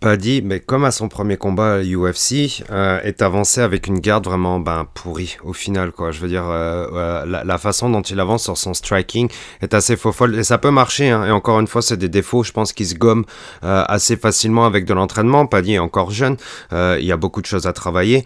Paddy, 0.00 0.42
mais 0.42 0.60
comme 0.60 0.84
à 0.84 0.90
son 0.90 1.08
premier 1.08 1.36
combat 1.36 1.80
UFC, 1.82 2.62
euh, 2.70 3.00
est 3.02 3.22
avancé 3.22 3.60
avec 3.60 3.86
une 3.86 3.98
garde 3.98 4.26
vraiment 4.26 4.60
ben, 4.60 4.86
pourrie 4.92 5.36
au 5.42 5.52
final. 5.52 5.92
quoi. 5.92 6.10
Je 6.10 6.20
veux 6.20 6.28
dire, 6.28 6.44
euh, 6.46 6.86
euh, 6.92 7.42
la, 7.44 7.58
façon 7.58 7.88
dont 7.88 8.02
il 8.02 8.20
avance 8.20 8.44
sur 8.44 8.58
son 8.58 8.74
striking 8.74 9.28
est 9.62 9.72
assez 9.72 9.96
faux 9.96 10.12
folle. 10.12 10.38
Et 10.38 10.44
ça 10.44 10.58
peut 10.58 10.70
marcher. 10.70 11.08
Hein. 11.08 11.24
Et 11.26 11.30
encore 11.30 11.60
une 11.60 11.66
fois, 11.66 11.80
c'est 11.80 11.96
des 11.96 12.10
défauts. 12.10 12.42
Je 12.42 12.52
pense 12.52 12.72
qu'il 12.72 12.86
se 12.86 12.94
gomme 12.94 13.24
assez 13.62 14.16
facilement 14.16 14.66
avec 14.66 14.84
de 14.84 14.92
l'entraînement. 14.92 15.46
Paddy 15.46 15.74
est 15.74 15.78
encore 15.78 16.10
jeune. 16.10 16.36
il 16.72 17.04
y 17.04 17.12
a 17.12 17.16
beaucoup 17.16 17.40
de 17.40 17.46
choses 17.46 17.66
à 17.66 17.72
travailler. 17.72 18.24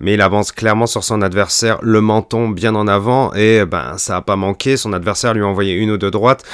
mais 0.00 0.14
il 0.14 0.22
avance 0.22 0.52
clairement 0.52 0.86
sur 0.86 1.04
son 1.04 1.22
adversaire, 1.22 1.78
le 1.82 2.00
menton 2.00 2.48
bien 2.48 2.74
en 2.74 2.88
avant. 2.88 3.32
Et 3.34 3.64
ben, 3.66 3.98
ça 3.98 4.14
n'a 4.14 4.22
pas 4.22 4.36
manqué. 4.36 4.76
Son 4.76 4.92
adversaire 4.92 5.34
lui 5.34 5.42
a 5.42 5.46
envoyé 5.46 5.74
une 5.74 5.90
ou 5.90 5.98
deux 5.98 6.10
droites. 6.10 6.44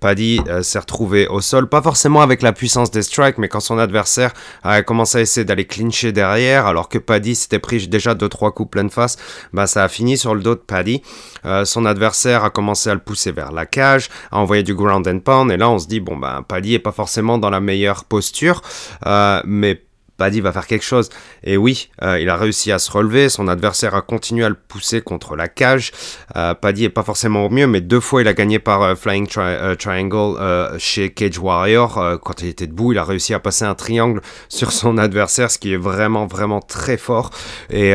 Paddy 0.00 0.40
s'est 0.62 0.78
retrouvé 0.78 1.26
au 1.26 1.40
sol. 1.40 1.68
Pas 1.68 1.82
forcément 1.82 2.22
avec 2.22 2.42
la 2.42 2.52
puissance 2.52 2.90
des 2.90 3.02
strikes, 3.02 3.38
mais 3.38 3.48
quand 3.48 3.60
son 3.60 3.71
adversaire 3.78 4.32
a 4.62 4.82
commencé 4.82 5.18
à 5.18 5.20
essayer 5.20 5.44
d'aller 5.44 5.66
clincher 5.66 6.12
derrière, 6.12 6.66
alors 6.66 6.88
que 6.88 6.98
Paddy 6.98 7.34
s'était 7.34 7.58
pris 7.58 7.86
déjà 7.88 8.14
2-3 8.14 8.52
coups 8.52 8.70
pleine 8.70 8.90
face, 8.90 9.16
bah 9.52 9.66
ça 9.66 9.84
a 9.84 9.88
fini 9.88 10.16
sur 10.16 10.34
le 10.34 10.42
dos 10.42 10.54
de 10.54 10.60
Paddy. 10.60 11.02
Euh, 11.44 11.64
son 11.64 11.84
adversaire 11.84 12.44
a 12.44 12.50
commencé 12.50 12.90
à 12.90 12.94
le 12.94 13.00
pousser 13.00 13.32
vers 13.32 13.52
la 13.52 13.66
cage, 13.66 14.08
a 14.30 14.38
envoyé 14.38 14.62
du 14.62 14.74
ground 14.74 15.06
and 15.06 15.20
pound, 15.20 15.50
et 15.50 15.56
là 15.56 15.70
on 15.70 15.78
se 15.78 15.86
dit, 15.86 16.00
bon 16.00 16.16
bah 16.16 16.44
Paddy 16.46 16.74
est 16.74 16.78
pas 16.78 16.92
forcément 16.92 17.38
dans 17.38 17.50
la 17.50 17.60
meilleure 17.60 18.04
posture, 18.04 18.62
euh, 19.06 19.40
mais 19.44 19.82
Paddy 20.22 20.40
va 20.40 20.52
faire 20.52 20.68
quelque 20.68 20.84
chose. 20.84 21.08
Et 21.42 21.56
oui, 21.56 21.90
euh, 22.00 22.20
il 22.20 22.28
a 22.28 22.36
réussi 22.36 22.70
à 22.70 22.78
se 22.78 22.92
relever, 22.92 23.28
son 23.28 23.48
adversaire 23.48 23.96
a 23.96 24.02
continué 24.02 24.44
à 24.44 24.48
le 24.48 24.54
pousser 24.54 25.00
contre 25.00 25.34
la 25.34 25.48
cage. 25.48 25.90
Euh, 26.36 26.54
Paddy 26.54 26.84
est 26.84 26.90
pas 26.90 27.02
forcément 27.02 27.44
au 27.46 27.50
mieux, 27.50 27.66
mais 27.66 27.80
deux 27.80 27.98
fois 27.98 28.22
il 28.22 28.28
a 28.28 28.32
gagné 28.32 28.60
par 28.60 28.82
euh, 28.82 28.94
Flying 28.94 29.26
Triangle 29.26 30.78
chez 30.78 31.10
Cage 31.10 31.40
Warrior. 31.40 32.20
quand 32.22 32.40
il 32.40 32.46
était 32.50 32.68
debout, 32.68 32.92
il 32.92 32.98
a 32.98 33.04
réussi 33.04 33.34
à 33.34 33.40
passer 33.40 33.64
un 33.64 33.74
triangle 33.74 34.20
sur 34.48 34.70
son 34.70 34.96
adversaire, 34.96 35.50
ce 35.50 35.58
qui 35.58 35.72
est 35.72 35.76
vraiment, 35.76 36.26
vraiment 36.26 36.60
très 36.60 36.98
fort. 36.98 37.30
Et 37.68 37.94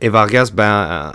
et 0.00 0.08
Vargas, 0.08 0.50
ben, 0.52 0.64
euh, 0.64 1.10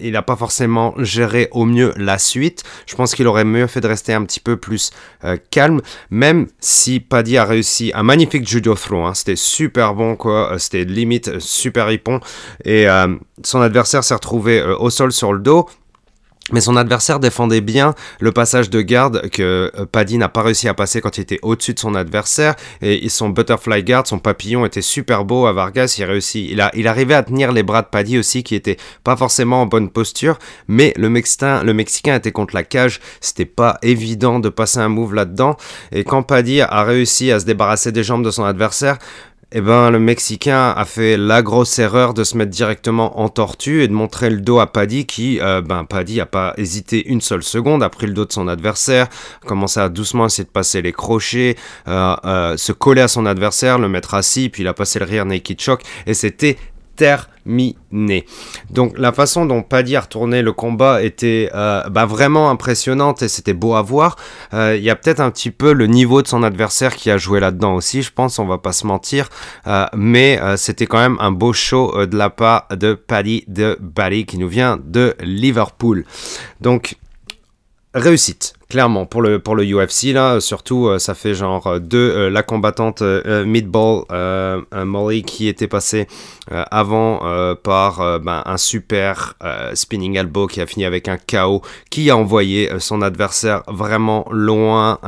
il 0.00 0.12
n'a 0.12 0.22
pas 0.22 0.36
forcément 0.36 0.94
géré 0.98 1.48
au 1.52 1.64
mieux 1.64 1.92
la 1.96 2.18
suite. 2.18 2.64
Je 2.86 2.96
pense 2.96 3.14
qu'il 3.14 3.26
aurait 3.26 3.44
mieux 3.44 3.66
fait 3.66 3.80
de 3.80 3.86
rester 3.86 4.12
un 4.12 4.24
petit 4.24 4.40
peu 4.40 4.56
plus 4.56 4.90
euh, 5.24 5.36
calme, 5.50 5.80
même 6.10 6.48
si 6.58 7.00
Paddy 7.00 7.36
a 7.36 7.44
réussi 7.44 7.92
un 7.94 8.02
magnifique 8.02 8.46
judo 8.46 8.74
throw. 8.74 9.04
Hein. 9.04 9.14
C'était 9.14 9.36
super 9.36 9.94
bon, 9.94 10.16
quoi. 10.16 10.52
Euh, 10.52 10.58
c'était 10.58 10.84
limite 10.84 11.38
super 11.38 11.90
hippon. 11.90 12.20
Et 12.64 12.86
son 13.42 13.60
adversaire 13.60 14.04
s'est 14.04 14.14
retrouvé 14.14 14.62
au 14.62 14.90
sol 14.90 15.12
sur 15.12 15.32
le 15.32 15.38
dos. 15.38 15.68
Mais 16.52 16.60
son 16.60 16.76
adversaire 16.76 17.20
défendait 17.20 17.62
bien 17.62 17.94
le 18.20 18.30
passage 18.30 18.68
de 18.68 18.82
garde 18.82 19.30
que 19.30 19.72
euh, 19.74 19.86
Paddy 19.90 20.18
n'a 20.18 20.28
pas 20.28 20.42
réussi 20.42 20.68
à 20.68 20.74
passer 20.74 21.00
quand 21.00 21.16
il 21.16 21.22
était 21.22 21.38
au-dessus 21.40 21.72
de 21.72 21.78
son 21.78 21.94
adversaire. 21.94 22.54
Et 22.82 23.08
son 23.08 23.30
butterfly 23.30 23.82
guard, 23.82 24.06
son 24.06 24.18
papillon 24.18 24.66
était 24.66 24.82
super 24.82 25.24
beau 25.24 25.46
à 25.46 25.54
Vargas. 25.54 25.96
Il 25.98 26.04
réussit. 26.04 26.46
Il, 26.50 26.60
a, 26.60 26.70
il 26.74 26.86
arrivait 26.86 27.14
à 27.14 27.22
tenir 27.22 27.50
les 27.50 27.62
bras 27.62 27.80
de 27.80 27.86
Paddy 27.86 28.18
aussi, 28.18 28.42
qui 28.42 28.54
était 28.54 28.76
pas 29.04 29.16
forcément 29.16 29.62
en 29.62 29.66
bonne 29.66 29.88
posture. 29.88 30.38
Mais 30.68 30.92
le 30.96 31.08
Mexicain, 31.08 31.62
le 31.62 31.72
Mexicain 31.72 32.16
était 32.16 32.32
contre 32.32 32.54
la 32.54 32.62
cage. 32.62 33.00
C'était 33.22 33.46
pas 33.46 33.78
évident 33.80 34.38
de 34.38 34.50
passer 34.50 34.80
un 34.80 34.90
move 34.90 35.14
là-dedans. 35.14 35.56
Et 35.92 36.04
quand 36.04 36.22
Paddy 36.22 36.60
a 36.60 36.84
réussi 36.84 37.32
à 37.32 37.40
se 37.40 37.46
débarrasser 37.46 37.90
des 37.90 38.04
jambes 38.04 38.24
de 38.24 38.30
son 38.30 38.44
adversaire, 38.44 38.98
eh 39.56 39.60
ben, 39.60 39.92
le 39.92 40.00
Mexicain 40.00 40.74
a 40.76 40.84
fait 40.84 41.16
la 41.16 41.40
grosse 41.40 41.78
erreur 41.78 42.12
de 42.12 42.24
se 42.24 42.36
mettre 42.36 42.50
directement 42.50 43.20
en 43.20 43.28
tortue 43.28 43.84
et 43.84 43.88
de 43.88 43.92
montrer 43.92 44.28
le 44.28 44.40
dos 44.40 44.58
à 44.58 44.66
Paddy 44.66 45.06
qui, 45.06 45.38
euh, 45.40 45.62
ben, 45.62 45.84
Paddy 45.84 46.20
a 46.20 46.26
pas 46.26 46.54
hésité 46.56 47.06
une 47.06 47.20
seule 47.20 47.44
seconde, 47.44 47.84
a 47.84 47.88
pris 47.88 48.08
le 48.08 48.14
dos 48.14 48.24
de 48.24 48.32
son 48.32 48.48
adversaire, 48.48 49.06
a 49.44 49.46
commencé 49.46 49.78
à 49.78 49.88
doucement 49.88 50.26
essayer 50.26 50.42
de 50.42 50.48
passer 50.48 50.82
les 50.82 50.90
crochets, 50.90 51.54
euh, 51.86 52.16
euh, 52.24 52.56
se 52.56 52.72
coller 52.72 53.02
à 53.02 53.08
son 53.08 53.26
adversaire, 53.26 53.78
le 53.78 53.88
mettre 53.88 54.14
assis, 54.14 54.48
puis 54.48 54.64
il 54.64 54.66
a 54.66 54.74
passé 54.74 54.98
le 54.98 55.04
rear 55.04 55.24
naked 55.24 55.60
choke 55.60 55.82
et 56.04 56.14
c'était 56.14 56.58
terminé. 56.96 58.24
Donc 58.70 58.98
la 58.98 59.12
façon 59.12 59.46
dont 59.46 59.62
Paddy 59.62 59.96
a 59.96 60.00
retourné 60.00 60.42
le 60.42 60.52
combat 60.52 61.02
était 61.02 61.50
euh, 61.54 61.82
bah, 61.90 62.06
vraiment 62.06 62.50
impressionnante 62.50 63.22
et 63.22 63.28
c'était 63.28 63.52
beau 63.52 63.74
à 63.74 63.82
voir. 63.82 64.16
Euh, 64.52 64.76
il 64.76 64.82
y 64.82 64.90
a 64.90 64.96
peut-être 64.96 65.20
un 65.20 65.30
petit 65.30 65.50
peu 65.50 65.72
le 65.72 65.86
niveau 65.86 66.22
de 66.22 66.26
son 66.26 66.42
adversaire 66.42 66.96
qui 66.96 67.10
a 67.10 67.18
joué 67.18 67.40
là-dedans 67.40 67.74
aussi, 67.74 68.02
je 68.02 68.12
pense, 68.12 68.38
on 68.38 68.46
va 68.46 68.58
pas 68.58 68.72
se 68.72 68.86
mentir. 68.86 69.28
Euh, 69.66 69.86
mais 69.94 70.40
c'était 70.56 70.86
quand 70.86 70.98
même 70.98 71.16
un 71.20 71.32
beau 71.32 71.52
show 71.52 72.06
de 72.06 72.16
la 72.16 72.30
part 72.30 72.68
de 72.70 72.94
Paddy 72.94 73.44
de 73.48 73.78
Bali 73.80 74.26
qui 74.26 74.38
nous 74.38 74.48
vient 74.48 74.78
de 74.82 75.14
Liverpool. 75.20 76.04
Donc 76.60 76.96
réussite 77.94 78.54
clairement 78.68 79.06
pour 79.06 79.22
le 79.22 79.38
pour 79.38 79.54
le 79.54 79.64
UFC 79.64 80.12
là 80.12 80.40
surtout 80.40 80.86
euh, 80.86 80.98
ça 80.98 81.14
fait 81.14 81.34
genre 81.34 81.66
euh, 81.66 81.78
deux 81.78 82.10
euh, 82.10 82.30
la 82.30 82.42
combattante 82.42 83.02
Meatball 83.02 84.04
Molly 84.72 85.22
qui 85.22 85.48
était 85.48 85.68
passée 85.68 86.06
avant 86.50 87.20
par 87.62 88.20
ben, 88.20 88.42
un 88.44 88.56
super 88.56 89.34
spinning 89.74 90.16
elbow 90.16 90.46
qui 90.46 90.60
a 90.60 90.66
fini 90.66 90.84
avec 90.84 91.08
un 91.08 91.16
KO 91.16 91.62
qui 91.90 92.10
a 92.10 92.16
envoyé 92.16 92.70
son 92.78 93.02
adversaire 93.02 93.62
vraiment 93.68 94.26
loin 94.30 94.98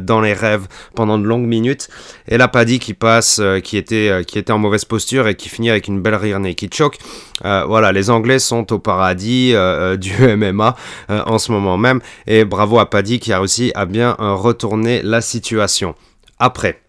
dans 0.00 0.20
les 0.20 0.32
rêves 0.32 0.66
pendant 0.94 1.18
de 1.18 1.24
longues 1.24 1.46
minutes. 1.46 1.88
Et 2.28 2.38
la 2.38 2.48
Paddy 2.48 2.78
qui 2.78 2.94
passe 2.94 3.40
qui 3.62 3.76
était 3.76 4.24
qui 4.26 4.38
était 4.38 4.52
en 4.52 4.58
mauvaise 4.58 4.84
posture 4.84 5.28
et 5.28 5.34
qui 5.34 5.48
finit 5.48 5.70
avec 5.70 5.88
une 5.88 6.00
belle 6.00 6.14
rear 6.14 6.40
naked 6.40 6.72
choke. 6.72 6.98
Voilà 7.42 7.92
les 7.92 8.10
anglais 8.10 8.38
sont 8.38 8.72
au 8.72 8.78
paradis 8.78 9.54
du 9.98 10.12
MMA 10.36 10.76
en 11.08 11.38
ce 11.38 11.52
moment 11.52 11.76
même. 11.76 12.00
Et 12.26 12.44
bravo 12.44 12.78
à 12.78 12.88
Paddy 12.88 13.15
qui 13.18 13.32
a 13.32 13.38
réussi 13.38 13.72
à 13.74 13.86
bien 13.86 14.16
euh, 14.20 14.34
retourner 14.34 15.02
la 15.02 15.20
situation. 15.20 15.94
Après, 16.38 16.80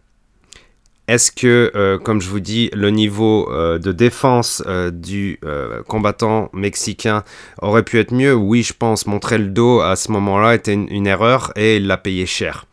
est-ce 1.07 1.32
que, 1.32 1.71
euh, 1.75 1.97
comme 1.97 2.21
je 2.21 2.30
vous 2.30 2.39
dis, 2.39 2.69
le 2.73 2.89
niveau 2.89 3.49
euh, 3.51 3.80
de 3.80 3.91
défense 3.91 4.61
du 4.91 5.39
combattant 5.88 6.49
mexicain 6.53 7.23
aurait 7.61 7.84
pu 7.84 7.99
être 7.99 8.13
mieux? 8.13 8.36
Oui, 8.36 8.61
je 8.61 8.73
pense. 8.73 9.07
Montrer 9.07 9.38
le 9.38 9.47
dos 9.47 9.80
à 9.80 9.95
ce 9.95 10.11
moment-là 10.11 10.55
était 10.55 10.73
une 10.73 11.07
erreur 11.07 11.51
et 11.55 11.78
il 11.78 11.88
l'a 11.88 11.97
payé 11.97 12.25
cher. 12.25 12.66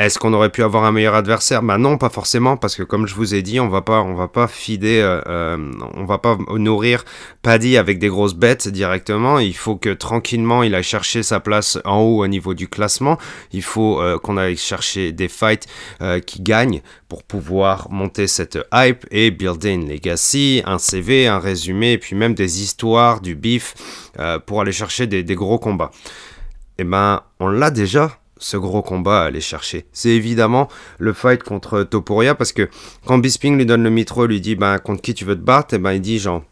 Est-ce 0.00 0.18
qu'on 0.18 0.32
aurait 0.32 0.48
pu 0.48 0.62
avoir 0.62 0.84
un 0.84 0.92
meilleur 0.92 1.14
adversaire? 1.14 1.62
Bah 1.62 1.76
non, 1.76 1.98
pas 1.98 2.08
forcément, 2.08 2.56
parce 2.56 2.74
que 2.74 2.82
comme 2.82 3.06
je 3.06 3.14
vous 3.14 3.34
ai 3.34 3.42
dit, 3.42 3.60
on 3.60 3.68
va 3.68 3.82
pas, 3.82 4.00
on 4.00 4.14
va 4.14 4.28
pas 4.28 4.48
fider, 4.48 4.98
euh, 4.98 5.20
euh, 5.26 5.72
on 5.92 6.06
va 6.06 6.16
pas 6.16 6.38
nourrir 6.56 7.04
Paddy 7.42 7.76
avec 7.76 7.98
des 7.98 8.08
grosses 8.08 8.32
bêtes 8.32 8.66
directement. 8.66 9.38
Il 9.38 9.54
faut 9.54 9.76
que 9.76 9.90
tranquillement, 9.90 10.62
il 10.62 10.74
aille 10.74 10.82
chercher 10.82 11.22
sa 11.22 11.38
place 11.38 11.78
en 11.84 11.98
haut 11.98 12.24
au 12.24 12.26
niveau 12.28 12.54
du 12.54 12.66
classement. 12.66 13.18
Il 13.52 13.62
faut 13.62 14.00
euh, 14.00 14.18
qu'on 14.18 14.38
aille 14.38 14.56
chercher 14.56 15.12
des 15.12 15.28
fights 15.28 15.66
qui 16.24 16.40
gagnent 16.40 16.80
pour 17.10 17.22
pouvoir 17.22 17.90
monter 17.90 18.26
cette 18.26 18.58
hype 18.72 19.06
et 19.10 19.30
builder 19.30 19.72
une 19.72 19.86
legacy, 19.86 20.62
un 20.64 20.78
CV, 20.78 21.26
un 21.26 21.38
résumé, 21.38 21.92
et 21.92 21.98
puis 21.98 22.16
même 22.16 22.32
des 22.32 22.62
histoires, 22.62 23.20
du 23.20 23.34
beef 23.34 23.74
pour 24.46 24.62
aller 24.62 24.72
chercher 24.72 25.06
des, 25.06 25.22
des 25.22 25.34
gros 25.34 25.58
combats. 25.58 25.90
Eh 26.78 26.84
ben, 26.84 27.22
on 27.38 27.48
l'a 27.48 27.70
déjà 27.70 28.19
ce 28.40 28.56
gros 28.56 28.82
combat 28.82 29.22
à 29.22 29.24
aller 29.26 29.40
chercher. 29.40 29.86
C'est 29.92 30.10
évidemment 30.10 30.66
le 30.98 31.12
fight 31.12 31.42
contre 31.44 31.84
Topuria 31.84 32.34
parce 32.34 32.52
que 32.52 32.68
quand 33.06 33.18
Bisping 33.18 33.56
lui 33.56 33.66
donne 33.66 33.84
le 33.84 33.90
mitro, 33.90 34.26
lui 34.26 34.40
dit 34.40 34.56
ben 34.56 34.78
contre 34.78 35.02
qui 35.02 35.14
tu 35.14 35.24
veux 35.24 35.36
te 35.36 35.44
battre, 35.44 35.74
et 35.74 35.78
ben 35.78 35.92
il 35.92 36.00
dit 36.00 36.18
genre 36.18 36.42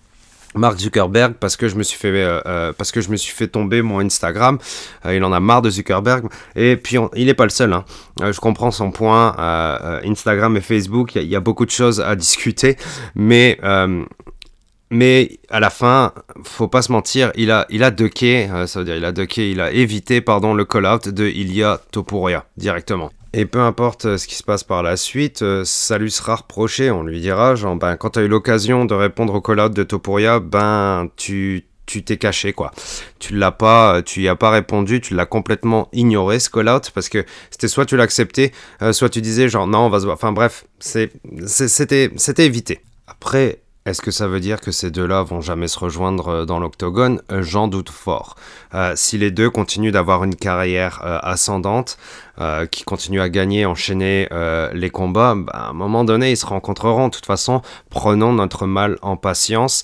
Mark 0.54 0.78
Zuckerberg 0.78 1.34
parce 1.34 1.56
que 1.56 1.68
je 1.68 1.76
me 1.76 1.82
suis 1.82 1.98
fait 1.98 2.08
euh, 2.08 2.40
euh, 2.46 2.72
parce 2.72 2.90
que 2.90 3.00
je 3.00 3.10
me 3.10 3.16
suis 3.16 3.34
fait 3.34 3.48
tomber 3.48 3.82
mon 3.82 4.00
Instagram 4.00 4.58
euh, 5.04 5.14
il 5.14 5.22
en 5.22 5.32
a 5.32 5.40
marre 5.40 5.62
de 5.62 5.70
Zuckerberg 5.70 6.26
et 6.56 6.76
puis 6.76 6.96
il 7.14 7.26
n'est 7.26 7.34
pas 7.34 7.44
le 7.44 7.50
seul 7.50 7.72
hein. 7.72 7.84
je 8.18 8.38
comprends 8.40 8.70
son 8.70 8.90
point 8.90 9.34
Instagram 10.04 10.56
et 10.56 10.60
Facebook 10.60 11.16
il 11.16 11.24
y, 11.24 11.36
a 11.36 11.40
beaucoup 11.40 11.66
de 11.66 11.70
choses 11.70 12.00
à 12.00 12.16
discuter 12.16 12.76
mais 13.14 13.58
mais 14.90 15.38
à 15.50 15.60
la 15.60 15.70
fin, 15.70 16.12
faut 16.44 16.68
pas 16.68 16.82
se 16.82 16.92
mentir, 16.92 17.30
il 17.34 17.50
a, 17.50 17.66
il 17.68 17.82
a 17.82 17.90
ducké, 17.90 18.48
euh, 18.50 18.66
ça 18.66 18.78
veut 18.80 18.84
dire 18.86 18.96
il 18.96 19.04
a 19.04 19.12
ducké, 19.12 19.50
il 19.50 19.60
a 19.60 19.70
évité 19.70 20.20
pardon, 20.20 20.54
le 20.54 20.64
call-out 20.64 21.08
de 21.08 21.26
Ilya 21.26 21.80
Topuria 21.90 22.46
directement. 22.56 23.10
Et 23.34 23.44
peu 23.44 23.60
importe 23.60 24.06
euh, 24.06 24.16
ce 24.16 24.26
qui 24.26 24.34
se 24.34 24.42
passe 24.42 24.64
par 24.64 24.82
la 24.82 24.96
suite, 24.96 25.42
euh, 25.42 25.62
ça 25.64 25.98
lui 25.98 26.10
sera 26.10 26.36
reproché. 26.36 26.90
On 26.90 27.02
lui 27.02 27.20
dira, 27.20 27.54
genre, 27.54 27.76
ben, 27.76 27.96
quand 27.98 28.10
tu 28.10 28.20
as 28.20 28.22
eu 28.22 28.28
l'occasion 28.28 28.86
de 28.86 28.94
répondre 28.94 29.34
au 29.34 29.42
call-out 29.42 29.74
de 29.74 29.82
Topuria, 29.82 30.40
ben, 30.40 31.08
tu 31.16 31.64
tu 31.84 32.04
t'es 32.04 32.18
caché 32.18 32.52
quoi. 32.52 32.70
Tu 33.18 33.34
l'as 33.34 33.50
pas, 33.50 34.02
tu 34.02 34.20
y 34.20 34.28
as 34.28 34.36
pas 34.36 34.50
répondu, 34.50 35.00
tu 35.00 35.14
l'as 35.14 35.24
complètement 35.24 35.88
ignoré 35.94 36.38
ce 36.38 36.50
call-out 36.50 36.90
parce 36.94 37.08
que 37.08 37.24
c'était 37.50 37.66
soit 37.66 37.86
tu 37.86 37.96
l'acceptais, 37.96 38.52
soit 38.92 39.08
tu 39.08 39.22
disais 39.22 39.48
genre 39.48 39.66
non 39.66 39.86
on 39.86 39.88
va 39.88 40.00
se 40.00 40.04
voir. 40.04 40.16
Enfin 40.16 40.32
bref, 40.32 40.66
c'était 40.80 42.10
c'était 42.16 42.44
évité. 42.44 42.80
Après 43.06 43.62
est-ce 43.88 44.02
que 44.02 44.10
ça 44.10 44.28
veut 44.28 44.40
dire 44.40 44.60
que 44.60 44.70
ces 44.70 44.90
deux-là 44.90 45.22
vont 45.22 45.40
jamais 45.40 45.66
se 45.66 45.78
rejoindre 45.78 46.28
euh, 46.28 46.44
dans 46.44 46.58
l'octogone? 46.58 47.22
Euh, 47.32 47.42
J'en 47.42 47.68
doute 47.68 47.88
fort. 47.88 48.36
Euh, 48.74 48.92
si 48.96 49.16
les 49.16 49.30
deux 49.30 49.48
continuent 49.48 49.92
d'avoir 49.92 50.24
une 50.24 50.34
carrière 50.34 51.00
ascendante, 51.02 51.98
qui 52.70 52.84
continuent 52.84 53.20
à 53.20 53.28
gagner, 53.28 53.66
enchaîner 53.66 54.28
les 54.72 54.90
combats, 54.90 55.34
bah, 55.36 55.52
à 55.52 55.68
un 55.70 55.72
moment 55.72 56.04
donné, 56.04 56.30
ils 56.30 56.36
se 56.36 56.46
rencontreront. 56.46 57.08
De 57.08 57.14
toute 57.14 57.26
façon, 57.26 57.62
prenons 57.90 58.32
notre 58.32 58.66
mal 58.66 58.96
en 59.02 59.16
patience. 59.16 59.82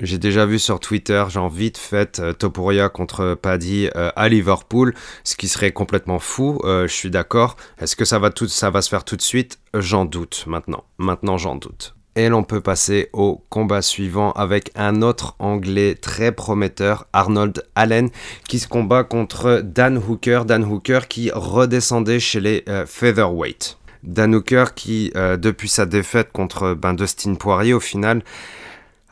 J'ai 0.00 0.16
déjà 0.16 0.46
vu 0.46 0.58
sur 0.58 0.80
Twitter, 0.80 1.22
genre 1.28 1.50
vite 1.50 1.76
fait, 1.76 2.22
Topuria 2.38 2.88
contre 2.88 3.34
Paddy 3.34 3.90
à 3.94 4.28
Liverpool, 4.30 4.94
ce 5.24 5.36
qui 5.36 5.46
serait 5.46 5.72
complètement 5.72 6.18
fou, 6.18 6.58
je 6.64 6.86
suis 6.86 7.10
d'accord. 7.10 7.56
Est-ce 7.78 7.96
que 7.96 8.06
ça 8.06 8.18
va, 8.18 8.30
tout, 8.30 8.48
ça 8.48 8.70
va 8.70 8.80
se 8.80 8.88
faire 8.88 9.04
tout 9.04 9.16
de 9.16 9.22
suite? 9.22 9.58
J'en 9.74 10.06
doute 10.06 10.44
maintenant. 10.46 10.84
Maintenant, 10.96 11.36
j'en 11.36 11.56
doute. 11.56 11.94
Et 12.16 12.28
l'on 12.28 12.44
peut 12.44 12.60
passer 12.60 13.08
au 13.12 13.42
combat 13.48 13.82
suivant 13.82 14.30
avec 14.32 14.70
un 14.76 15.02
autre 15.02 15.34
Anglais 15.40 15.96
très 16.00 16.30
prometteur, 16.30 17.06
Arnold 17.12 17.64
Allen, 17.74 18.10
qui 18.48 18.60
se 18.60 18.68
combat 18.68 19.02
contre 19.02 19.60
Dan 19.64 19.98
Hooker. 19.98 20.42
Dan 20.46 20.64
Hooker 20.64 21.00
qui 21.08 21.30
redescendait 21.32 22.20
chez 22.20 22.40
les 22.40 22.64
euh, 22.68 22.86
featherweight. 22.86 23.78
Dan 24.04 24.34
Hooker 24.34 24.66
qui, 24.76 25.10
euh, 25.16 25.36
depuis 25.36 25.68
sa 25.68 25.86
défaite 25.86 26.30
contre 26.32 26.74
ben, 26.74 26.94
Dustin 26.94 27.34
Poirier, 27.34 27.74
au 27.74 27.80
final, 27.80 28.22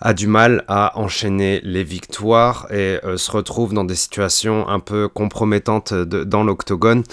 a 0.02 0.14
du 0.14 0.26
mal 0.26 0.64
à 0.68 0.98
enchaîner 0.98 1.60
les 1.62 1.84
victoires 1.84 2.66
et 2.70 2.98
euh, 3.04 3.16
se 3.16 3.30
retrouve 3.30 3.72
dans 3.72 3.84
des 3.84 3.94
situations 3.94 4.68
un 4.68 4.80
peu 4.80 5.08
compromettantes 5.08 5.94
dans 5.94 6.44
l'octogone. 6.44 7.04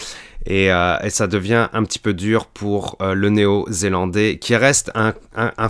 Euh, 0.50 0.98
et, 1.04 1.10
ça 1.10 1.28
devient 1.28 1.68
un 1.74 1.84
petit 1.84 2.00
peu 2.00 2.14
dur 2.14 2.46
pour 2.48 2.98
euh, 3.02 3.14
le 3.14 3.30
néo-zélandais 3.30 4.38
qui 4.40 4.56
reste 4.56 4.92
un, 4.96 5.14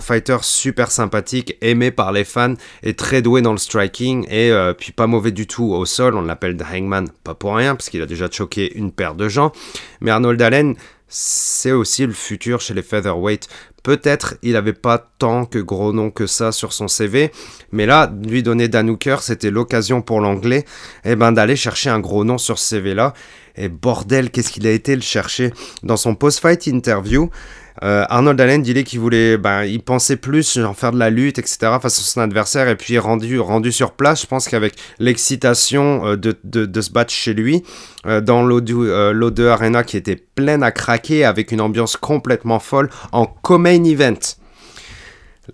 fighter 0.00 0.38
super 0.42 0.90
sympathique, 0.90 1.56
aimé 1.60 1.90
par 1.90 2.12
les 2.12 2.24
fans 2.24 2.54
et 2.82 2.94
très 2.94 3.20
doué 3.20 3.42
dans 3.42 3.52
le 3.52 3.58
striking 3.58 4.26
et 4.30 4.50
euh, 4.50 4.72
puis 4.72 4.92
pas 4.92 5.06
mauvais 5.06 5.32
du 5.32 5.46
tout 5.46 5.72
au 5.72 5.84
sol. 5.84 6.14
On 6.14 6.22
l'appelle 6.22 6.56
The 6.56 6.64
Hangman, 6.72 7.08
pas 7.24 7.34
pour 7.34 7.56
rien 7.56 7.74
parce 7.74 7.90
qu'il 7.90 8.02
a 8.02 8.06
déjà 8.06 8.30
choqué 8.30 8.76
une 8.76 8.92
paire 8.92 9.14
de 9.14 9.28
gens. 9.28 9.52
Mais 10.00 10.10
Arnold 10.10 10.40
Allen, 10.40 10.76
c'est 11.08 11.72
aussi 11.72 12.06
le 12.06 12.12
futur 12.12 12.60
chez 12.60 12.72
les 12.72 12.82
featherweight 12.82 13.48
Peut-être 13.82 14.34
il 14.42 14.52
n'avait 14.52 14.74
pas 14.74 14.98
tant 15.18 15.46
que 15.46 15.58
gros 15.58 15.92
noms 15.92 16.10
que 16.10 16.26
ça 16.26 16.52
sur 16.52 16.72
son 16.72 16.86
CV, 16.86 17.32
mais 17.72 17.86
là, 17.86 18.12
lui 18.24 18.42
donner 18.42 18.68
Dan 18.68 18.90
Hooker, 18.90 19.22
c'était 19.22 19.50
l'occasion 19.50 20.02
pour 20.02 20.20
l'anglais 20.20 20.66
eh 21.04 21.16
ben, 21.16 21.32
d'aller 21.32 21.56
chercher 21.56 21.88
un 21.88 21.98
gros 21.98 22.24
nom 22.24 22.36
sur 22.36 22.58
ce 22.58 22.76
CV-là. 22.76 23.14
Et 23.56 23.68
bordel, 23.68 24.30
qu'est-ce 24.30 24.52
qu'il 24.52 24.66
a 24.66 24.70
été 24.70 24.94
le 24.94 25.02
chercher 25.02 25.52
Dans 25.82 25.96
son 25.96 26.14
post-fight 26.14 26.66
interview, 26.66 27.30
euh, 27.82 28.04
Arnold 28.08 28.40
Allen 28.40 28.62
disait 28.62 28.84
qu'il 28.84 29.00
voulait, 29.00 29.38
ben, 29.38 29.64
il 29.64 29.80
pensait 29.80 30.16
plus 30.16 30.58
en 30.58 30.74
faire 30.74 30.92
de 30.92 30.98
la 30.98 31.08
lutte, 31.08 31.38
etc. 31.38 31.58
face 31.80 31.98
à 31.98 32.02
son 32.02 32.20
adversaire. 32.20 32.68
Et 32.68 32.76
puis 32.76 32.98
rendu, 32.98 33.40
rendu 33.40 33.72
sur 33.72 33.92
place, 33.92 34.22
je 34.22 34.26
pense 34.26 34.48
qu'avec 34.48 34.74
l'excitation 34.98 36.06
euh, 36.06 36.16
de, 36.16 36.36
de, 36.44 36.80
se 36.80 36.90
battre 36.90 37.12
chez 37.12 37.32
lui, 37.32 37.62
euh, 38.06 38.20
dans 38.20 38.44
l'O2 38.44 39.46
Arena 39.48 39.82
qui 39.82 39.96
était 39.96 40.16
pleine 40.16 40.62
à 40.62 40.72
craquer, 40.72 41.24
avec 41.24 41.52
une 41.52 41.60
ambiance 41.60 41.96
complètement 41.96 42.58
folle, 42.58 42.90
en 43.12 43.26
co-main 43.26 43.82
event. 43.84 44.18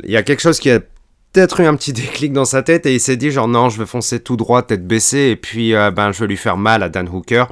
Il 0.04 0.10
y 0.10 0.16
a 0.16 0.22
quelque 0.22 0.40
chose 0.40 0.58
qui 0.58 0.70
a 0.70 0.80
peut-être 1.32 1.60
eu 1.60 1.64
un 1.64 1.76
petit 1.76 1.92
déclic 1.92 2.32
dans 2.32 2.44
sa 2.44 2.62
tête 2.62 2.86
et 2.86 2.94
il 2.94 3.00
s'est 3.00 3.16
dit 3.16 3.30
genre 3.30 3.46
non, 3.46 3.68
je 3.68 3.78
vais 3.78 3.86
foncer 3.86 4.18
tout 4.18 4.36
droit, 4.36 4.62
tête 4.62 4.86
baissée, 4.86 5.30
et 5.30 5.36
puis 5.36 5.72
ben, 5.72 6.10
je 6.10 6.20
vais 6.20 6.26
lui 6.26 6.36
faire 6.36 6.56
mal 6.56 6.82
à 6.82 6.88
Dan 6.88 7.08
Hooker. 7.08 7.46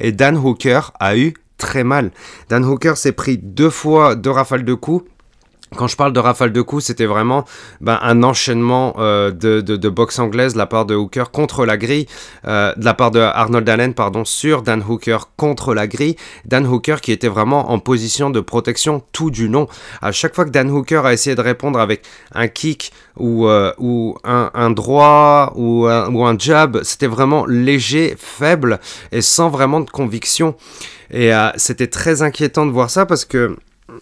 Et 0.00 0.12
Dan 0.12 0.36
Hooker 0.36 0.80
a 1.00 1.16
eu 1.16 1.34
très 1.58 1.84
mal. 1.84 2.10
Dan 2.48 2.64
Hooker 2.64 2.96
s'est 2.96 3.12
pris 3.12 3.38
deux 3.38 3.70
fois 3.70 4.16
deux 4.16 4.30
rafales 4.30 4.64
de 4.64 4.74
coups. 4.74 5.08
Quand 5.76 5.86
je 5.86 5.96
parle 5.96 6.12
de 6.12 6.20
rafale 6.20 6.52
de 6.52 6.62
coups, 6.62 6.84
c'était 6.84 7.06
vraiment 7.06 7.44
ben, 7.80 7.98
un 8.02 8.22
enchaînement 8.22 8.94
euh, 8.98 9.30
de, 9.30 9.88
boxe 9.88 10.18
anglaise 10.18 10.54
de 10.54 10.58
la 10.58 10.66
part 10.66 10.86
de 10.86 10.94
Hooker 10.94 11.30
contre 11.32 11.66
la 11.66 11.76
grille, 11.76 12.06
euh, 12.46 12.72
de 12.76 12.84
la 12.84 12.94
part 12.94 13.10
de 13.10 13.20
Arnold 13.20 13.68
Allen, 13.68 13.94
pardon, 13.94 14.24
sur 14.24 14.62
Dan 14.62 14.82
Hooker 14.86 15.18
contre 15.36 15.74
la 15.74 15.86
grille. 15.86 16.16
Dan 16.44 16.66
Hooker 16.66 17.00
qui 17.00 17.12
était 17.12 17.28
vraiment 17.28 17.70
en 17.70 17.78
position 17.78 18.30
de 18.30 18.40
protection 18.40 19.02
tout 19.12 19.30
du 19.30 19.48
long. 19.48 19.68
À 20.00 20.12
chaque 20.12 20.34
fois 20.34 20.44
que 20.44 20.50
Dan 20.50 20.70
Hooker 20.70 21.04
a 21.04 21.12
essayé 21.12 21.36
de 21.36 21.40
répondre 21.40 21.78
avec 21.78 22.02
un 22.32 22.48
kick 22.48 22.92
ou, 23.16 23.46
euh, 23.46 23.72
un, 24.24 24.70
droit 24.70 25.52
ou 25.56 25.86
un, 25.86 26.38
jab, 26.38 26.82
c'était 26.82 27.06
vraiment 27.06 27.46
léger, 27.46 28.14
faible 28.18 28.80
et 29.12 29.22
sans 29.22 29.48
vraiment 29.48 29.80
de 29.80 29.90
conviction. 29.90 30.56
Et 31.10 31.30
c'était 31.56 31.86
très 31.86 32.22
inquiétant 32.22 32.66
de 32.66 32.72
voir 32.72 32.90
ça 32.90 33.06
parce 33.06 33.24
que 33.24 33.56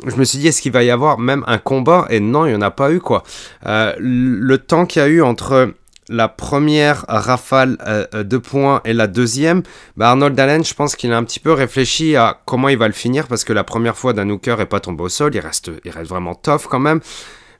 je 0.06 0.16
me 0.16 0.24
suis 0.24 0.38
dit, 0.38 0.48
est-ce 0.48 0.62
qu'il 0.62 0.72
va 0.72 0.82
y 0.82 0.90
avoir 0.90 1.18
même 1.18 1.44
un 1.46 1.58
combat? 1.58 2.06
Et 2.10 2.20
non, 2.20 2.46
il 2.46 2.50
n'y 2.50 2.56
en 2.56 2.62
a 2.62 2.70
pas 2.70 2.92
eu, 2.92 3.00
quoi. 3.00 3.22
Euh, 3.66 3.92
le 3.98 4.58
temps 4.58 4.86
qu'il 4.86 5.02
y 5.02 5.04
a 5.04 5.08
eu 5.08 5.22
entre 5.22 5.74
la 6.08 6.28
première 6.28 7.04
rafale 7.08 7.78
euh, 7.86 8.22
de 8.22 8.36
points 8.36 8.80
et 8.84 8.92
la 8.92 9.06
deuxième, 9.06 9.62
bah 9.96 10.10
Arnold 10.10 10.38
Allen, 10.38 10.64
je 10.64 10.74
pense 10.74 10.96
qu'il 10.96 11.12
a 11.12 11.16
un 11.16 11.24
petit 11.24 11.40
peu 11.40 11.52
réfléchi 11.52 12.16
à 12.16 12.40
comment 12.44 12.68
il 12.68 12.78
va 12.78 12.86
le 12.86 12.92
finir 12.92 13.28
parce 13.28 13.44
que 13.44 13.52
la 13.52 13.64
première 13.64 13.96
fois, 13.96 14.12
Dan 14.12 14.30
Hooker 14.30 14.56
n'est 14.58 14.66
pas 14.66 14.80
tombé 14.80 15.04
au 15.04 15.08
sol, 15.08 15.34
il 15.34 15.40
reste, 15.40 15.70
il 15.84 15.90
reste 15.90 16.10
vraiment 16.10 16.34
tough 16.34 16.66
quand 16.68 16.80
même. 16.80 17.00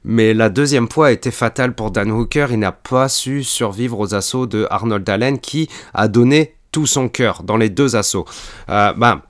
Mais 0.05 0.33
la 0.33 0.49
deuxième 0.49 0.89
fois 0.89 1.07
a 1.07 1.11
été 1.11 1.31
fatale 1.31 1.73
pour 1.73 1.91
Dan 1.91 2.11
Hooker, 2.11 2.47
il 2.51 2.59
n'a 2.59 2.73
pas 2.73 3.07
su 3.07 3.43
survivre 3.43 3.99
aux 3.99 4.13
assauts 4.13 4.45
de 4.45 4.67
Arnold 4.69 5.09
Allen 5.09 5.39
qui 5.39 5.69
a 5.93 6.09
donné 6.09 6.55
tout 6.71 6.85
son 6.85 7.07
cœur 7.07 7.43
dans 7.43 7.55
les 7.55 7.69
deux 7.69 7.95
assauts. 7.95 8.25
Euh, 8.69 8.91
bah, 8.93 9.21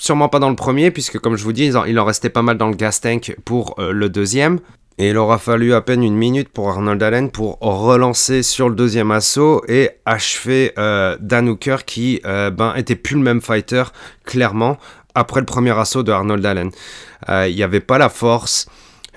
Sûrement 0.00 0.28
pas 0.28 0.38
dans 0.38 0.50
le 0.50 0.56
premier, 0.56 0.92
puisque 0.92 1.18
comme 1.18 1.36
je 1.36 1.42
vous 1.42 1.52
dis, 1.52 1.72
il 1.86 1.98
en 1.98 2.04
restait 2.04 2.30
pas 2.30 2.42
mal 2.42 2.56
dans 2.56 2.68
le 2.68 2.76
gas 2.76 3.00
tank 3.02 3.36
pour 3.44 3.74
euh, 3.78 3.90
le 3.90 4.08
deuxième. 4.08 4.60
Et 4.96 5.10
il 5.10 5.16
aura 5.16 5.38
fallu 5.38 5.74
à 5.74 5.80
peine 5.80 6.02
une 6.02 6.16
minute 6.16 6.48
pour 6.48 6.70
Arnold 6.70 7.02
Allen 7.02 7.30
pour 7.30 7.58
relancer 7.60 8.42
sur 8.42 8.68
le 8.68 8.74
deuxième 8.74 9.10
assaut 9.10 9.62
et 9.68 9.90
achever 10.06 10.72
euh, 10.78 11.16
Dan 11.20 11.48
Hooker 11.48 11.78
qui 11.86 12.20
euh, 12.26 12.50
ben, 12.50 12.74
était 12.76 12.96
plus 12.96 13.14
le 13.14 13.22
même 13.22 13.40
fighter, 13.40 13.84
clairement, 14.24 14.76
après 15.14 15.40
le 15.40 15.46
premier 15.46 15.76
assaut 15.76 16.02
de 16.02 16.10
Arnold 16.10 16.44
Allen. 16.44 16.70
Il 17.28 17.54
n'y 17.54 17.62
avait 17.62 17.80
pas 17.80 17.98
la 17.98 18.08
force, 18.08 18.66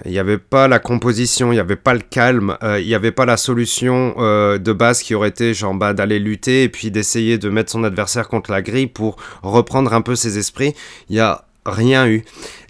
il 0.06 0.12
n'y 0.12 0.20
avait 0.20 0.38
pas 0.38 0.68
la 0.68 0.80
composition, 0.80 1.52
il 1.52 1.56
n'y 1.56 1.60
avait 1.60 1.76
pas 1.76 1.94
le 1.94 2.02
calme, 2.02 2.58
euh, 2.64 2.80
il 2.80 2.88
n'y 2.88 2.96
avait 2.96 3.12
pas 3.12 3.26
la 3.26 3.38
solution 3.38 4.16
euh, 4.18 4.58
de 4.58 4.74
base 4.74 5.04
qui 5.04 5.14
aurait 5.14 5.30
été 5.30 5.54
genre 5.54 5.74
bah, 5.74 5.94
d'aller 5.94 6.20
lutter 6.20 6.64
et 6.64 6.70
puis 6.70 6.92
d'essayer 6.92 7.38
de 7.38 7.50
mettre 7.50 7.72
son 7.72 7.84
adversaire 7.84 8.28
contre 8.28 8.52
la 8.52 8.62
grille 8.62 8.88
pour 8.88 9.18
reprendre 9.44 9.94
un 9.94 10.02
peu 10.02 10.16
ses 10.16 10.38
esprits. 10.38 10.74
Il 11.10 11.16
n'y 11.16 11.20
a 11.20 11.46
rien 11.68 12.08
eu. 12.08 12.24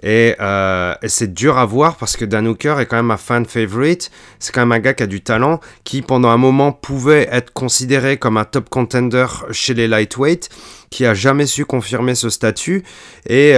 Euh, 0.03 0.93
et, 1.01 1.07
c'est 1.07 1.33
dur 1.33 1.57
à 1.57 1.65
voir 1.65 1.95
parce 1.95 2.17
que 2.17 2.25
Dan 2.25 2.45
Hooker 2.47 2.81
est 2.81 2.85
quand 2.85 2.97
même 2.97 3.11
un 3.11 3.17
fan 3.17 3.45
favorite. 3.45 4.11
C'est 4.39 4.53
quand 4.53 4.61
même 4.61 4.73
un 4.73 4.79
gars 4.79 4.93
qui 4.93 5.03
a 5.03 5.07
du 5.07 5.21
talent, 5.21 5.61
qui 5.85 6.01
pendant 6.01 6.29
un 6.29 6.37
moment 6.37 6.73
pouvait 6.73 7.29
être 7.31 7.53
considéré 7.53 8.17
comme 8.17 8.35
un 8.35 8.43
top 8.43 8.69
contender 8.69 9.27
chez 9.51 9.73
les 9.73 9.87
lightweight, 9.87 10.49
qui 10.89 11.05
a 11.05 11.13
jamais 11.13 11.45
su 11.45 11.63
confirmer 11.63 12.15
ce 12.15 12.29
statut 12.29 12.83
et, 13.29 13.51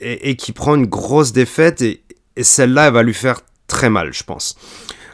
et, 0.00 0.30
et 0.30 0.36
qui 0.36 0.52
prend 0.52 0.76
une 0.76 0.86
grosse 0.86 1.32
défaite 1.32 1.82
et, 1.82 2.02
et 2.38 2.44
celle-là, 2.44 2.86
elle 2.86 2.94
va 2.94 3.02
lui 3.02 3.14
faire 3.14 3.40
très 3.66 3.90
mal, 3.90 4.14
je 4.14 4.22
pense. 4.22 4.56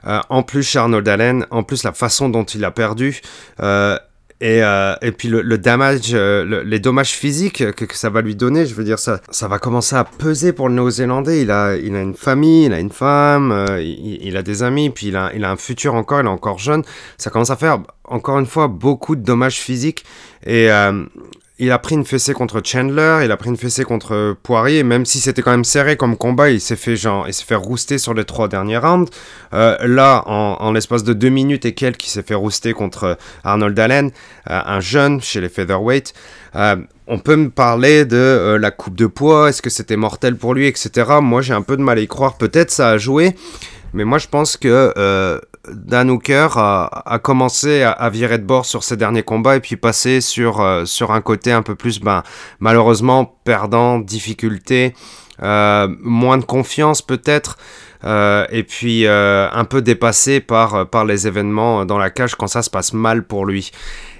Euh, 0.06 0.20
en 0.28 0.42
plus, 0.42 0.76
Arnold 0.76 1.08
Allen, 1.08 1.46
en 1.50 1.62
plus 1.62 1.82
la 1.82 1.92
façon 1.92 2.28
dont 2.28 2.44
il 2.44 2.64
a 2.64 2.70
perdu, 2.70 3.22
euh, 3.60 3.98
et, 4.42 4.62
euh, 4.62 4.94
et, 5.00 5.10
puis 5.12 5.28
le, 5.28 5.56
damage, 5.56 6.12
les 6.12 6.78
dommages 6.78 7.12
physiques 7.12 7.72
que, 7.72 7.96
ça 7.96 8.10
va 8.10 8.20
lui 8.20 8.34
donner, 8.34 8.66
je 8.66 8.74
veux 8.74 8.84
dire, 8.84 8.98
ça, 8.98 9.20
ça 9.30 9.48
va 9.48 9.58
commencer 9.58 9.96
à 9.96 10.04
peser 10.04 10.52
pour 10.52 10.68
le 10.68 10.74
Néo-Zélandais. 10.74 11.40
Il 11.40 11.50
a, 11.50 11.76
il 11.76 11.96
a 11.96 12.02
une 12.02 12.14
famille, 12.14 12.66
il 12.66 12.74
a 12.74 12.80
une 12.80 12.90
femme, 12.92 13.64
il, 13.78 14.18
il, 14.20 14.36
a 14.36 14.42
des 14.42 14.62
amis, 14.62 14.90
puis 14.90 15.06
il 15.06 15.16
a, 15.16 15.30
il 15.34 15.44
a 15.44 15.50
un 15.50 15.56
futur 15.56 15.94
encore, 15.94 16.20
il 16.20 16.26
est 16.26 16.28
encore 16.28 16.58
jeune. 16.58 16.82
Ça 17.16 17.30
commence 17.30 17.48
à 17.48 17.56
faire, 17.56 17.78
encore 18.04 18.38
une 18.38 18.46
fois, 18.46 18.68
beaucoup 18.68 19.16
de 19.16 19.22
dommages 19.22 19.60
physiques. 19.60 20.04
Et, 20.44 20.68
il 21.58 21.70
a 21.70 21.78
pris 21.78 21.94
une 21.94 22.04
fessée 22.04 22.32
contre 22.32 22.60
Chandler, 22.64 23.20
il 23.24 23.30
a 23.30 23.36
pris 23.36 23.48
une 23.48 23.56
fessée 23.56 23.84
contre 23.84 24.36
Poirier, 24.42 24.82
même 24.82 25.06
si 25.06 25.20
c'était 25.20 25.40
quand 25.40 25.52
même 25.52 25.64
serré 25.64 25.96
comme 25.96 26.16
combat, 26.16 26.50
il 26.50 26.60
s'est 26.60 26.74
fait 26.74 26.96
genre, 26.96 27.28
il 27.28 27.34
s'est 27.34 27.44
fait 27.44 27.54
rouster 27.54 27.98
sur 27.98 28.12
les 28.12 28.24
trois 28.24 28.48
derniers 28.48 28.78
rounds. 28.78 29.08
Euh, 29.52 29.76
là, 29.86 30.24
en, 30.26 30.72
l'espace 30.72 31.04
de 31.04 31.12
deux 31.12 31.28
minutes 31.28 31.64
et 31.64 31.72
quelques, 31.72 32.06
il 32.06 32.10
s'est 32.10 32.24
fait 32.24 32.34
rouster 32.34 32.72
contre 32.72 33.16
Arnold 33.44 33.78
Allen, 33.78 34.10
euh, 34.50 34.60
un 34.66 34.80
jeune 34.80 35.20
chez 35.20 35.40
les 35.40 35.48
featherweight. 35.48 36.12
Euh, 36.56 36.76
on 37.06 37.20
peut 37.20 37.36
me 37.36 37.50
parler 37.50 38.04
de 38.04 38.58
la 38.60 38.72
coupe 38.72 38.96
de 38.96 39.06
poids, 39.06 39.50
est-ce 39.50 39.62
que 39.62 39.70
c'était 39.70 39.96
mortel 39.96 40.36
pour 40.36 40.54
lui, 40.54 40.66
etc. 40.66 41.18
Moi, 41.22 41.40
j'ai 41.40 41.54
un 41.54 41.62
peu 41.62 41.76
de 41.76 41.82
mal 41.82 41.98
à 41.98 42.00
y 42.00 42.08
croire. 42.08 42.36
Peut-être 42.36 42.72
ça 42.72 42.90
a 42.90 42.98
joué, 42.98 43.36
mais 43.92 44.04
moi, 44.04 44.18
je 44.18 44.26
pense 44.26 44.56
que 44.56 45.40
Dan 45.72 46.10
Hooker 46.10 46.48
a, 46.56 47.18
commencé 47.22 47.82
à, 47.82 48.10
virer 48.10 48.38
de 48.38 48.44
bord 48.44 48.66
sur 48.66 48.84
ses 48.84 48.96
derniers 48.96 49.22
combats 49.22 49.56
et 49.56 49.60
puis 49.60 49.76
passer 49.76 50.20
sur, 50.20 50.60
euh, 50.60 50.84
sur 50.84 51.12
un 51.12 51.20
côté 51.20 51.52
un 51.52 51.62
peu 51.62 51.74
plus, 51.74 52.00
ben, 52.00 52.22
malheureusement, 52.60 53.24
perdant, 53.44 53.98
difficulté, 53.98 54.94
euh, 55.42 55.88
moins 56.00 56.38
de 56.38 56.44
confiance 56.44 57.02
peut-être. 57.02 57.56
Euh, 58.04 58.46
et 58.50 58.64
puis 58.64 59.06
un 59.08 59.64
peu 59.64 59.80
dépassé 59.80 60.40
par, 60.40 60.90
par 60.90 61.06
les 61.06 61.26
événements 61.26 61.86
dans 61.86 61.96
la 61.96 62.10
cage 62.10 62.34
quand 62.34 62.48
ça 62.48 62.62
se 62.62 62.68
passe 62.68 62.92
mal 62.92 63.26
pour 63.26 63.46
lui. 63.46 63.70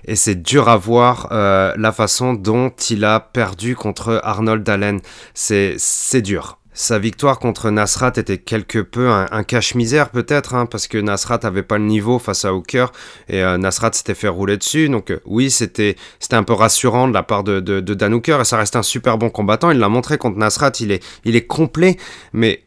Et 0.07 0.17
c'est 0.17 0.43
dur 0.43 0.71
à 0.71 0.77
voir 0.79 1.29
la 1.31 1.93
façon 1.93 2.33
dont 2.33 2.71
il 2.89 3.05
a 3.05 3.21
perdu 3.21 3.77
contre 3.77 4.21
Arnold 4.25 4.67
Allen. 4.67 5.01
C'est 5.35 6.23
dur. 6.23 6.59
Sa 6.77 6.99
victoire 6.99 7.39
contre 7.39 7.71
Nasrat 7.71 8.15
était 8.17 8.39
quelque 8.39 8.81
peu 8.81 9.09
un, 9.09 9.45
cache-misère 9.45 10.11
peut-être, 10.11 10.55
hein, 10.57 10.67
parce 10.67 10.89
que 10.89 10.99
Nasrat 10.99 11.39
avait 11.45 11.63
pas 11.63 11.79
le 11.79 11.85
niveau 11.85 12.19
face 12.19 12.45
à 12.45 12.53
Hooker 12.53 12.87
et 13.29 13.45
euh, 13.45 13.57
Nasrat 13.57 13.93
s'était 13.93 14.15
fait 14.15 14.27
rouler 14.27 14.57
dessus. 14.57 14.89
Donc 14.89 15.13
euh, 15.13 15.21
oui, 15.25 15.53
c'était 15.53 15.95
un 16.33 16.43
peu 16.43 16.53
rassurant 16.53 17.07
de 17.07 17.15
la 17.15 17.23
part 17.23 17.45
de, 17.45 17.61
de, 17.61 17.95
Dan 17.95 18.13
Hooker 18.15 18.41
et 18.41 18.45
ça 18.45 18.57
reste 18.57 18.75
un 18.75 18.83
super 18.83 19.19
bon 19.19 19.31
combattant. 19.31 19.71
Il 19.71 19.79
l'a 19.79 19.89
montré 19.89 20.19
contre 20.19 20.37
Nasrat, 20.37 20.73
il 20.81 20.91
est, 20.91 21.05
il 21.25 21.37
est 21.37 21.47
complet, 21.47 21.97
mais 22.33 22.65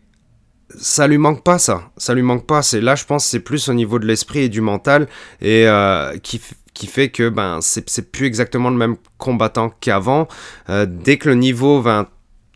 ça 0.78 1.06
lui 1.06 1.18
manque 1.18 1.44
pas 1.44 1.60
ça. 1.60 1.92
Ça 1.98 2.14
lui 2.14 2.22
manque 2.22 2.46
pas. 2.48 2.62
C'est 2.62 2.80
là, 2.80 2.96
je 2.96 3.04
pense, 3.04 3.26
c'est 3.26 3.42
plus 3.42 3.68
au 3.68 3.74
niveau 3.74 4.00
de 4.00 4.06
l'esprit 4.06 4.44
et 4.44 4.50
du 4.50 4.62
mental 4.62 5.10
et 5.42 5.68
euh, 5.68 6.18
qui 6.20 6.42
qui 6.74 6.88
fait 6.88 7.10
que 7.10 7.28
ben 7.28 7.60
c'est 7.62 8.12
plus 8.12 8.28
exactement 8.28 8.70
le 8.70 8.78
même 8.78 8.98
combattant 9.18 9.74
qu'avant. 9.82 10.28
dès 10.70 11.18
que 11.18 11.28
le 11.28 11.34
niveau 11.34 11.82
va 11.82 12.08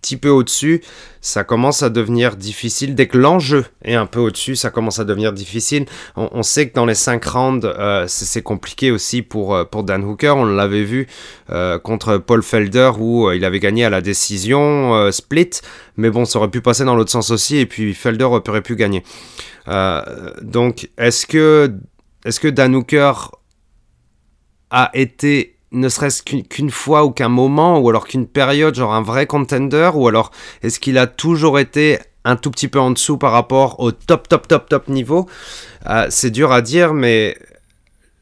petit 0.02 0.18
peu 0.18 0.30
au-dessus, 0.30 0.82
ça 1.22 1.44
commence 1.44 1.84
à 1.84 1.90
devenir 1.90 2.36
difficile. 2.36 2.96
Dès 2.96 3.08
que 3.08 3.18
l'enjeu 3.18 3.66
est 3.84 3.94
un 3.94 4.08
peu 4.08 4.20
au-dessus, 4.20 4.56
ça 4.56 4.72
commence 4.72 5.00
à 5.00 5.06
devenir 5.06 5.32
difficile. 5.32 5.86
On, 6.16 6.42
sait 6.42 6.70
que 6.70 6.74
dans 6.74 6.86
les 6.86 6.96
5 6.96 7.24
rounds, 7.24 7.66
euh, 7.66 8.06
c'est 8.08 8.42
compliqué 8.42 8.90
aussi 8.90 9.22
pour, 9.22 9.56
euh, 9.56 9.64
pour 9.64 9.84
Dan 9.84 10.04
Hooker. 10.04 10.36
On 10.36 10.46
l'avait 10.46 10.84
vu 10.84 11.08
euh, 11.52 11.78
contre 11.78 12.18
Paul 12.18 12.42
Felder 12.42 12.92
où 13.00 13.32
il 13.32 13.46
avait 13.46 13.60
gagné 13.60 13.86
à 13.86 13.90
la 13.90 14.02
décision 14.02 15.12
split. 15.12 15.52
Mais 15.98 16.10
bon, 16.10 16.26
ça 16.26 16.40
aurait 16.40 16.50
pu 16.50 16.62
passer 16.62 16.84
dans 16.84 16.96
l'autre 16.96 17.12
sens 17.12 17.30
aussi. 17.30 17.58
Et 17.58 17.68
puis 17.68 17.94
Felder 17.94 18.24
aurait 18.24 18.62
pu 18.62 18.76
gagner. 18.76 19.04
donc, 20.42 20.90
est-ce 20.98 21.28
que, 21.28 21.72
est 22.26 22.30
-ce 22.30 22.40
que 22.40 22.48
Dan 22.48 22.76
Hooker 22.76 23.14
a 24.72 24.90
été 24.94 25.61
ne 25.72 25.90
serait-ce 25.90 26.24
qu'une 26.24 26.70
fois 26.70 27.06
ou 27.06 27.12
qu'un 27.12 27.30
moment, 27.30 27.80
ou 27.80 27.90
alors 27.90 28.08
qu'une 28.08 28.28
période, 28.28 28.76
genre 28.76 28.94
un 28.94 29.02
vrai 29.02 29.26
contender, 29.26 29.92
ou 29.94 30.08
alors 30.08 30.32
est-ce 30.64 30.80
qu'il 30.80 30.98
a 30.98 31.08
toujours 31.08 31.60
été 31.60 32.00
un 32.24 32.36
tout 32.36 32.52
petit 32.52 32.68
peu 32.68 32.80
en 32.80 32.92
dessous 32.92 33.18
par 33.18 33.32
rapport 33.32 33.80
au 33.80 33.92
top, 33.92 34.28
top, 34.28 34.48
top, 34.48 34.70
top 34.70 34.88
niveau? 34.90 35.28
Euh, 35.88 36.08
C'est 36.10 36.32
dur 36.32 36.52
à 36.52 36.62
dire, 36.62 36.94
mais 36.94 37.38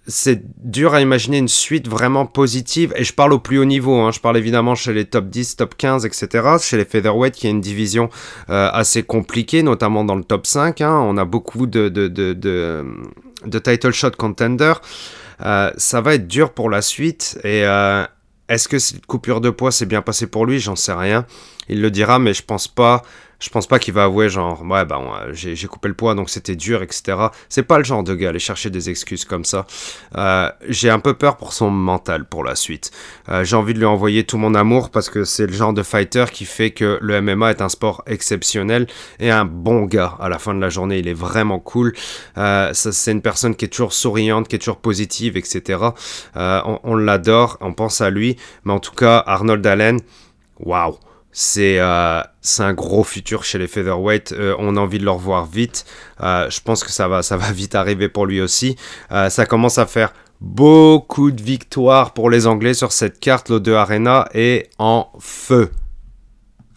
c'est 0.09 0.41
dur 0.63 0.93
à 0.93 1.01
imaginer 1.01 1.37
une 1.37 1.47
suite 1.47 1.87
vraiment 1.87 2.25
positive. 2.25 2.93
Et 2.95 3.03
je 3.03 3.13
parle 3.13 3.33
au 3.33 3.39
plus 3.39 3.59
haut 3.59 3.65
niveau. 3.65 3.95
Hein. 3.99 4.11
Je 4.11 4.19
parle 4.19 4.37
évidemment 4.37 4.75
chez 4.75 4.91
les 4.91 5.05
top 5.05 5.29
10, 5.29 5.55
top 5.55 5.75
15, 5.77 6.05
etc. 6.05 6.47
Chez 6.61 6.77
les 6.77 6.85
featherweight, 6.85 7.35
qui 7.35 7.47
est 7.47 7.51
une 7.51 7.61
division 7.61 8.09
euh, 8.49 8.69
assez 8.73 9.03
compliquée, 9.03 9.63
notamment 9.63 10.03
dans 10.03 10.15
le 10.15 10.23
top 10.23 10.45
5. 10.47 10.81
Hein. 10.81 10.99
On 11.03 11.17
a 11.17 11.25
beaucoup 11.25 11.67
de, 11.67 11.89
de, 11.89 13.59
title 13.59 13.91
shot 13.91 14.11
contenders. 14.11 14.81
Euh, 15.41 15.71
ça 15.77 16.01
va 16.01 16.15
être 16.15 16.27
dur 16.27 16.53
pour 16.53 16.69
la 16.69 16.81
suite. 16.81 17.39
Et 17.43 17.65
euh, 17.65 18.05
est-ce 18.47 18.67
que 18.67 18.79
cette 18.79 19.05
coupure 19.05 19.41
de 19.41 19.49
poids 19.49 19.71
s'est 19.71 19.85
bien 19.85 20.01
passée 20.01 20.27
pour 20.27 20.45
lui? 20.45 20.59
J'en 20.59 20.75
sais 20.75 20.93
rien. 20.93 21.25
Il 21.67 21.81
le 21.81 21.91
dira, 21.91 22.19
mais 22.19 22.33
je 22.33 22.43
pense 22.43 22.67
pas 22.67 23.03
je 23.39 23.49
pense 23.49 23.67
pas 23.67 23.79
qu'il 23.79 23.93
va 23.93 24.03
avouer 24.03 24.29
genre 24.29 24.61
ouais 24.63 24.85
bah 24.85 24.99
j'ai 25.31 25.67
coupé 25.67 25.87
le 25.87 25.93
poids 25.93 26.13
donc 26.13 26.29
c'était 26.29 26.55
dur 26.55 26.83
etc. 26.83 27.17
C'est 27.47 27.63
pas 27.63 27.77
le 27.77 27.83
genre 27.83 28.03
de 28.03 28.13
gars 28.13 28.29
aller 28.29 28.39
chercher 28.39 28.69
des 28.69 28.89
excuses 28.89 29.25
comme 29.25 29.45
ça. 29.45 29.65
Euh, 30.17 30.49
j'ai 30.67 30.89
un 30.89 30.99
peu 30.99 31.13
peur 31.13 31.37
pour 31.37 31.53
son 31.53 31.69
mental 31.69 32.25
pour 32.25 32.43
la 32.43 32.55
suite. 32.55 32.91
Euh, 33.29 33.43
j'ai 33.43 33.55
envie 33.55 33.73
de 33.73 33.79
lui 33.79 33.85
envoyer 33.85 34.25
tout 34.25 34.37
mon 34.37 34.53
amour 34.55 34.89
parce 34.89 35.09
que 35.09 35.23
c'est 35.23 35.47
le 35.47 35.53
genre 35.53 35.73
de 35.73 35.83
fighter 35.83 36.25
qui 36.31 36.45
fait 36.45 36.71
que 36.71 36.99
le 37.01 37.21
MMA 37.21 37.51
est 37.51 37.61
un 37.61 37.69
sport 37.69 38.03
exceptionnel 38.07 38.87
et 39.19 39.31
un 39.31 39.45
bon 39.45 39.83
gars 39.83 40.17
à 40.19 40.27
la 40.29 40.37
fin 40.37 40.53
de 40.53 40.59
la 40.59 40.69
journée. 40.69 40.99
Il 40.99 41.07
est 41.07 41.13
vraiment 41.13 41.59
cool. 41.59 41.93
Euh, 42.37 42.71
c'est 42.73 43.11
une 43.11 43.21
personne 43.21 43.55
qui 43.55 43.65
est 43.65 43.69
toujours 43.69 43.93
souriante, 43.93 44.47
qui 44.47 44.55
est 44.57 44.59
toujours 44.59 44.77
positive 44.77 45.37
etc. 45.37 45.79
on, 46.35 46.79
on 46.83 46.95
l'adore, 46.95 47.57
on 47.61 47.73
pense 47.73 48.01
à 48.01 48.09
lui. 48.09 48.35
Mais 48.65 48.73
en 48.73 48.79
tout 48.79 48.93
cas 48.93 49.23
Arnold 49.25 49.65
Allen, 49.65 49.99
waouh 50.59 50.97
euh, 51.57 52.21
c'est 52.41 52.63
un 52.63 52.73
gros 52.73 53.03
futur 53.03 53.43
chez 53.43 53.57
les 53.57 53.67
featherweight. 53.67 54.31
Euh, 54.31 54.55
on 54.59 54.75
a 54.77 54.79
envie 54.79 54.99
de 54.99 55.05
le 55.05 55.11
revoir 55.11 55.45
vite. 55.45 55.85
Euh, 56.21 56.49
je 56.49 56.59
pense 56.61 56.83
que 56.83 56.91
ça 56.91 57.07
va, 57.07 57.21
ça 57.23 57.37
va 57.37 57.51
vite 57.51 57.75
arriver 57.75 58.09
pour 58.09 58.25
lui 58.25 58.41
aussi. 58.41 58.75
ça 59.09 59.45
commence 59.45 59.77
à 59.77 59.85
faire 59.85 60.13
beaucoup 60.41 61.31
de 61.31 61.41
victoires 61.41 62.13
pour 62.13 62.29
les 62.29 62.47
Anglais 62.47 62.73
sur 62.73 62.91
cette 62.91 63.19
carte. 63.19 63.49
L'O2 63.49 63.73
Arena 63.73 64.27
est 64.33 64.69
en 64.79 65.11
feu. 65.19 65.71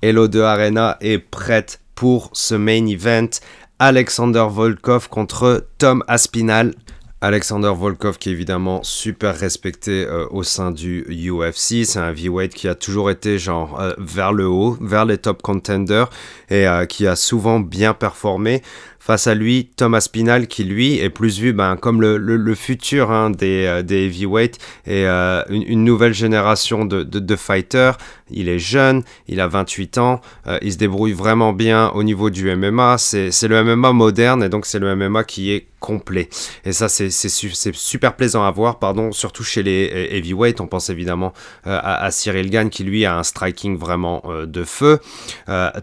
Et 0.02 0.12
l'O2 0.12 0.40
Arena 0.40 0.96
est 1.00 1.18
prête 1.18 1.80
pour 1.94 2.30
ce 2.32 2.54
main 2.54 2.86
event. 2.86 3.30
Alexander 3.78 4.46
Volkov 4.48 5.08
contre 5.08 5.66
Tom 5.78 6.04
Aspinall. 6.06 6.74
Alexander 7.22 7.72
Volkov 7.72 8.18
qui 8.18 8.30
est 8.30 8.32
évidemment 8.32 8.82
super 8.82 9.38
respecté 9.38 10.04
euh, 10.04 10.26
au 10.32 10.42
sein 10.42 10.72
du 10.72 11.06
UFC, 11.08 11.84
c'est 11.84 12.00
un 12.00 12.08
heavyweight 12.10 12.52
qui 12.52 12.66
a 12.66 12.74
toujours 12.74 13.12
été 13.12 13.38
genre 13.38 13.80
euh, 13.80 13.92
vers 13.96 14.32
le 14.32 14.48
haut, 14.48 14.76
vers 14.80 15.04
les 15.04 15.18
top 15.18 15.40
contenders 15.40 16.10
et 16.50 16.66
euh, 16.66 16.84
qui 16.84 17.06
a 17.06 17.14
souvent 17.14 17.60
bien 17.60 17.94
performé. 17.94 18.60
Face 19.04 19.26
à 19.26 19.34
lui, 19.34 19.70
Thomas 19.76 20.06
Pinal 20.12 20.46
qui 20.46 20.62
lui 20.62 20.98
est 21.00 21.10
plus 21.10 21.40
vu 21.40 21.52
ben, 21.52 21.76
comme 21.76 22.00
le, 22.00 22.16
le, 22.16 22.54
futur 22.54 23.10
hein, 23.10 23.30
des, 23.30 23.82
des 23.84 24.04
heavyweights 24.04 24.58
et 24.86 25.06
une, 25.06 25.84
nouvelle 25.84 26.14
génération 26.14 26.84
de, 26.84 27.02
de, 27.02 27.18
de, 27.18 27.36
fighters. 27.36 27.98
Il 28.30 28.48
est 28.48 28.60
jeune, 28.60 29.02
il 29.26 29.40
a 29.40 29.48
28 29.48 29.98
ans, 29.98 30.20
il 30.62 30.72
se 30.72 30.78
débrouille 30.78 31.12
vraiment 31.12 31.52
bien 31.52 31.90
au 31.90 32.04
niveau 32.04 32.30
du 32.30 32.54
MMA. 32.54 32.96
C'est 32.98 33.48
le 33.48 33.64
MMA 33.64 33.92
moderne 33.92 34.44
et 34.44 34.48
donc 34.48 34.66
c'est 34.66 34.78
le 34.78 34.94
MMA 34.94 35.24
qui 35.24 35.50
est 35.50 35.66
complet. 35.82 36.28
Et 36.64 36.72
ça, 36.72 36.88
c'est 36.88 37.10
super 37.10 38.16
plaisant 38.16 38.44
à 38.44 38.50
voir, 38.50 38.78
pardon, 38.78 39.12
surtout 39.12 39.42
chez 39.42 39.62
les 39.62 39.90
euh, 39.92 40.16
heavyweight. 40.16 40.60
On 40.60 40.68
pense 40.68 40.88
évidemment 40.88 41.34
euh, 41.66 41.78
à, 41.82 42.10
Cyril 42.10 42.48
Gann 42.50 42.70
qui 42.70 42.84
lui 42.84 43.04
a 43.04 43.18
un 43.18 43.24
striking 43.24 43.76
vraiment 43.76 44.22
euh, 44.26 44.46
de 44.46 44.64
feu, 44.64 45.00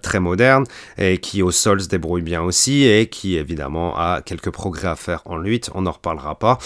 très 0.01 0.19
moderne, 0.19 0.63
et 0.97 1.17
qui 1.17 1.43
au 1.43 1.51
sol 1.51 1.81
se 1.81 1.89
débrouille 1.89 2.21
bien 2.21 2.41
aussi, 2.41 2.85
qui 3.09 3.37
évidemment 3.37 3.97
a 3.97 4.21
quelques 4.21 4.51
progrès 4.51 4.87
à 4.87 4.95
faire 4.95 5.21
en 5.25 5.37
lutte. 5.37 5.69
On 5.75 5.81
n'en 5.81 5.91
reparlera 5.91 6.37
pas. 6.37 6.57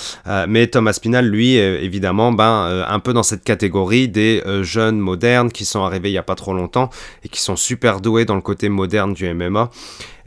mais 0.48 0.68
Thomas 0.68 0.98
Pinal, 1.02 1.26
lui, 1.26 1.56
évidemment, 1.56 2.32
ben, 2.32 2.86
un 2.88 3.00
peu 3.00 3.14
dans 3.14 3.24
cette 3.24 3.44
catégorie 3.44 4.08
des 4.08 4.44
jeunes 4.62 5.00
modernes 5.00 5.52
qui 5.52 5.66
sont 5.66 5.84
arrivés 5.84 6.10
il 6.10 6.14
n'y 6.14 6.18
a 6.18 6.24
pas 6.24 6.36
trop 6.36 6.54
longtemps 6.54 6.90
et 7.24 7.30
qui 7.30 7.40
sont 7.40 7.56
super 7.56 8.02
doués 8.02 8.26
dans 8.26 8.36
le 8.36 8.42
côté 8.42 8.70
moderne 8.70 9.14
du 9.14 9.32
MMA. 9.34 9.70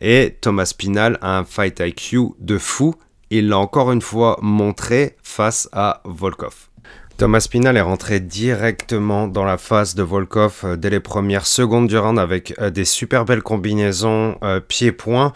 Et 0.01 0.37
Thomas 0.41 0.73
Pinal 0.77 1.19
a 1.23 1.39
un 1.39 1.45
fight 1.45 1.81
IQ 1.81 2.35
de 2.39 2.59
fou. 2.59 2.95
Il 3.31 3.49
l'a 3.49 3.59
encore 3.59 3.93
une 3.93 4.03
fois 4.03 4.39
montré 4.41 5.17
face 5.23 5.69
à 5.73 6.01
Volkov. 6.05 6.69
Thomas 7.17 7.49
Pinal 7.51 7.79
est 7.79 7.83
rentré 7.83 8.21
directement 8.21 9.27
dans 9.27 9.45
la 9.45 9.57
phase 9.57 9.95
de 9.95 10.03
Volkov 10.03 10.61
euh, 10.65 10.77
dès 10.77 10.91
les 10.91 11.01
premières 11.01 11.47
secondes 11.47 11.89
du 11.89 11.97
round 11.97 12.19
avec 12.19 12.53
euh, 12.61 12.69
des 12.69 12.85
super 12.85 13.25
belles 13.25 13.43
combinaisons 13.43 14.37
euh, 14.43 14.61
pied-point. 14.61 15.33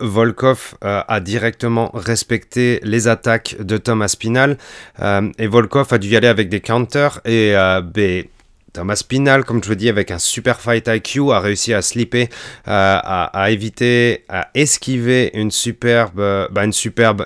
Volkov 0.00 0.76
a 0.80 1.20
directement 1.20 1.90
respecté 1.92 2.80
les 2.82 3.08
attaques 3.08 3.56
de 3.58 3.76
Thomas 3.76 4.14
Pinal 4.18 4.56
et 5.38 5.46
Volkov 5.48 5.92
a 5.92 5.98
dû 5.98 6.08
y 6.08 6.16
aller 6.16 6.28
avec 6.28 6.48
des 6.48 6.60
counters 6.60 7.20
et 7.24 7.54
Thomas 8.76 9.02
Pinal, 9.08 9.44
comme 9.44 9.64
je 9.64 9.68
vous 9.68 9.74
dis, 9.74 9.88
avec 9.88 10.10
un 10.10 10.18
super 10.18 10.60
fight 10.60 10.86
IQ, 10.86 11.32
a 11.32 11.40
réussi 11.40 11.72
à 11.72 11.80
slipper, 11.80 12.28
euh, 12.68 12.98
à, 13.02 13.50
éviter, 13.50 14.24
à 14.28 14.48
esquiver 14.54 15.30
une 15.32 15.50
superbe, 15.50 16.48
bah, 16.50 16.64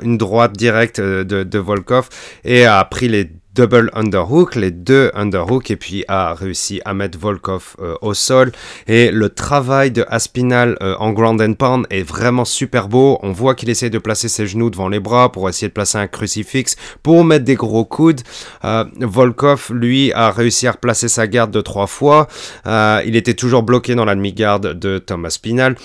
droite 0.04 0.52
directe 0.52 1.00
de, 1.00 1.42
de 1.42 1.58
Volkov 1.58 2.08
et 2.44 2.66
a 2.66 2.84
pris 2.84 3.08
les 3.08 3.28
double 3.54 3.90
underhook, 3.94 4.54
les 4.54 4.70
deux 4.70 5.10
underhooks, 5.14 5.70
et 5.70 5.76
puis 5.76 6.04
a 6.08 6.34
réussi 6.34 6.80
à 6.84 6.94
mettre 6.94 7.18
Volkov 7.18 7.76
euh, 7.80 7.94
au 8.00 8.14
sol. 8.14 8.52
Et 8.86 9.10
le 9.10 9.28
travail 9.28 9.90
de 9.90 10.04
Aspinal 10.08 10.76
euh, 10.82 10.94
en 10.98 11.12
ground 11.12 11.40
and 11.42 11.54
pound 11.54 11.86
est 11.90 12.02
vraiment 12.02 12.44
super 12.44 12.88
beau. 12.88 13.18
On 13.22 13.32
voit 13.32 13.54
qu'il 13.54 13.68
essaie 13.68 13.90
de 13.90 13.98
placer 13.98 14.28
ses 14.28 14.46
genoux 14.46 14.70
devant 14.70 14.88
les 14.88 15.00
bras 15.00 15.32
pour 15.32 15.48
essayer 15.48 15.68
de 15.68 15.72
placer 15.72 15.98
un 15.98 16.06
crucifix 16.06 16.76
pour 17.02 17.24
mettre 17.24 17.44
des 17.44 17.56
gros 17.56 17.84
coudes. 17.84 18.20
Euh, 18.64 18.84
Volkov, 19.00 19.70
lui, 19.72 20.12
a 20.12 20.30
réussi 20.30 20.66
à 20.66 20.72
replacer 20.72 21.08
sa 21.08 21.26
garde 21.26 21.50
de 21.50 21.60
trois 21.60 21.86
fois. 21.86 22.28
il 22.66 23.16
était 23.16 23.34
toujours 23.34 23.62
bloqué 23.62 23.94
dans 23.94 24.04
la 24.04 24.14
demi-garde 24.14 24.78
de 24.78 24.98
Thomas 24.98 25.30
Spinal. 25.30 25.76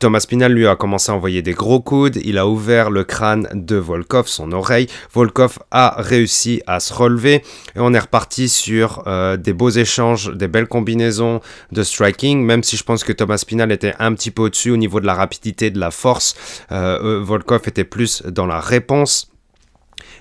Thomas 0.00 0.20
Spinal, 0.20 0.52
lui, 0.52 0.66
a 0.66 0.76
commencé 0.76 1.12
à 1.12 1.14
envoyer 1.14 1.42
des 1.42 1.52
gros 1.52 1.80
coudes. 1.80 2.18
Il 2.24 2.38
a 2.38 2.46
ouvert 2.46 2.90
le 2.90 3.04
crâne 3.04 3.48
de 3.52 3.76
Volkov, 3.76 4.26
son 4.26 4.52
oreille. 4.52 4.88
Volkov 5.12 5.58
a 5.70 5.94
réussi 5.98 6.62
à 6.66 6.80
se 6.80 6.87
relever 6.92 7.44
et 7.76 7.80
on 7.80 7.92
est 7.94 7.98
reparti 7.98 8.48
sur 8.48 9.02
euh, 9.06 9.36
des 9.36 9.52
beaux 9.52 9.70
échanges, 9.70 10.32
des 10.34 10.48
belles 10.48 10.68
combinaisons 10.68 11.40
de 11.72 11.82
striking, 11.82 12.42
même 12.42 12.62
si 12.62 12.76
je 12.76 12.84
pense 12.84 13.04
que 13.04 13.12
Thomas 13.12 13.42
Pinal 13.46 13.72
était 13.72 13.94
un 13.98 14.14
petit 14.14 14.30
peu 14.30 14.42
au-dessus 14.42 14.70
au 14.70 14.76
niveau 14.76 15.00
de 15.00 15.06
la 15.06 15.14
rapidité, 15.14 15.70
de 15.70 15.78
la 15.78 15.90
force. 15.90 16.34
Euh, 16.72 16.98
euh, 17.02 17.20
Volkov 17.22 17.62
était 17.66 17.84
plus 17.84 18.22
dans 18.22 18.46
la 18.46 18.60
réponse. 18.60 19.30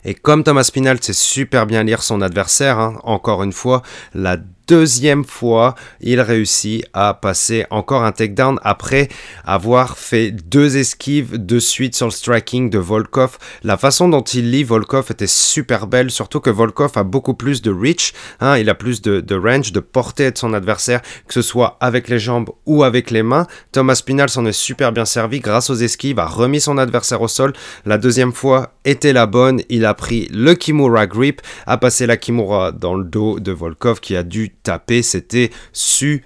Et 0.05 0.13
comme 0.13 0.43
Thomas 0.43 0.69
Pinal 0.71 1.01
sait 1.01 1.13
super 1.13 1.65
bien 1.65 1.83
lire 1.83 2.03
son 2.03 2.21
adversaire, 2.21 2.79
hein, 2.79 2.99
encore 3.03 3.43
une 3.43 3.51
fois, 3.51 3.81
la 4.13 4.37
deuxième 4.67 5.23
fois, 5.23 5.75
il 6.01 6.19
réussit 6.21 6.85
à 6.93 7.13
passer 7.13 7.65
encore 7.69 8.03
un 8.03 8.11
takedown 8.11 8.59
après 8.63 9.07
avoir 9.45 9.97
fait 9.97 10.31
deux 10.31 10.77
esquives 10.77 11.37
de 11.37 11.59
suite 11.59 11.95
sur 11.95 12.07
le 12.07 12.11
striking 12.11 12.69
de 12.69 12.77
Volkov. 12.77 13.37
La 13.63 13.77
façon 13.77 14.09
dont 14.09 14.21
il 14.21 14.51
lit 14.51 14.63
Volkov 14.63 15.07
était 15.09 15.27
super 15.27 15.87
belle, 15.87 16.11
surtout 16.11 16.39
que 16.39 16.49
Volkov 16.49 16.91
a 16.95 17.03
beaucoup 17.03 17.33
plus 17.33 17.61
de 17.61 17.71
reach, 17.71 18.13
hein, 18.39 18.57
il 18.57 18.69
a 18.69 18.75
plus 18.75 19.01
de, 19.01 19.35
range, 19.35 19.71
de 19.71 19.79
portée 19.79 20.31
de 20.31 20.37
son 20.37 20.53
adversaire, 20.53 21.01
que 21.27 21.33
ce 21.33 21.41
soit 21.41 21.77
avec 21.79 22.09
les 22.09 22.19
jambes 22.19 22.49
ou 22.65 22.83
avec 22.83 23.11
les 23.11 23.23
mains. 23.23 23.47
Thomas 23.71 24.01
Pinal 24.05 24.29
s'en 24.29 24.45
est 24.45 24.51
super 24.51 24.91
bien 24.91 25.05
servi 25.05 25.39
grâce 25.39 25.69
aux 25.69 25.75
esquives, 25.75 26.19
a 26.19 26.25
remis 26.25 26.61
son 26.61 26.77
adversaire 26.77 27.21
au 27.21 27.27
sol. 27.27 27.53
La 27.85 27.97
deuxième 27.97 28.33
fois 28.33 28.76
était 28.87 29.13
la 29.13 29.25
bonne, 29.27 29.61
il 29.69 29.85
a 29.85 29.93
pris 29.93 30.27
le 30.31 30.53
Kimura 30.55 31.05
grip, 31.07 31.41
a 31.65 31.77
passé 31.77 32.07
la 32.07 32.17
Kimura 32.17 32.71
dans 32.71 32.95
le 32.95 33.03
dos 33.03 33.39
de 33.39 33.51
Volkov 33.51 33.99
qui 33.99 34.15
a 34.15 34.23
dû 34.23 34.49
taper, 34.63 35.01
c'était 35.01 35.51
super 35.73 36.25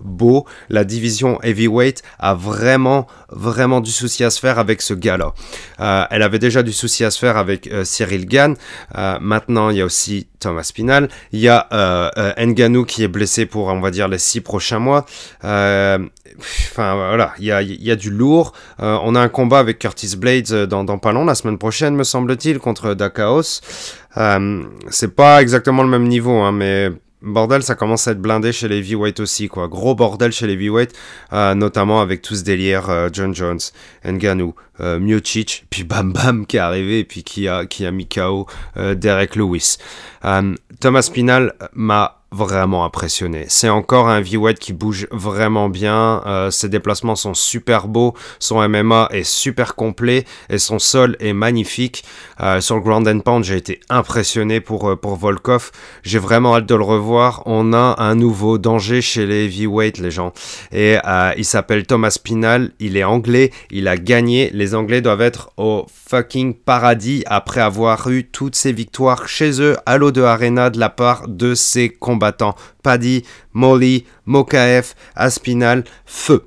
beau. 0.00 0.46
La 0.68 0.84
division 0.84 1.40
heavyweight 1.42 2.02
a 2.18 2.34
vraiment, 2.34 3.06
vraiment 3.30 3.80
du 3.80 3.90
souci 3.90 4.24
à 4.24 4.30
se 4.30 4.40
faire 4.40 4.58
avec 4.58 4.82
ce 4.82 4.94
gars-là. 4.94 5.34
Euh, 5.80 6.04
elle 6.10 6.22
avait 6.22 6.38
déjà 6.38 6.62
du 6.62 6.72
souci 6.72 7.04
à 7.04 7.10
se 7.10 7.18
faire 7.18 7.36
avec 7.36 7.66
euh, 7.68 7.84
Cyril 7.84 8.26
Gann. 8.26 8.56
Euh, 8.96 9.18
maintenant, 9.20 9.70
il 9.70 9.78
y 9.78 9.80
a 9.80 9.84
aussi 9.84 10.28
Thomas 10.40 10.62
Spinal. 10.62 11.08
Il 11.32 11.40
y 11.40 11.48
a 11.48 11.66
Nganou 12.38 12.84
qui 12.84 13.02
est 13.02 13.08
blessé 13.08 13.46
pour, 13.46 13.66
on 13.66 13.80
va 13.80 13.90
dire, 13.90 14.08
les 14.08 14.18
six 14.18 14.40
prochains 14.40 14.78
mois. 14.78 15.04
Enfin, 15.42 16.94
voilà, 16.94 17.32
il 17.38 17.46
y 17.46 17.52
a, 17.52 17.62
y 17.62 17.90
a, 17.90 17.96
du 17.96 18.10
lourd. 18.10 18.52
on 18.78 19.14
a 19.14 19.20
un 19.20 19.28
combat 19.28 19.58
avec 19.58 19.80
Curtis 19.80 20.16
Blades 20.16 20.66
dans, 20.66 20.84
dans 20.84 20.98
pas 20.98 21.12
la 21.12 21.34
semaine 21.34 21.58
prochaine, 21.58 21.96
me 21.96 22.04
semble-t-il, 22.04 22.60
contre 22.60 22.94
Dakaos. 22.94 23.60
c'est 24.90 25.14
pas 25.16 25.42
exactement 25.42 25.82
le 25.82 25.88
même 25.88 26.06
niveau, 26.06 26.38
hein, 26.38 26.52
mais 26.52 26.92
bordel, 27.22 27.62
ça 27.62 27.74
commence 27.74 28.06
à 28.08 28.12
être 28.12 28.20
blindé 28.20 28.52
chez 28.52 28.68
les 28.68 28.78
heavyweight 28.78 29.20
aussi, 29.20 29.48
quoi. 29.48 29.68
Gros 29.68 29.94
bordel 29.94 30.32
chez 30.32 30.46
les 30.46 30.54
heavyweight, 30.54 30.92
euh, 31.32 31.54
notamment 31.54 32.00
avec 32.00 32.22
tout 32.22 32.34
ce 32.34 32.44
délire 32.44 32.90
euh, 32.90 33.08
John 33.12 33.34
Jones, 33.34 33.60
Nganou, 34.04 34.54
euh, 34.80 34.98
Miocic, 34.98 35.66
puis 35.70 35.84
Bam 35.84 36.12
Bam 36.12 36.46
qui 36.46 36.56
est 36.56 36.60
arrivé, 36.60 37.00
et 37.00 37.04
puis 37.04 37.22
qui 37.22 37.48
a, 37.48 37.66
qui 37.66 37.86
a 37.86 37.90
mis 37.90 38.08
KO 38.08 38.46
Derek 38.76 39.36
Lewis. 39.36 39.78
Thomas 40.80 41.10
Pinal 41.12 41.54
m'a 41.74 42.17
vraiment 42.30 42.84
impressionné. 42.84 43.46
C'est 43.48 43.68
encore 43.68 44.08
un 44.08 44.18
heavyweight 44.18 44.58
qui 44.58 44.72
bouge 44.72 45.06
vraiment 45.10 45.68
bien. 45.68 46.22
Euh, 46.26 46.50
ses 46.50 46.68
déplacements 46.68 47.16
sont 47.16 47.34
super 47.34 47.88
beaux. 47.88 48.14
Son 48.38 48.66
MMA 48.68 49.08
est 49.12 49.24
super 49.24 49.74
complet 49.74 50.24
et 50.50 50.58
son 50.58 50.78
sol 50.78 51.16
est 51.20 51.32
magnifique. 51.32 52.04
Euh, 52.40 52.60
sur 52.60 52.76
le 52.76 52.82
ground 52.82 53.08
and 53.08 53.20
pound, 53.20 53.44
j'ai 53.44 53.56
été 53.56 53.80
impressionné 53.88 54.60
pour, 54.60 54.90
euh, 54.90 54.96
pour 54.96 55.16
Volkov. 55.16 55.70
J'ai 56.02 56.18
vraiment 56.18 56.56
hâte 56.56 56.66
de 56.66 56.74
le 56.74 56.84
revoir. 56.84 57.42
On 57.46 57.72
a 57.72 57.96
un 57.98 58.14
nouveau 58.14 58.58
danger 58.58 59.00
chez 59.00 59.26
les 59.26 59.46
heavyweights, 59.46 59.98
les 59.98 60.10
gens. 60.10 60.32
Et 60.72 60.96
il 61.36 61.44
s'appelle 61.44 61.86
Thomas 61.86 62.18
Pinal. 62.22 62.72
Il 62.78 62.96
est 62.96 63.04
anglais. 63.04 63.50
Il 63.70 63.88
a 63.88 63.96
gagné. 63.96 64.50
Les 64.52 64.74
Anglais 64.74 65.00
doivent 65.00 65.22
être 65.22 65.50
au 65.56 65.86
fucking 65.88 66.54
paradis 66.54 67.22
après 67.26 67.60
avoir 67.60 68.08
eu 68.10 68.24
toutes 68.24 68.54
ces 68.54 68.72
victoires 68.72 69.28
chez 69.28 69.60
eux 69.60 69.76
à 69.86 69.98
l'eau 69.98 70.10
de 70.10 70.22
Arena 70.22 70.70
de 70.70 70.78
la 70.78 70.88
part 70.88 71.28
de 71.28 71.54
ses 71.54 71.90
combattants. 72.18 72.56
Paddy, 72.82 73.24
Molly, 73.52 74.06
Mokaef, 74.26 74.94
Aspinal, 75.14 75.84
feu. 76.04 76.42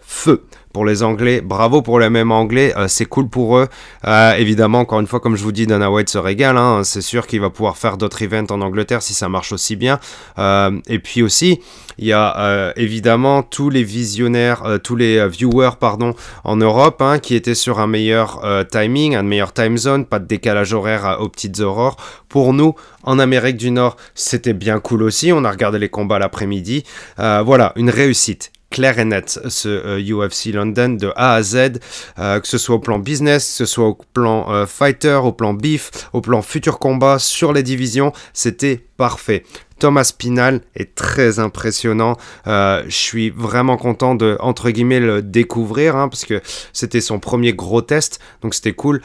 Feu 0.00 0.40
pour 0.74 0.84
les 0.84 1.04
Anglais. 1.04 1.40
Bravo 1.40 1.80
pour 1.80 2.00
les 2.00 2.10
mêmes 2.10 2.32
Anglais, 2.32 2.74
euh, 2.76 2.88
c'est 2.88 3.06
cool 3.06 3.28
pour 3.28 3.56
eux. 3.56 3.68
Euh, 4.06 4.34
évidemment, 4.34 4.80
encore 4.80 5.00
une 5.00 5.06
fois, 5.06 5.20
comme 5.20 5.36
je 5.36 5.42
vous 5.44 5.52
dis, 5.52 5.66
Dana 5.66 5.90
White 5.90 6.10
se 6.10 6.18
régale. 6.18 6.58
Hein. 6.58 6.82
c'est 6.82 7.00
sûr 7.00 7.26
qu'il 7.28 7.40
va 7.40 7.48
pouvoir 7.48 7.78
faire 7.78 7.96
d'autres 7.96 8.20
events 8.22 8.50
en 8.50 8.60
Angleterre 8.60 9.00
si 9.00 9.14
ça 9.14 9.28
marche 9.28 9.52
aussi 9.52 9.76
bien. 9.76 10.00
Euh, 10.36 10.72
et 10.88 10.98
puis 10.98 11.22
aussi, 11.22 11.60
il 11.96 12.06
y 12.06 12.12
a 12.12 12.72
évidemment 12.76 13.44
tous 13.44 13.70
les 13.70 13.84
visionnaires, 13.84 14.64
tous 14.82 14.96
les 14.96 15.28
viewers, 15.28 15.76
pardon, 15.78 16.14
en 16.42 16.56
Europe, 16.56 17.00
hein, 17.00 17.20
qui 17.20 17.36
étaient 17.36 17.54
sur 17.54 17.78
un 17.78 17.86
meilleur 17.86 18.42
timing, 18.68 19.14
un 19.14 19.22
meilleur 19.22 19.52
time 19.52 19.78
zone, 19.78 20.04
pas 20.04 20.18
de 20.18 20.26
décalage 20.26 20.72
horaire 20.72 21.18
aux 21.20 21.28
petites 21.28 21.60
aurores. 21.60 21.96
Pour 22.28 22.52
nous, 22.52 22.74
en 23.04 23.20
Amérique 23.20 23.58
du 23.58 23.70
Nord, 23.70 23.96
c'était 24.16 24.54
bien 24.54 24.80
cool 24.80 25.04
aussi. 25.04 25.32
On 25.32 25.44
a 25.44 25.50
regardé 25.52 25.78
les 25.78 25.88
combats 25.88 26.18
l'après-midi. 26.18 26.82
voilà, 27.16 27.72
une 27.76 27.90
réussite 27.90 28.50
clair 28.74 28.98
et 28.98 29.04
net 29.04 29.38
ce 29.48 30.00
UFC 30.00 30.48
euh, 30.48 30.52
London 30.54 30.88
de 30.88 31.12
A 31.14 31.34
à 31.34 31.42
Z, 31.44 31.78
euh, 32.18 32.40
que 32.40 32.48
ce 32.48 32.58
soit 32.58 32.74
au 32.74 32.78
plan 32.80 32.98
business, 32.98 33.46
que 33.46 33.56
ce 33.58 33.66
soit 33.66 33.86
au 33.86 33.98
plan 34.12 34.50
euh, 34.50 34.66
fighter, 34.66 35.20
au 35.22 35.30
plan 35.30 35.54
beef, 35.54 35.92
au 36.12 36.20
plan 36.20 36.42
futur 36.42 36.80
combat, 36.80 37.20
sur 37.20 37.52
les 37.52 37.62
divisions, 37.62 38.12
c'était 38.32 38.84
parfait. 38.96 39.44
Thomas 39.78 40.12
Pinal 40.16 40.60
est 40.74 40.96
très 40.96 41.38
impressionnant. 41.38 42.16
je 42.46 42.84
suis 42.88 43.30
vraiment 43.30 43.76
content 43.76 44.14
de, 44.14 44.36
entre 44.40 44.70
guillemets, 44.70 45.00
le 45.00 45.20
découvrir, 45.22 45.96
hein, 45.96 46.08
parce 46.08 46.24
que 46.24 46.40
c'était 46.72 47.00
son 47.00 47.18
premier 47.20 47.52
gros 47.52 47.82
test, 47.82 48.20
donc 48.42 48.54
c'était 48.54 48.72
cool 48.72 49.02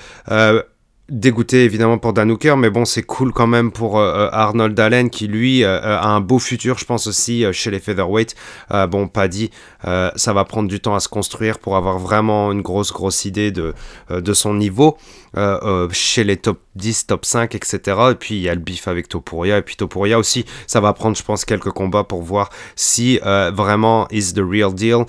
dégoûté 1.10 1.64
évidemment 1.64 1.98
pour 1.98 2.14
Dan 2.14 2.32
Hooker, 2.32 2.56
mais 2.58 2.70
bon, 2.70 2.86
c'est 2.86 3.04
cool 3.04 3.32
quand 3.32 3.48
même 3.48 3.72
pour 3.72 4.00
euh, 4.00 4.28
euh, 4.28 4.30
Arnold 4.32 4.80
Allen 4.80 5.10
qui 5.10 5.28
lui 5.28 5.64
euh, 5.64 5.80
a 5.82 6.08
un 6.08 6.22
beau 6.22 6.40
futur, 6.40 6.78
je 6.78 6.86
pense 6.86 7.08
aussi 7.08 7.46
chez 7.52 7.72
les 7.72 7.80
featherweight. 7.80 8.36
bon, 8.90 9.08
pas 9.08 9.28
dit, 9.86 10.10
ça 10.16 10.34
va 10.34 10.46
prendre 10.46 10.68
du 10.68 10.80
temps 10.80 10.96
à 10.96 11.00
se 11.00 11.08
construire 11.08 11.60
pour 11.60 11.76
avoir 11.76 12.00
vraiment 12.00 12.52
une 12.52 12.62
grosse 12.62 12.92
grosse 12.92 13.26
idée 13.26 13.52
de, 13.52 13.74
de 14.10 14.34
son 14.34 14.54
niveau 14.54 14.98
chez 15.92 16.24
les 16.24 16.38
top 16.38 16.60
10, 16.76 17.08
top 17.08 17.26
5, 17.26 17.56
etc. 17.56 17.98
Et 18.12 18.16
puis 18.16 18.36
il 18.36 18.42
y 18.42 18.50
a 18.50 18.56
le 18.56 18.60
bif 18.60 18.88
avec 18.88 19.08
Topuria, 19.08 19.58
et 19.58 19.62
puis 19.62 19.76
Topuria 19.76 20.18
aussi, 20.18 20.46
ça 20.66 20.80
va 20.82 20.94
prendre, 20.94 21.16
je 21.16 21.24
pense, 21.24 21.46
quelques 21.46 21.72
combats 21.72 22.04
pour 22.04 22.24
voir 22.24 22.50
si 22.76 23.20
vraiment 23.20 24.08
is 24.12 24.34
the 24.34 24.42
real 24.42 24.74
deal 24.74 25.06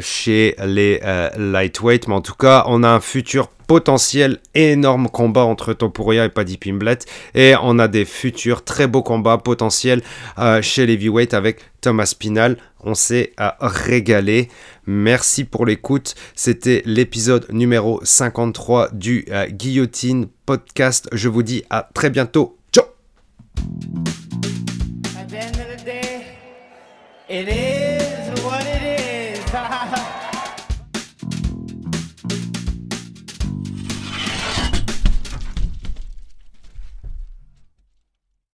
chez 0.00 0.56
les 0.64 1.00
lightweight. 1.36 2.08
Mais 2.08 2.14
en 2.14 2.20
tout 2.20 2.34
cas, 2.34 2.64
on 2.66 2.82
a 2.82 2.88
un 2.88 3.00
futur 3.00 3.48
potentiel 3.72 4.38
énorme 4.54 5.08
combat 5.08 5.44
entre 5.44 5.72
Topuria 5.72 6.26
et 6.26 6.28
Paddy 6.28 6.58
Pimblet. 6.58 6.98
Et 7.34 7.54
on 7.62 7.78
a 7.78 7.88
des 7.88 8.04
futurs 8.04 8.64
très 8.64 8.86
beaux 8.86 9.02
combats 9.02 9.38
potentiels 9.38 10.02
euh, 10.38 10.60
chez 10.60 10.84
les 10.84 10.92
heavyweight 10.92 11.32
avec 11.32 11.60
Thomas 11.80 12.14
Pinal. 12.18 12.58
On 12.82 12.94
s'est 12.94 13.32
régalé. 13.60 14.48
Merci 14.86 15.44
pour 15.44 15.66
l'écoute. 15.66 16.14
C'était 16.34 16.82
l'épisode 16.84 17.46
numéro 17.50 18.00
53 18.02 18.90
du 18.92 19.24
euh, 19.30 19.46
Guillotine 19.46 20.26
Podcast. 20.46 21.08
Je 21.12 21.28
vous 21.28 21.42
dis 21.42 21.64
à 21.70 21.88
très 21.94 22.10
bientôt. 22.10 22.58
Ciao 22.72 22.84